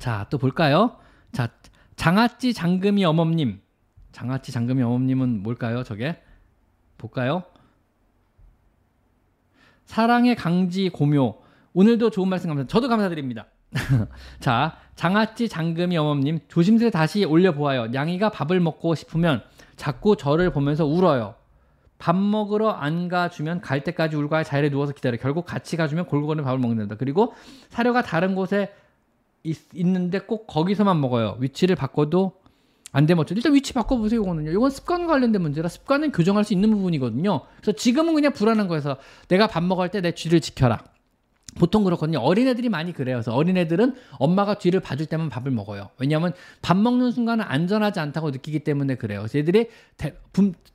[0.00, 0.96] 자 또 볼까요?
[1.30, 1.50] 자
[1.94, 3.60] 장아찌 장금이 어멈님
[4.10, 5.84] 장아찌 장금이 어멈님은 뭘까요?
[5.84, 6.20] 저게
[6.98, 7.44] 볼까요?
[9.84, 11.36] 사랑의 강지 고묘.
[11.74, 12.72] 오늘도 좋은 말씀 감사합니다.
[12.72, 13.46] 저도 감사드립니다.
[14.38, 17.92] 자, 장아찌 장금이 어멈님 조심스레 다시 올려보아요.
[17.92, 19.42] 양이가 밥을 먹고 싶으면
[19.76, 21.34] 자꾸 저를 보면서 울어요.
[21.98, 25.16] 밥 먹으러 안 가주면 갈 때까지 울고 자리에 누워서 기다려.
[25.16, 26.96] 결국 같이 가주면 골고루 밥을 먹는다.
[26.96, 27.34] 그리고
[27.70, 28.72] 사료가 다른 곳에
[29.42, 31.36] 있, 있는데 꼭 거기서만 먹어요.
[31.40, 32.36] 위치를 바꿔도
[32.94, 34.52] 안 되면 어쩌 일단 위치 바꿔보세요, 이거는요.
[34.52, 37.40] 이건 습관 관련된 문제라 습관은 교정할 수 있는 부분이거든요.
[37.60, 38.96] 그래서 지금은 그냥 불안한 거여서
[39.28, 40.82] 내가 밥 먹을 때 내 쥐를 지켜라.
[41.56, 42.18] 보통 그렇거든요.
[42.18, 43.16] 어린애들이 많이 그래요.
[43.16, 45.90] 그래서 어린애들은 엄마가 뒤를 봐줄 때만 밥을 먹어요.
[45.98, 46.32] 왜냐하면
[46.62, 49.20] 밥 먹는 순간은 안전하지 않다고 느끼기 때문에 그래요.
[49.20, 50.14] 그래서 애들이 대,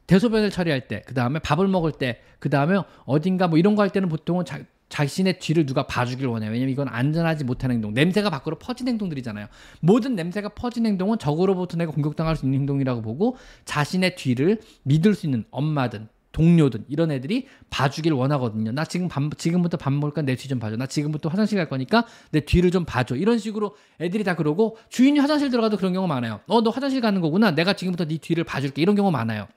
[0.07, 3.89] 대소변을 처리할 때, 그 다음에 밥을 먹을 때, 그 다음에 어딘가 뭐 이런 거 할
[3.89, 4.59] 때는 보통은 자,
[4.89, 6.51] 자신의 뒤를 누가 봐주길 원해요.
[6.51, 7.93] 왜냐면 이건 안전하지 못한 행동.
[7.93, 9.47] 냄새가 밖으로 퍼진 행동들이잖아요.
[9.79, 15.25] 모든 냄새가 퍼진 행동은 적으로부터 내가 공격당할 수 있는 행동이라고 보고 자신의 뒤를 믿을 수
[15.27, 18.71] 있는 엄마든 동료든 이런 애들이 봐주길 원하거든요.
[18.71, 20.75] 나 지금 밥, 지금부터 밥 먹을까 내 뒤 좀 봐줘.
[20.77, 23.15] 나 지금부터 화장실 갈 거니까 내 뒤를 좀 봐줘.
[23.15, 26.39] 이런 식으로 애들이 다 그러고 주인이 화장실 들어가도 그런 경우 많아요.
[26.47, 27.51] 어, 너 화장실 가는 거구나.
[27.51, 28.81] 내가 지금부터 네 뒤를 봐줄게.
[28.81, 29.47] 이런 경우 많아요.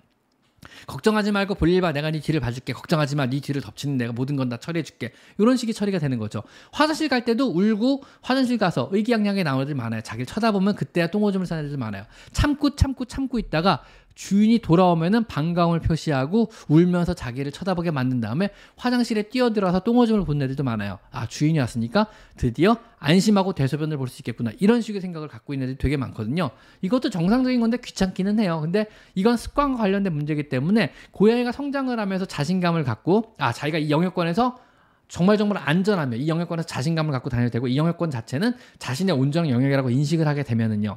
[0.86, 1.92] 걱정하지 말고 볼일 봐.
[1.92, 2.72] 내가 네 뒤를 봐줄게.
[2.72, 3.26] 걱정하지 마.
[3.26, 5.12] 네 뒤를 덮치는 내가 모든 건 다 처리해줄게.
[5.38, 6.42] 이런 식의 처리가 되는 거죠.
[6.72, 10.00] 화장실 갈 때도 울고 화장실 가서 의기양양하게 나오는 애들 많아요.
[10.02, 12.04] 자기를 쳐다보면 그때야 똥오줌을 싸는 애들 많아요.
[12.32, 13.82] 참고 참고 참고 있다가
[14.14, 20.98] 주인이 돌아오면은 반가움을 표시하고 울면서 자기를 쳐다보게 만든 다음에 화장실에 뛰어들어서 똥오줌을 본 애들도 많아요.
[21.10, 22.06] 아, 주인이 왔으니까
[22.36, 24.52] 드디어 안심하고 대소변을 볼 수 있겠구나.
[24.60, 26.50] 이런 식의 생각을 갖고 있는 애들이 되게 많거든요.
[26.82, 28.60] 이것도 정상적인 건데 귀찮기는 해요.
[28.60, 34.58] 근데 이건 습관과 관련된 문제이기 때문에 고양이가 성장을 하면서 자신감을 갖고 아, 자기가 이 영역권에서
[35.08, 39.90] 정말 정말 안전하며 이 영역권에서 자신감을 갖고 다녀도 되고 이 영역권 자체는 자신의 온전 영역이라고
[39.90, 40.96] 인식을 하게 되면은요.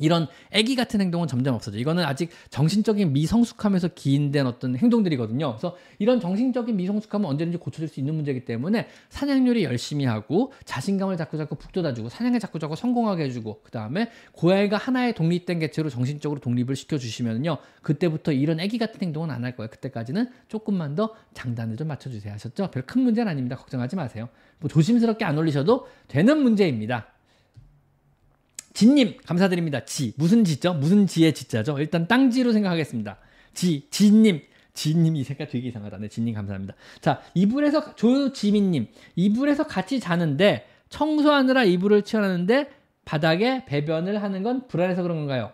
[0.00, 1.78] 이런 애기 같은 행동은 점점 없어져.
[1.78, 5.50] 이거는 아직 정신적인 미성숙함에서 기인된 어떤 행동들이거든요.
[5.52, 11.36] 그래서 이런 정신적인 미성숙함은 언제든지 고쳐질 수 있는 문제이기 때문에 사냥요리 열심히 하고 자신감을 자꾸
[11.36, 16.74] 자꾸 북돋아주고 사냥에 자꾸 자꾸 성공하게 해주고 그 다음에 고양이가 하나의 독립된 개체로 정신적으로 독립을
[16.76, 17.58] 시켜주시면요.
[17.82, 19.70] 그때부터 이런 애기 같은 행동은 안 할 거예요.
[19.70, 22.32] 그때까지는 조금만 더 장단을 좀 맞춰주세요.
[22.34, 22.70] 하셨죠?
[22.70, 23.56] 별 큰 문제는 아닙니다.
[23.56, 24.28] 걱정하지 마세요.
[24.58, 27.06] 뭐 조심스럽게 안 올리셔도 되는 문제입니다.
[28.72, 29.84] 지님 감사드립니다.
[29.84, 30.74] 지 무슨 지죠?
[30.74, 31.78] 무슨 지의 지자죠?
[31.78, 33.18] 일단 땅지로 생각하겠습니다.
[33.54, 34.42] 지 지님
[34.74, 35.98] 지님 이 색깔 되게 이상하다.
[35.98, 36.74] 네, 지님 감사합니다.
[37.00, 42.70] 자 이불에서 조지민님 이불에서 같이 자는데 청소하느라 이불을 치워놨는데
[43.04, 45.52] 바닥에 배변을 하는 건 불안해서 그런 건가요?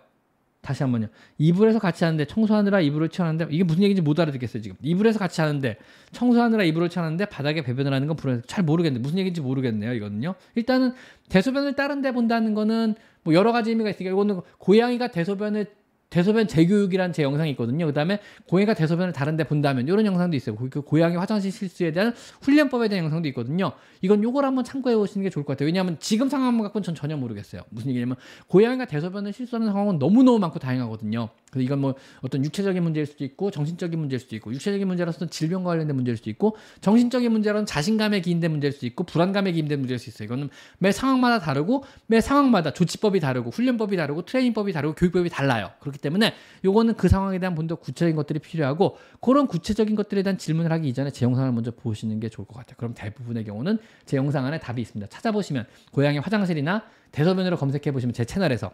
[0.66, 1.06] 다시 한번요.
[1.38, 4.76] 이불에서 같이 하는데 청소하느라 이불을 치웠는데 이게 무슨 얘기인지 못 알아듣겠어요 지금.
[4.82, 5.76] 이불에서 같이 하는데
[6.10, 10.34] 청소하느라 이불을 치웠는데 바닥에 배변을 하는 건 불안해서 잘 모르겠는데 무슨 얘기인지 모르겠네요 이거는요.
[10.56, 10.92] 일단은
[11.28, 15.66] 대소변을 다른 데 본다는 거는 뭐 여러 가지 의미가 있으니까 이거는 고양이가 대소변을
[16.10, 17.86] 대소변 재교육이라는 제 영상이 있거든요.
[17.86, 20.56] 그 다음에 고양이가 대소변을 다른데 본다면 이런 영상도 있어요.
[20.56, 23.72] 그 고양이 화장실 실수에 대한 훈련법에 대한 영상도 있거든요.
[24.02, 25.66] 이건 요걸 한번 참고해 보시는 게 좋을 것 같아요.
[25.66, 27.62] 왜냐하면 지금 상황만 갖고는 전 전혀 모르겠어요.
[27.70, 28.16] 무슨 얘기냐면
[28.48, 31.28] 고양이가 대소변을 실수하는 상황은 너무너무 많고 다양하거든요.
[31.56, 35.70] 그래서 이건 뭐 어떤 육체적인 문제일 수도 있고 정신적인 문제일 수도 있고 육체적인 문제라서는 질병과
[35.70, 40.10] 관련된 문제일 수도 있고 정신적인 문제로는 자신감에 기인된 문제일 수도 있고 불안감에 기인된 문제일 수
[40.10, 40.26] 있어요.
[40.26, 45.70] 이거는 매 상황마다 다르고 매 상황마다 조치법이 다르고 훈련법이 다르고 트레이닝법이 다르고 교육법이 달라요.
[45.80, 46.34] 그렇기 때문에
[46.64, 51.10] 요거는 그 상황에 대한 본더 구체적인 것들이 필요하고 그런 구체적인 것들에 대한 질문을 하기 이전에
[51.10, 52.76] 제 영상을 먼저 보시는 게 좋을 것 같아요.
[52.76, 55.08] 그럼 대부분의 경우는 제 영상 안에 답이 있습니다.
[55.08, 58.70] 찾아보시면 고양이 화장실이나 대소변으로 검색해 보시면 제 채널에서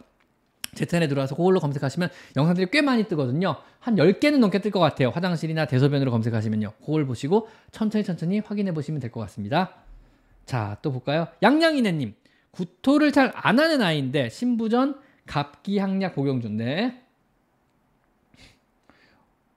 [0.73, 3.55] 제 채널에 들어와서 그걸로 검색하시면 영상들이 꽤 많이 뜨거든요.
[3.79, 5.09] 한 10개는 넘게 뜰 것 같아요.
[5.09, 6.73] 화장실이나 대소변으로 검색하시면요.
[6.85, 9.75] 그걸 보시고 천천히 천천히 확인해 보시면 될 것 같습니다.
[10.45, 11.27] 자, 또 볼까요?
[11.41, 12.15] 양양이네님.
[12.51, 16.57] 구토를 잘 안 하는 아이인데 신부전 갑기항약 복용 중.
[16.57, 17.01] 네.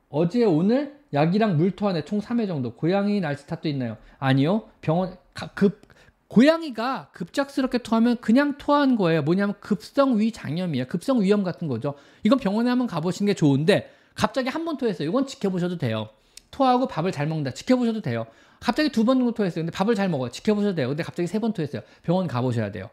[0.09, 2.75] 어제 오늘 약이랑 물 토하네 총 3회 정도.
[2.75, 3.97] 고양이 날씨 탓도 있나요?
[4.19, 4.69] 아니요.
[4.81, 5.17] 병원
[5.55, 5.83] 급
[6.29, 9.22] 고양이가 급작스럽게 토하면 그냥 토한 거예요.
[9.22, 10.87] 뭐냐면 급성 위장염이에요.
[10.87, 11.95] 급성 위염 같은 거죠.
[12.24, 15.09] 이건 병원에 한번 가보시는 게 좋은데 갑자기 한 번 토했어요.
[15.09, 16.09] 이건 지켜보셔도 돼요.
[16.51, 17.53] 토하고 밥을 잘 먹는다.
[17.53, 18.27] 지켜보셔도 돼요.
[18.61, 19.64] 갑자기 두 번 정도 토했어요.
[19.64, 20.31] 근데 밥을 잘 먹어요.
[20.31, 20.89] 지켜보셔도 돼요.
[20.89, 21.83] 근데 갑자기 세 번 토했어요.
[22.03, 22.89] 병원 가보셔야 돼요.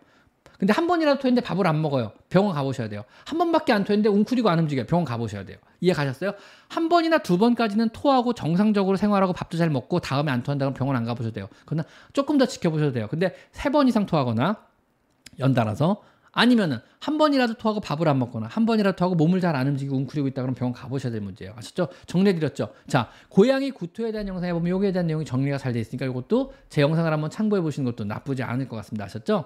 [0.63, 2.13] 근데 한 번이라도 토했는데 밥을 안 먹어요.
[2.29, 3.03] 병원 가보셔야 돼요.
[3.25, 4.85] 한 번밖에 안 토했는데 웅크리고 안 움직여요.
[4.85, 5.57] 병원 가보셔야 돼요.
[5.81, 6.35] 이해 가셨어요?
[6.69, 11.03] 한 번이나 두 번까지는 토하고 정상적으로 생활하고 밥도 잘 먹고 다음에 안 토한다면 병원 안
[11.03, 11.49] 가보셔도 돼요.
[11.65, 11.83] 그러나
[12.13, 13.07] 조금 더 지켜보셔도 돼요.
[13.11, 14.55] 근데 세 번 이상 토하거나
[15.39, 16.01] 연달아서
[16.31, 20.29] 아니면은 한 번이라도 토하고 밥을 안 먹거나 한 번이라도 토하고 몸을 잘 안 움직이고 웅크리고
[20.29, 21.55] 있다 그러면 병원 가보셔야 될 문제예요.
[21.57, 21.89] 아셨죠?
[22.07, 22.69] 정리해드렸죠?
[22.87, 26.81] 자, 고양이 구토에 대한 영상에 보면 요기에 대한 내용이 정리가 잘 돼 있으니까 이것도 제
[26.81, 29.03] 영상을 한번 참고해 보시는 것도 나쁘지 않을 것 같습니다.
[29.03, 29.43] 아셨죠?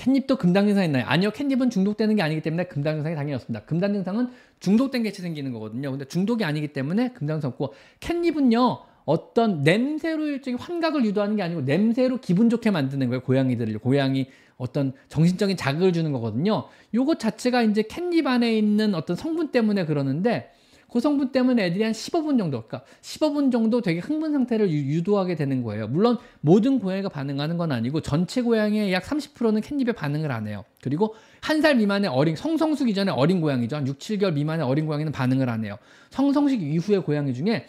[0.00, 1.04] 캣닙도 금당 증상 있나요?
[1.06, 1.30] 아니요.
[1.30, 3.66] 캣닙은 중독되는 게 아니기 때문에 금당 증상이 당연히 없습니다.
[3.66, 5.90] 금당 증상은 중독된 개체 생기는 거거든요.
[5.90, 8.78] 근데 중독이 아니기 때문에 금당 증상 없고 캣닙은요.
[9.04, 13.20] 어떤 냄새로 일종의 환각을 유도하는 게 아니고 냄새로 기분 좋게 만드는 거예요.
[13.20, 16.64] 고양이들을 고양이 어떤 정신적인 자극을 주는 거거든요.
[16.94, 20.50] 요것 자체가 이제 캣닙 안에 있는 어떤 성분 때문에 그러는데
[20.92, 25.36] 그 성분 때문에 애들이 한 15분 정도, 그러니까 15분 정도 되게 흥분 상태를 유, 도하게
[25.36, 25.88] 되는 거예요.
[25.88, 30.64] 물론 모든 고양이가 반응하는 건 아니고 전체 고양이의 약 30%는 캣닙에 반응을 안 해요.
[30.82, 33.76] 그리고 한 살 미만의 어린 성성숙 이전에 어린 고양이죠.
[33.76, 35.76] 한 6, 7개월 미만의 어린 고양이는 반응을 안 해요.
[36.10, 37.66] 성성식 이후의 고양이 중에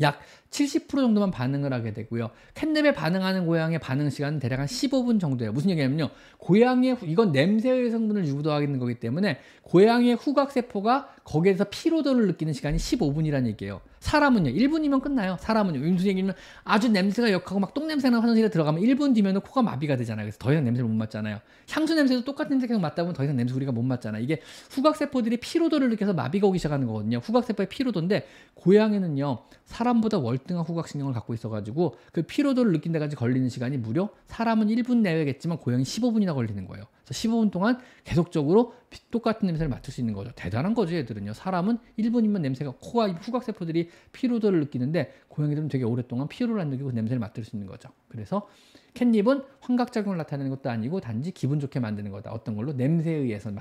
[0.00, 0.20] 약
[0.54, 2.30] 70% 정도만 반응을 하게 되고요.
[2.54, 5.52] 캣냅에 반응하는 고양이의 반응 시간은 대략 한 15분 정도예요.
[5.52, 6.10] 무슨 얘기냐면요.
[6.38, 13.46] 고양이의 이건 냄새의 성분을 유도하는 거기 때문에 고양이의 후각 세포가 거기에서 피로도를 느끼는 시간이 15분이라는
[13.48, 13.80] 얘기예요.
[14.04, 14.50] 사람은요.
[14.50, 15.36] 1분이면 끝나요.
[15.40, 15.80] 사람은요.
[15.80, 20.26] 무슨 얘기냐면 아주 냄새가 역하고 막 똥냄새나 화장실에 들어가면 1분 뒤면 코가 마비가 되잖아요.
[20.26, 21.40] 그래서 더 이상 냄새를 못 맡잖아요.
[21.70, 24.18] 향수 냄새도 똑같은 냄새 계속 맡다 보면 더 이상 냄새 우리가 못 맡잖아.
[24.18, 27.18] 이게 후각 세포들이 피로도를 느껴서 마비가 오기 시작하는 거거든요.
[27.18, 29.38] 후각 세포의 피로도인데 고양이는요.
[29.64, 34.98] 사람보다 월 월등한 후각신경을 갖고 있어가지고 그 피로도를 느낀 데까지 걸리는 시간이 무려 사람은 1분
[34.98, 36.84] 내외겠지만 고양이 15분이나 걸리는 거예요.
[37.04, 38.74] 그래서 15분 동안 계속적으로
[39.10, 40.30] 똑같은 냄새를 맡을 수 있는 거죠.
[40.34, 41.34] 대단한 거죠, 얘들은요.
[41.34, 47.20] 사람은 1분이면 냄새가 코가 후각세포들이 피로도를 느끼는데 고양이들은 되게 오랫동안 피로를 안 느끼고 그 냄새를
[47.20, 47.90] 맡을 수 있는 거죠.
[48.08, 48.48] 그래서
[48.94, 52.32] 캣닙은 환각작용을 나타내는 것도 아니고 단지 기분 좋게 만드는 거다.
[52.32, 53.52] 어떤 걸로 냄새에 의해서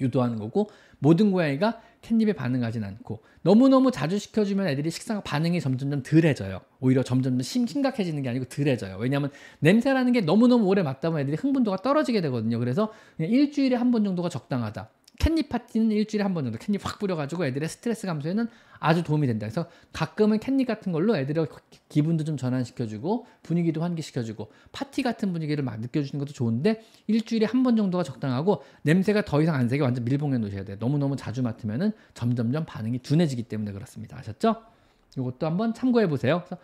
[0.00, 0.68] 유도하는 거고
[0.98, 6.60] 모든 고양이가 캣닙에 반응하진 않고 너무너무 자주 시켜주면 애들이 식사 반응이 점점점 덜해져요.
[6.80, 8.96] 오히려 점점 심, 심각해지는 게 아니고 덜해져요.
[8.98, 9.30] 왜냐하면
[9.60, 12.58] 냄새라는 게 너무너무 오래 맡다 보면 애들이 흥분도가 떨어지게 되거든요.
[12.58, 14.90] 그래서 일주일에 한 번 정도가 적당하다.
[15.18, 18.48] 캣닙 파티는 일주일에 한 번 정도 캣닙 확 뿌려가지고 애들의 스트레스 감소에는
[18.78, 19.46] 아주 도움이 된다.
[19.46, 21.46] 그래서 가끔은 캣닙 같은 걸로 애들의
[21.88, 27.76] 기분도 좀 전환시켜주고 분위기도 환기시켜주고 파티 같은 분위기를 막 느껴주는 것도 좋은데 일주일에 한 번
[27.76, 30.76] 정도가 적당하고 냄새가 더 이상 안 새게 완전 밀봉해 놓으셔야 돼요.
[30.78, 34.16] 너무너무 자주 맡으면은 점점점 반응이 둔해지기 때문에 그렇습니다.
[34.18, 34.62] 아셨죠?
[35.16, 36.42] 이것도 한번 참고해 보세요.
[36.46, 36.58] 그래서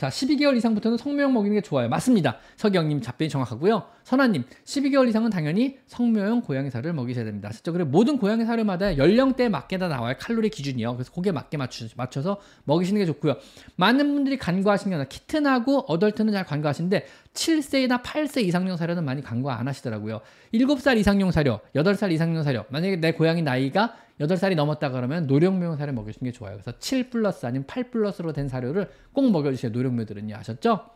[0.00, 1.90] 자, 12개월 이상부터는 성묘용 먹이는 게 좋아요.
[1.90, 2.38] 맞습니다.
[2.56, 3.82] 서기영님 답변이 정확하고요.
[4.02, 7.50] 선아님, 12개월 이상은 당연히 성묘용 고양이 살을 먹이셔야 됩니다.
[7.50, 7.74] 아셨죠?
[7.74, 10.14] 그래 모든 고양이 사료마다 연령대에 맞게 다 나와요.
[10.18, 10.94] 칼로리 기준이요.
[10.94, 13.34] 그래서 거기에 맞게 맞추, 맞춰서 먹이시는 게 좋고요.
[13.76, 19.68] 많은 분들이 간과하시는 게 kitten하고 adult는 잘 간과하시는데 7세나 8세 이상용 사료는 많이 간과 안
[19.68, 20.20] 하시더라고요.
[20.52, 22.64] 7살 이상용 사료, 8살 이상용 사료.
[22.70, 26.54] 만약에 내 고양이 나이가 8살이 넘었다 그러면 노령묘 사료 먹여주는 게 좋아요.
[26.54, 29.72] 그래서 7 플러스 아니면 8 플러스로 된 사료를 꼭 먹여주세요.
[29.72, 30.36] 노령묘들은요.
[30.36, 30.90] 아셨죠?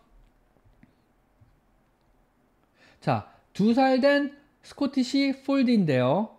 [3.00, 6.30] 자, 두살된 Scottish Fold인데요.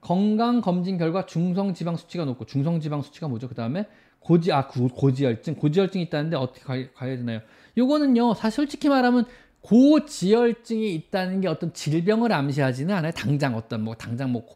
[0.00, 3.48] 건강 검진 결과 중성 지방 수치가 높고 중성 지방 수치가 뭐죠?
[3.48, 3.86] 그 다음에
[4.20, 7.40] 고지 아 고지혈증 고지혈증이 있다는데 어떻게 가야 되나요?
[7.76, 9.26] 요거는요 사실 솔직히 말하면
[9.60, 13.12] 고지혈증이 있다는 게 어떤 질병을 암시하지는 않아요.
[13.12, 14.46] 당장 어떤 뭐 당장 뭐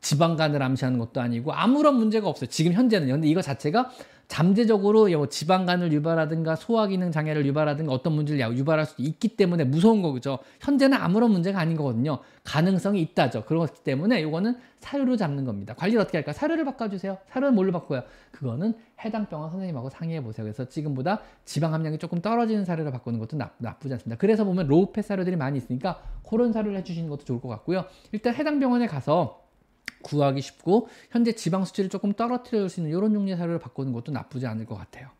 [0.00, 2.48] 지방간을 암시하는 것도 아니고 아무런 문제가 없어요.
[2.48, 3.08] 지금 현재는.
[3.08, 3.90] 근데 이거 자체가
[4.28, 10.38] 잠재적으로 뭐 지방간을 유발하든가 소화기능 장애를 유발하든가 어떤 문제를 유발할 수 있기 때문에 무서운 거죠.
[10.60, 12.18] 현재는 아무런 문제가 아닌 거거든요.
[12.42, 13.44] 가능성이 있다죠.
[13.44, 15.74] 그렇기 때문에 이거는 사료로 잡는 겁니다.
[15.74, 16.32] 관리를 어떻게 할까?
[16.32, 17.18] 사료를 바꿔주세요.
[17.28, 18.02] 사료는 뭘로 바꿔요?
[18.32, 18.74] 그거는
[19.04, 20.44] 해당 병원 선생님하고 상의해 보세요.
[20.44, 24.18] 그래서 지금보다 지방 함량이 조금 떨어지는 사료를 바꾸는 것도 나, 나쁘지 않습니다.
[24.18, 27.84] 그래서 보면 low fat 사료들이 많이 있으니까 그런 사료를 해주시는 것도 좋을 것 같고요.
[28.12, 29.45] 일단 해당 병원에 가서
[30.06, 34.12] 구하기 쉽고 현재 지방 수치를 조금 떨어뜨려 줄 수 있는 이런 종류의 사료를 바꾸는 것도
[34.12, 35.10] 나쁘지 않을 것 같아요.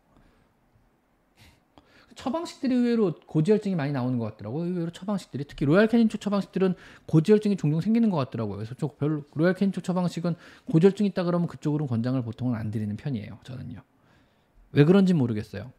[2.15, 4.65] 처방식들이 의외로 고지혈증이 많이 나오는 것 같더라고요.
[4.65, 6.73] 의외로 처방식들이 특히 Royal Canin 쪽 처방식들은
[7.05, 8.57] 고지혈증이 종종 생기는 것 같더라고요.
[8.57, 10.35] 그래서 쪽 별로 Royal Canin 쪽 처방식은
[10.71, 13.37] 고지혈증 있다 그러면 그쪽으로는 권장을 보통은 안 드리는 편이에요.
[13.43, 13.81] 저는요.
[14.71, 15.71] 왜 그런지 모르겠어요.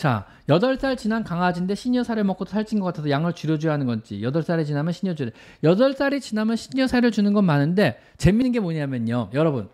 [0.00, 4.64] 자, 8살 지난 강아지인데 시니어 살을 먹고 살찐 것 같아서 양을 줄여줘야 하는 건지, 8살이
[4.64, 5.30] 지나면 시니어 줄,
[5.62, 9.28] 8살이 지나면 시니어 살을 주는 건 많은데, 재밌는 게 뭐냐면요.
[9.34, 9.68] 여러분,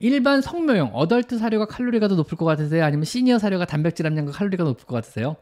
[0.00, 2.84] 일반 성묘용, 어덜트 사료가 칼로리가 더 높을 것 같으세요?
[2.84, 5.36] 아니면 시니어 사료가 단백질 함량과 칼로리가 높을 것 같으세요?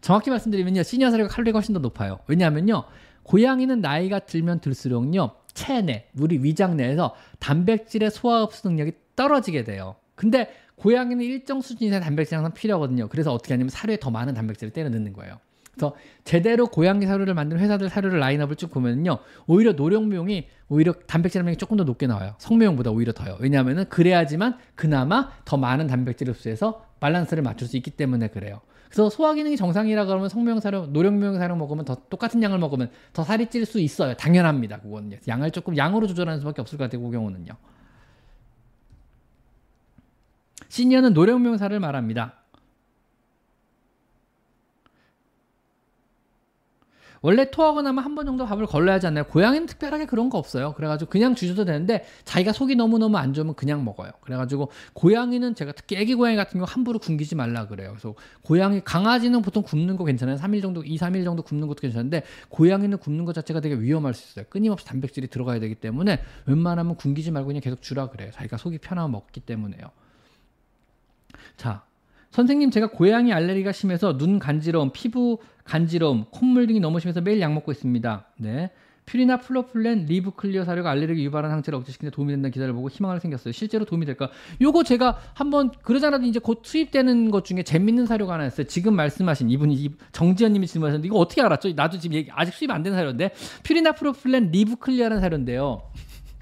[0.00, 0.82] 정확히 말씀드리면요.
[0.82, 2.18] 시니어 사료가 칼로리가 훨씬 더 높아요.
[2.26, 2.82] 왜냐하면요.
[3.22, 5.36] 고양이는 나이가 들면 들수록요.
[5.54, 9.94] 체내, 우리 위장 내에서 단백질의 소화 흡수 능력이 떨어지게 돼요.
[10.16, 13.08] 근데 고양이는 일정 수준 이상의 단백질이 항상 필요하거든요.
[13.08, 15.38] 그래서 어떻게 하냐면 사료에 더 많은 단백질을 때려 넣는 거예요.
[15.76, 19.18] 그래서 제대로 고양이 사료를 만드는 회사들 사료를 라인업을 쭉 보면요.
[19.46, 22.34] 오히려 노령묘용이 오히려 단백질 함량이 조금 더 높게 나와요.
[22.38, 23.36] 성묘용보다 오히려 더요.
[23.40, 28.62] 왜냐하면 그래야지만 그나마 더 많은 단백질을 흡수해서 밸런스를 맞출 수 있기 때문에 그래요.
[28.86, 33.22] 그래서 소화 기능이 정상이라 그러면 성묘용 사료, 노령묘용 사료 먹으면 더 똑같은 양을 먹으면 더
[33.22, 34.14] 살이 찔 수 있어요.
[34.14, 34.78] 당연합니다.
[34.80, 35.18] 그거는요.
[35.28, 37.02] 양을 조금 양으로 조절하는 수밖에 없을 것 같아요.
[37.02, 37.52] 그 경우는요.
[40.68, 42.34] 시니어는 노령 명사를 말합니다.
[47.22, 49.24] 원래 토하고 나면 한 번 정도 밥을 걸러야 하지 않나요?
[49.24, 50.74] 고양이는 특별하게 그런 거 없어요.
[50.74, 54.10] 그래가지고 그냥 주셔도 되는데 자기가 속이 너무너무 안 좋으면 그냥 먹어요.
[54.20, 57.90] 그래가지고 고양이는 제가 특히 애기 고양이 같은 경우 함부로 굶기지 말라 그래요.
[57.90, 60.36] 그래서 고양이, 강아지는 보통 굶는 거 괜찮아요.
[60.36, 64.30] 3일 정도, 2, 3일 정도 굶는 것도 괜찮은데 고양이는 굶는 것 자체가 되게 위험할 수
[64.30, 64.46] 있어요.
[64.48, 68.30] 끊임없이 단백질이 들어가야 되기 때문에 웬만하면 굶기지 말고 그냥 계속 주라 그래요.
[68.32, 69.90] 자기가 속이 편하면 먹기 때문에요.
[71.56, 71.82] 자,
[72.30, 77.52] 선생님 제가 고양이 알레르기가 심해서 눈 간지러움, 피부 간지러움, 콧물 등이 너무 심해서 매일 약
[77.52, 78.26] 먹고 있습니다.
[78.38, 78.70] 네.
[79.08, 83.20] Purina Pro Plan LiveClear 사료가 알레르기 유발한 상태를 억제시키는 데 도움이 된다는 기사를 보고 희망을
[83.20, 83.52] 생겼어요.
[83.52, 84.30] 실제로 도움이 될까?
[84.60, 88.66] 요거 제가 한번 그러잖아도 이제 곧 수입되는 것 중에 재밌는 사료가 하나 있어요.
[88.66, 91.72] 지금 말씀하신 이분이 정지현 님이 질문하셨는데 이거 어떻게 알았죠?
[91.74, 93.30] 나도 지금 얘기, 아직 수입 안 된 사료인데
[93.62, 95.82] Purina Pro Plan LiveClear라는 사료인데요.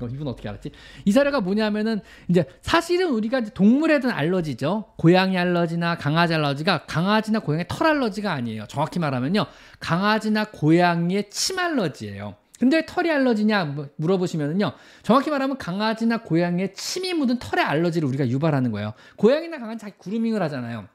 [0.05, 0.71] 어, 이분 어떻게 알았지?
[1.05, 4.85] 이 사료가 뭐냐면은 이제 사실은 우리가 이제 동물에 대한 알러지죠.
[4.97, 8.67] 고양이 알러지나 강아지 알러지가 강아지나 고양이 털 알러지가 아니에요.
[8.69, 9.47] 정확히 말하면요.
[9.81, 12.37] 강아지나 고양이의 침 알러지예요.
[12.59, 14.73] 근데 왜 털이 알러지냐 뭐 물어보시면은요.
[15.03, 18.95] 정확히 말하면 강아지나 고양이의 침이 묻은 털의 알러지를 우리가 유발하는 거예요.
[19.17, 20.87] 고양이나 강아지 자기 grooming을 하잖아요.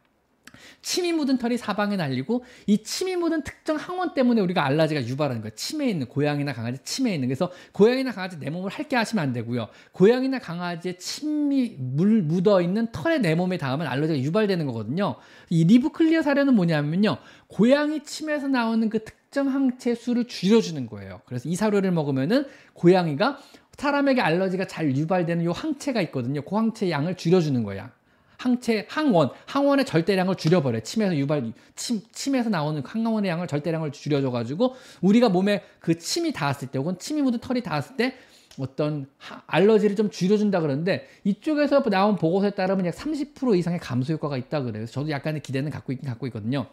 [0.81, 5.55] 침이 묻은 털이 사방에 날리고 이 침이 묻은 특정 항원 때문에 우리가 알러지가 유발하는 거예요.
[5.55, 9.67] 침에 있는 고양이나 강아지 침에 있는 그래서 고양이나 강아지 내 몸을 핥게 하시면 안 되고요.
[9.91, 15.15] 고양이나 강아지의 침이 물 묻어 있는 털에 내 몸에 닿으면 알러지가 유발되는 거거든요.
[15.49, 17.17] 이 LiveClear 사료는 뭐냐면요.
[17.47, 21.21] 고양이 침에서 나오는 그 특정 항체 수를 줄여주는 거예요.
[21.25, 23.39] 그래서 이 사료를 먹으면은 고양이가
[23.77, 26.41] 사람에게 알러지가 잘 유발되는 요 항체가 있거든요.
[26.41, 27.91] 그 항체 양을 줄여주는 거야.
[28.39, 34.75] 항체 항원 항원의 절대량을 줄여버려 침에서 유발 침 침에서 나오는 항원의 양을 절대량을 줄여줘 가지고
[35.01, 38.15] 우리가 몸에 그 침이 닿았을 때 혹은 침이 묻은 털이 닿았을 때
[38.57, 39.07] 어떤
[39.45, 44.85] 알러지를 좀 줄여준다 그러는데 이쪽에서 나온 보고서에 따르면 약 30% 이상의 감소 효과가 있다 그래요.
[44.85, 46.67] 저도 약간의 기대는 갖고 있긴 갖고 있거든요.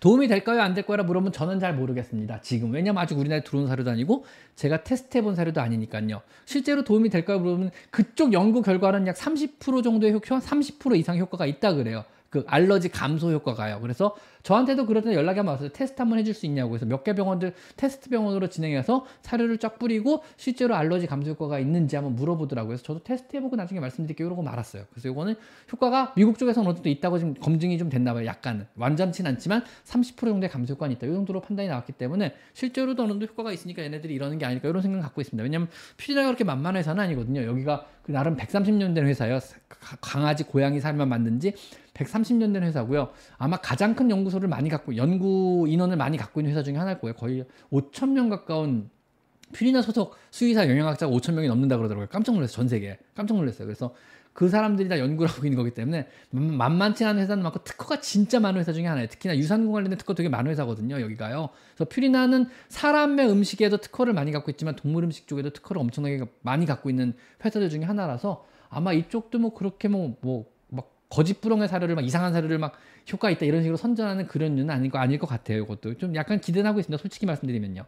[0.00, 0.60] 도움이 될까요?
[0.62, 1.02] 안 될까요?
[1.04, 2.40] 물어보면 저는 잘 모르겠습니다.
[2.40, 2.72] 지금.
[2.72, 4.24] 왜냐면 아직 우리나라에 들어온 사료도 아니고
[4.54, 6.22] 제가 테스트 해본 사료도 아니니까요.
[6.44, 7.38] 실제로 도움이 될까요?
[7.38, 12.04] 물어보면 그쪽 연구 결과는 약 30% 정도의 효과, 30% 이상 효과가 있다 그래요.
[12.42, 13.80] 그 알러지 감소 효과가요.
[13.80, 15.70] 그래서 저한테도 그러던 연락이 한번 왔어요.
[15.70, 16.70] 테스트 한번 해줄 수 있냐고.
[16.70, 21.96] 그래서 몇 개 병원들 테스트 병원으로 진행해서 사료를 쫙 뿌리고 실제로 알러지 감소 효과가 있는지
[21.96, 22.68] 한번 물어보더라고요.
[22.68, 24.26] 그래서 저도 테스트 해보고 나중에 말씀드릴게요.
[24.26, 24.84] 이러고 말았어요.
[24.90, 25.34] 그래서 이거는
[25.72, 28.26] 효과가 미국 쪽에서는 정도 있다고 지금 검증이 좀 됐나 봐요.
[28.26, 28.66] 약간은.
[28.76, 31.06] 완전치는 않지만 30% 정도의 감소 효과는 있다.
[31.06, 34.82] 이 정도로 판단이 나왔기 때문에 실제로도 어느 정도 효과가 있으니까 얘네들이 이러는 게 아닐까 이런
[34.82, 35.42] 생각 갖고 있습니다.
[35.42, 37.44] 왜냐하면 퓨리나가 그렇게 만만한 회사는 아니거든요.
[37.44, 39.40] 여기가 그 나름 130년 된 회사예요.
[40.00, 41.52] 강아지, 고양이 살만 만든 지
[41.96, 43.10] 130년 된 회사고요.
[43.38, 47.14] 아마 가장 큰 연구소를 많이 갖고 연구 인원을 많이 갖고 있는 회사 중에 하나일 거예요.
[47.14, 48.90] 거의 5천 명 가까운
[49.52, 52.08] 퓨리나 소속 수의사 영양학자가 5천 명이 넘는다 그러더라고요.
[52.10, 52.54] 깜짝 놀랐어요.
[52.54, 52.98] 전 세계.
[53.14, 53.66] 깜짝 놀랐어요.
[53.66, 53.94] 그래서
[54.32, 58.60] 그 사람들이 다 연구를 하고 있는 거기 때문에 만만치 않은 회사는 많고 특허가 진짜 많은
[58.60, 59.08] 회사 중에 하나예요.
[59.08, 61.00] 특히나 유산균 관련된 특허 되게 많은 회사거든요.
[61.00, 61.48] 여기가요.
[61.74, 66.90] 그래서 퓨리나는 사람의 음식에도 특허를 많이 갖고 있지만 동물 음식 쪽에도 특허를 엄청나게 많이 갖고
[66.90, 70.44] 있는 회사들 중에 하나라서 아마 이쪽도 뭐 그렇게 뭐, 뭐
[71.10, 72.72] 거짓부렁의 사료를 막 이상한 사료를 막
[73.12, 75.62] 효과 있다 이런 식으로 선전하는 그런 류는 아닐 거 아닐 것 같아요.
[75.62, 77.00] 이것도 좀 약간 기대는 하고 있습니다.
[77.00, 77.84] 솔직히 말씀드리면요.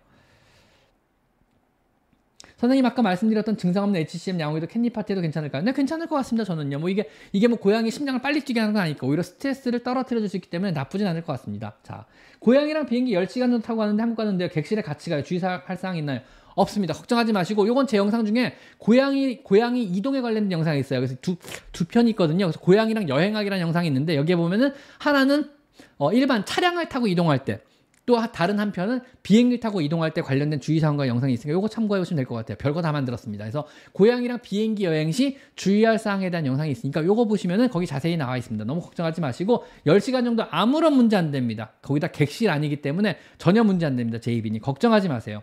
[2.57, 5.63] 선생님 아까 말씀드렸던 증상 없는 HCM 양호기도 캔디 파티에도 괜찮을까요?
[5.63, 6.45] 네, 괜찮을 것 같습니다.
[6.45, 6.81] 저는요.
[6.81, 10.29] 뭐 이게 이게 뭐 고양이 심장을 빨리 뛰게 하는 건 아니까 오히려 스트레스를 떨어뜨려 줄
[10.29, 11.77] 수 있기 때문에 나쁘진 않을 것 같습니다.
[11.85, 12.05] 자,
[12.41, 14.49] 고양이랑 비행기 10시간 정도 타고 가는데 한국 가는데요.
[14.49, 15.23] 객실에 같이 가요.
[15.23, 16.21] 주의할 사항 있나요?
[16.61, 16.95] 없습니다.
[16.95, 21.01] 걱정하지 마시고 요건 제 영상 중에 고양이 고양이 이동에 관련된 영상이 있어요.
[21.01, 21.37] 그래서 두
[21.73, 22.47] 두 편이 있거든요.
[22.47, 25.51] 그래서 고양이랑 여행하기라는 영상이 있는데 여기에 보면은 하나는
[25.97, 27.61] 어, 일반 차량을 타고 이동할 때.
[28.07, 32.25] 또 다른 한편은 비행기 타고 이동할 때 관련된 주의사항과 영상이 있으니까 요거 참고해 보시면 될
[32.25, 32.57] 것 같아요.
[32.57, 33.45] 별거 다 만들었습니다.
[33.45, 38.39] 그래서 고양이랑 비행기 여행 시 주의할 사항에 대한 영상이 있으니까 요거 보시면은 거기 자세히 나와
[38.39, 38.65] 있습니다.
[38.65, 41.73] 너무 걱정하지 마시고 10시간 정도 아무런 문제 안 됩니다.
[41.83, 44.19] 거기다 객실 아니기 때문에 전혀 문제 안 됩니다.
[44.21, 45.43] 제이비니 걱정하지 마세요.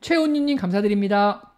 [0.00, 1.52] 최훈희님 감사드립니다.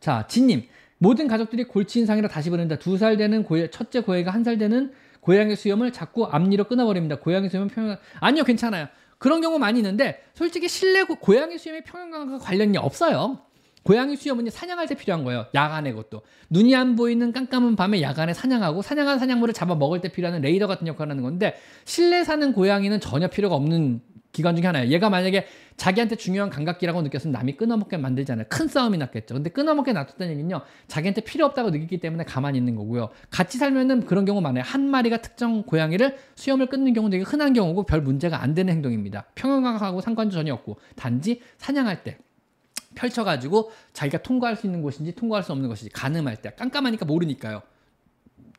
[0.00, 0.64] 자, 진님.
[0.98, 2.76] 모든 가족들이 골치 인상이라 다시 보낸다.
[2.78, 7.16] 두 살 되는 고해, 첫째 고해가 한 살 되는 고양이 수염을 자꾸 앞니로 끊어버립니다.
[7.16, 8.86] 고양이 수염은 평형 아니요 괜찮아요.
[9.18, 13.40] 그런 경우 많이 있는데 솔직히 실내 고, 고양이 수염의 평형감과 관련이 없어요.
[13.82, 15.46] 고양이 수염은 사냥할 때 필요한 거예요.
[15.54, 20.40] 야간에 것도 눈이 안 보이는 깜깜한 밤에 야간에 사냥하고 사냥한 사냥물을 잡아 먹을 때 필요한
[20.40, 24.00] 레이더 같은 역할을 하는 건데 실내 사는 고양이는 전혀 필요가 없는
[24.36, 24.90] 기관 중에 하나예요.
[24.90, 25.46] 얘가 만약에
[25.78, 28.44] 자기한테 중요한 감각기라고 느꼈으면 남이 끊어먹게 만들잖아요.
[28.50, 29.32] 큰 싸움이 났겠죠.
[29.32, 30.60] 근데 끊어먹게 놔뒀다는 얘기는요.
[30.88, 33.08] 자기한테 필요 없다고 느끼기 때문에 가만히 있는 거고요.
[33.30, 34.62] 같이 살면은 그런 경우 많아요.
[34.62, 39.24] 한 마리가 특정 고양이를 수염을 끊는 경우 되게 흔한 경우고 별 문제가 안 되는 행동입니다.
[39.36, 42.18] 평형감하고 상관도 전혀 없고 단지 사냥할 때
[42.94, 47.62] 펼쳐가지고 자기가 통과할 수 있는 곳인지 통과할 수 없는 것인지 가늠할 때 깜깜하니까 모르니까요.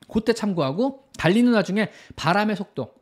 [0.08, 2.94] 그때 참고하고 달리는 와중에 바람의 속도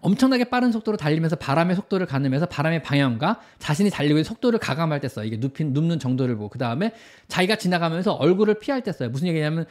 [0.00, 5.08] 엄청나게 빠른 속도로 달리면서 바람의 속도를 가늠해서 바람의 방향과 자신이 달리고 있는 속도를 가감할 때
[5.08, 5.26] 써요.
[5.26, 6.48] 이게 눕힌, 눕는 정도를 보고.
[6.48, 6.92] 그 다음에
[7.28, 9.10] 자기가 지나가면서 얼굴을 피할 때 써요.
[9.10, 9.66] 무슨 얘기냐면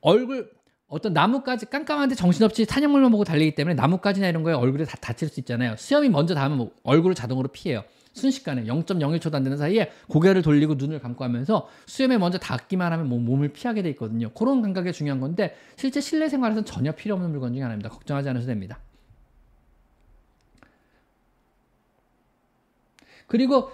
[0.00, 0.50] 얼굴,
[0.88, 5.40] 어떤 나뭇가지 깜깜한데 정신없이 사냥물만 보고 달리기 때문에 나뭇가지나 이런 거에 얼굴에 다 다칠 수
[5.40, 5.74] 있잖아요.
[5.76, 7.84] 수염이 먼저 닿으면 뭐 얼굴을 자동으로 피해요.
[8.12, 13.18] 순식간에 0.01초도 안 되는 사이에 고개를 돌리고 눈을 감고 하면서 수염에 먼저 닿기만 하면 뭐
[13.18, 14.30] 몸을 피하게 돼 있거든요.
[14.30, 17.90] 그런 감각이 중요한 건데 실제 실내 생활에서는 전혀 필요 없는 물건 중에 하나입니다.
[17.90, 18.78] 걱정하지 않으셔도 됩니다.
[23.34, 23.72] 그리고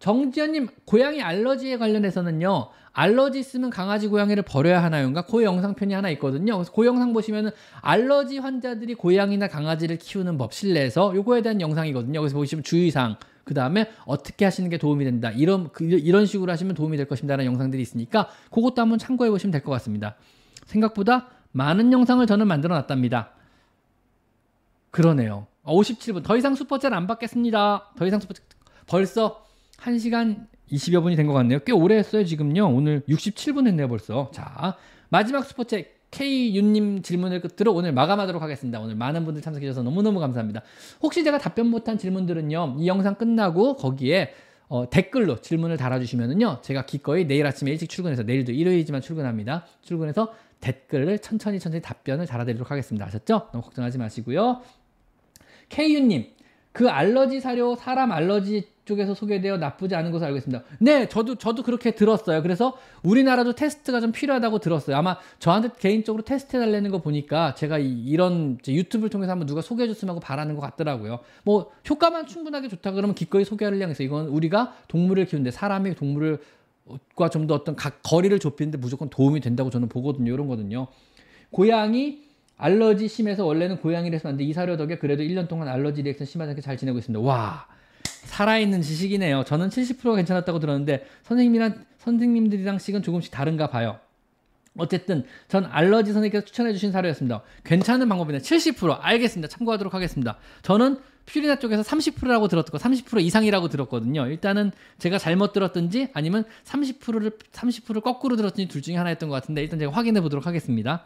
[0.00, 2.68] 정지현님 고양이 알러지에 관련해서는요.
[2.92, 5.22] 알러지 있으면 강아지 고양이를 버려야 하나요인가?
[5.22, 6.56] 그 영상편이 하나 있거든요.
[6.56, 12.20] 그래서 그 영상 보시면은 알러지 환자들이 고양이나 강아지를 키우는 법 실내에서 요거에 대한 영상이거든요.
[12.20, 15.30] 그래서 보시면 주의사항 그 다음에 어떻게 하시는 게 도움이 된다.
[15.30, 19.62] 이런 그, 이런 식으로 하시면 도움이 될 것입니다라는 영상들이 있으니까 그것도 한번 참고해 보시면 될
[19.62, 20.16] 것 같습니다.
[20.66, 23.30] 생각보다 많은 영상을 저는 만들어 놨답니다.
[24.90, 25.46] 그러네요.
[25.64, 26.22] 57분.
[26.24, 27.92] 더 이상 슈퍼챗 안 받겠습니다.
[27.96, 28.40] 더 이상 슈퍼챗
[28.88, 29.44] 벌써
[29.78, 31.60] 1시간 20여 분이 된 것 같네요.
[31.60, 32.66] 꽤 오래 했어요, 지금요.
[32.68, 34.30] 오늘 67분 했네요, 벌써.
[34.34, 34.76] 자,
[35.08, 38.80] 마지막 슈퍼챗 K윤님 질문을 끝으로 오늘 마감하도록 하겠습니다.
[38.80, 40.62] 오늘 많은 분들 참석해주셔서 너무너무 감사합니다.
[41.02, 44.32] 혹시 제가 답변 못한 질문들은요, 이 영상 끝나고 거기에
[44.68, 49.64] 어, 댓글로 질문을 달아주시면은요, 제가 기꺼이 내일 아침에 일찍 출근해서 내일도 일요일이지만 출근합니다.
[49.82, 53.06] 출근해서 댓글을 천천히 천천히 답변을 달아드리도록 하겠습니다.
[53.06, 53.48] 아셨죠?
[53.52, 54.60] 너무 걱정하지 마시고요.
[55.70, 56.26] K윤님,
[56.72, 60.64] 그 알러지 사료 사람 알러지 쪽에서 소개되어 나쁘지 않은 것으로 알고 있습니다.
[60.78, 62.40] 네, 저도 저도 그렇게 들었어요.
[62.42, 64.96] 그래서 우리나라도 테스트가 좀 필요하다고 들었어요.
[64.96, 70.10] 아마 저한테 개인적으로 테스트 해달라는 거 보니까 제가 이, 런 유튜브를 통해서 한번 누가 소개해줬으면
[70.10, 71.18] 하고 바라는 것 같더라고요.
[71.44, 76.38] 뭐 효과만 충분하게 좋다 그러면 기꺼이 소개를 향해서 이건 우리가 동물을 키우는데 사람이 동물을
[77.16, 80.32] 과 좀 더 어떤 각 거리를 좁히는데 무조건 도움이 된다고 저는 보거든요.
[80.32, 80.86] 이런 거든요.
[81.50, 82.27] 고양이
[82.58, 86.50] 알러지 심해서 원래는 고양이를 해서 왔는데 이 사료 덕에 그래도 1년 동안 알러지 리액션 심하지
[86.50, 87.24] 않게 잘 지내고 있습니다.
[87.24, 87.66] 와.
[88.02, 89.44] 살아있는 지식이네요.
[89.44, 93.98] 저는 70%가 괜찮았다고 들었는데 선생님이랑 선생님들이랑 식은 조금씩 다른가 봐요.
[94.76, 97.42] 어쨌든 전 알러지 선생님께서 추천해 주신 사료였습니다.
[97.64, 98.38] 괜찮은 방법이네.
[98.38, 99.48] 70% 알겠습니다.
[99.48, 100.36] 참고하도록 하겠습니다.
[100.62, 104.26] 저는 퓨리나 쪽에서 30%라고 들었고 30% 이상이라고 들었거든요.
[104.26, 109.78] 일단은 제가 잘못 들었든지 아니면 30%를 30%를 거꾸로 들었든지 둘 중에 하나였던 것 같은데 일단
[109.78, 111.04] 제가 확인해 보도록 하겠습니다.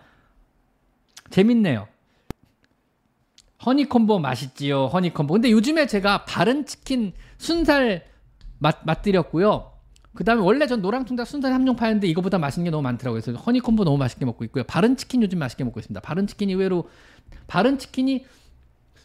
[1.33, 1.89] 재밌네요.
[3.65, 4.87] 허니콤보 맛있지요.
[4.87, 5.35] 허니콤보.
[5.35, 8.05] 근데 요즘에 제가 바른 치킨 순살
[8.59, 9.73] 맛 맛들였고요.
[10.15, 13.21] 그 다음에 원래 전 노랑통닭 순살 함정 파였는데 이거보다 맛있는 게 너무 많더라고요.
[13.23, 14.65] 그래서 허니콤보 너무 맛있게 먹고 있고요.
[14.65, 16.01] 바른 치킨 요즘 맛있게 먹고 있습니다.
[16.01, 16.89] 바른 치킨 의외로
[17.47, 18.27] 바른 치킨이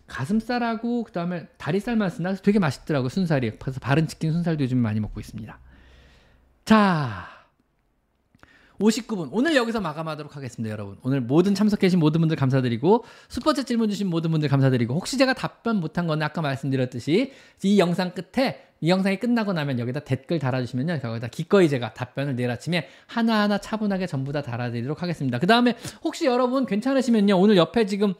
[0.08, 3.10] 가슴살하고 그 다음에 다리살만 쓰나 되게 맛있더라고요.
[3.10, 3.60] 순살이.
[3.60, 5.60] 그래서 바른 치킨 순살도 요즘 많이 먹고 있습니다.
[6.66, 7.37] 자.
[8.80, 9.30] 59분.
[9.32, 10.98] 오늘 여기서 마감하도록 하겠습니다, 여러분.
[11.04, 15.80] 오늘 모든 참석해주신 모든 분들 감사드리고, 슈퍼챗 질문 주신 모든 분들 감사드리고, 혹시 제가 답변
[15.80, 17.32] 못한 거는 아까 말씀드렸듯이,
[17.64, 21.00] 이 영상 끝에, 이 영상이 끝나고 나면 여기다 댓글 달아주시면요.
[21.00, 25.40] 거기다 기꺼이 제가 답변을 내일 아침에 하나하나 차분하게 전부 다 달아드리도록 하겠습니다.
[25.40, 27.40] 그 다음에 혹시 여러분 괜찮으시면요.
[27.40, 28.14] 오늘 옆에 지금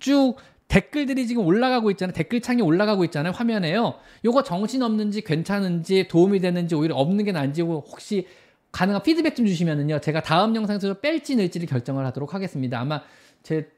[0.00, 0.36] 쭉
[0.68, 2.12] 댓글들이 지금 올라가고 있잖아요.
[2.14, 3.32] 댓글창이 올라가고 있잖아요.
[3.32, 3.94] 화면에요.
[4.24, 8.26] 요거 정신없는지 괜찮은지 도움이 되는지 오히려 없는 게 나은지 혹시
[8.72, 10.00] 가능한 피드백 좀 주시면은요.
[10.00, 12.80] 제가 다음 영상에서 뺄지 넣을지를 결정을 하도록 하겠습니다.
[12.80, 13.02] 아마
[13.42, 13.70] 제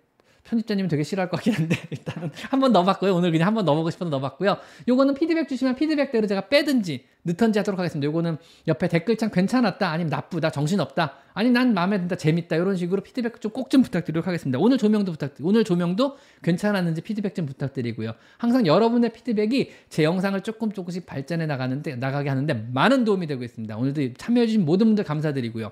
[0.45, 3.15] 편집자님은 되게 싫어할 것 같긴 한데 일단은 한 번 넣어봤고요.
[3.15, 4.57] 오늘 그냥 한 번 넣어보고 싶어서 넣어봤고요.
[4.89, 8.05] 요거는 피드백 주시면 피드백대로 제가 빼든지 넣든지 하도록 하겠습니다.
[8.07, 8.37] 요거는
[8.69, 13.51] 옆에 댓글창 괜찮았다 아니면 나쁘다 정신없다 아니 난 마음에 든다 재밌다 이런 식으로 피드백 좀
[13.53, 14.59] 꼭좀 좀 부탁드리도록 하겠습니다.
[14.59, 18.13] 오늘 조명도 부탁드리 오늘 조명도 괜찮았는지 피드백 좀 부탁드리고요.
[18.39, 23.77] 항상 여러분의 피드백이 제 영상을 조금 조금씩 발전해 나가는데 나가게 하는데 많은 도움이 되고 있습니다.
[23.77, 25.71] 오늘도 참여해 주신 모든 분들 감사드리고요.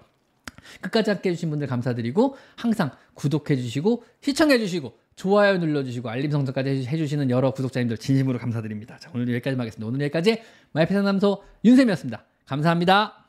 [0.80, 7.98] 끝까지 함께 해주신 분들 감사드리고 항상 구독해주시고 시청해주시고 좋아요 눌러주시고 알림 성적까지 해주시는 여러 구독자님들
[7.98, 8.98] 진심으로 감사드립니다.
[8.98, 9.86] 자 오늘 여기까지 하겠습니다.
[9.86, 12.24] 오늘 여기까지 마이페 상담소 윤쌤이었습니다.
[12.46, 13.21] 감사합니다.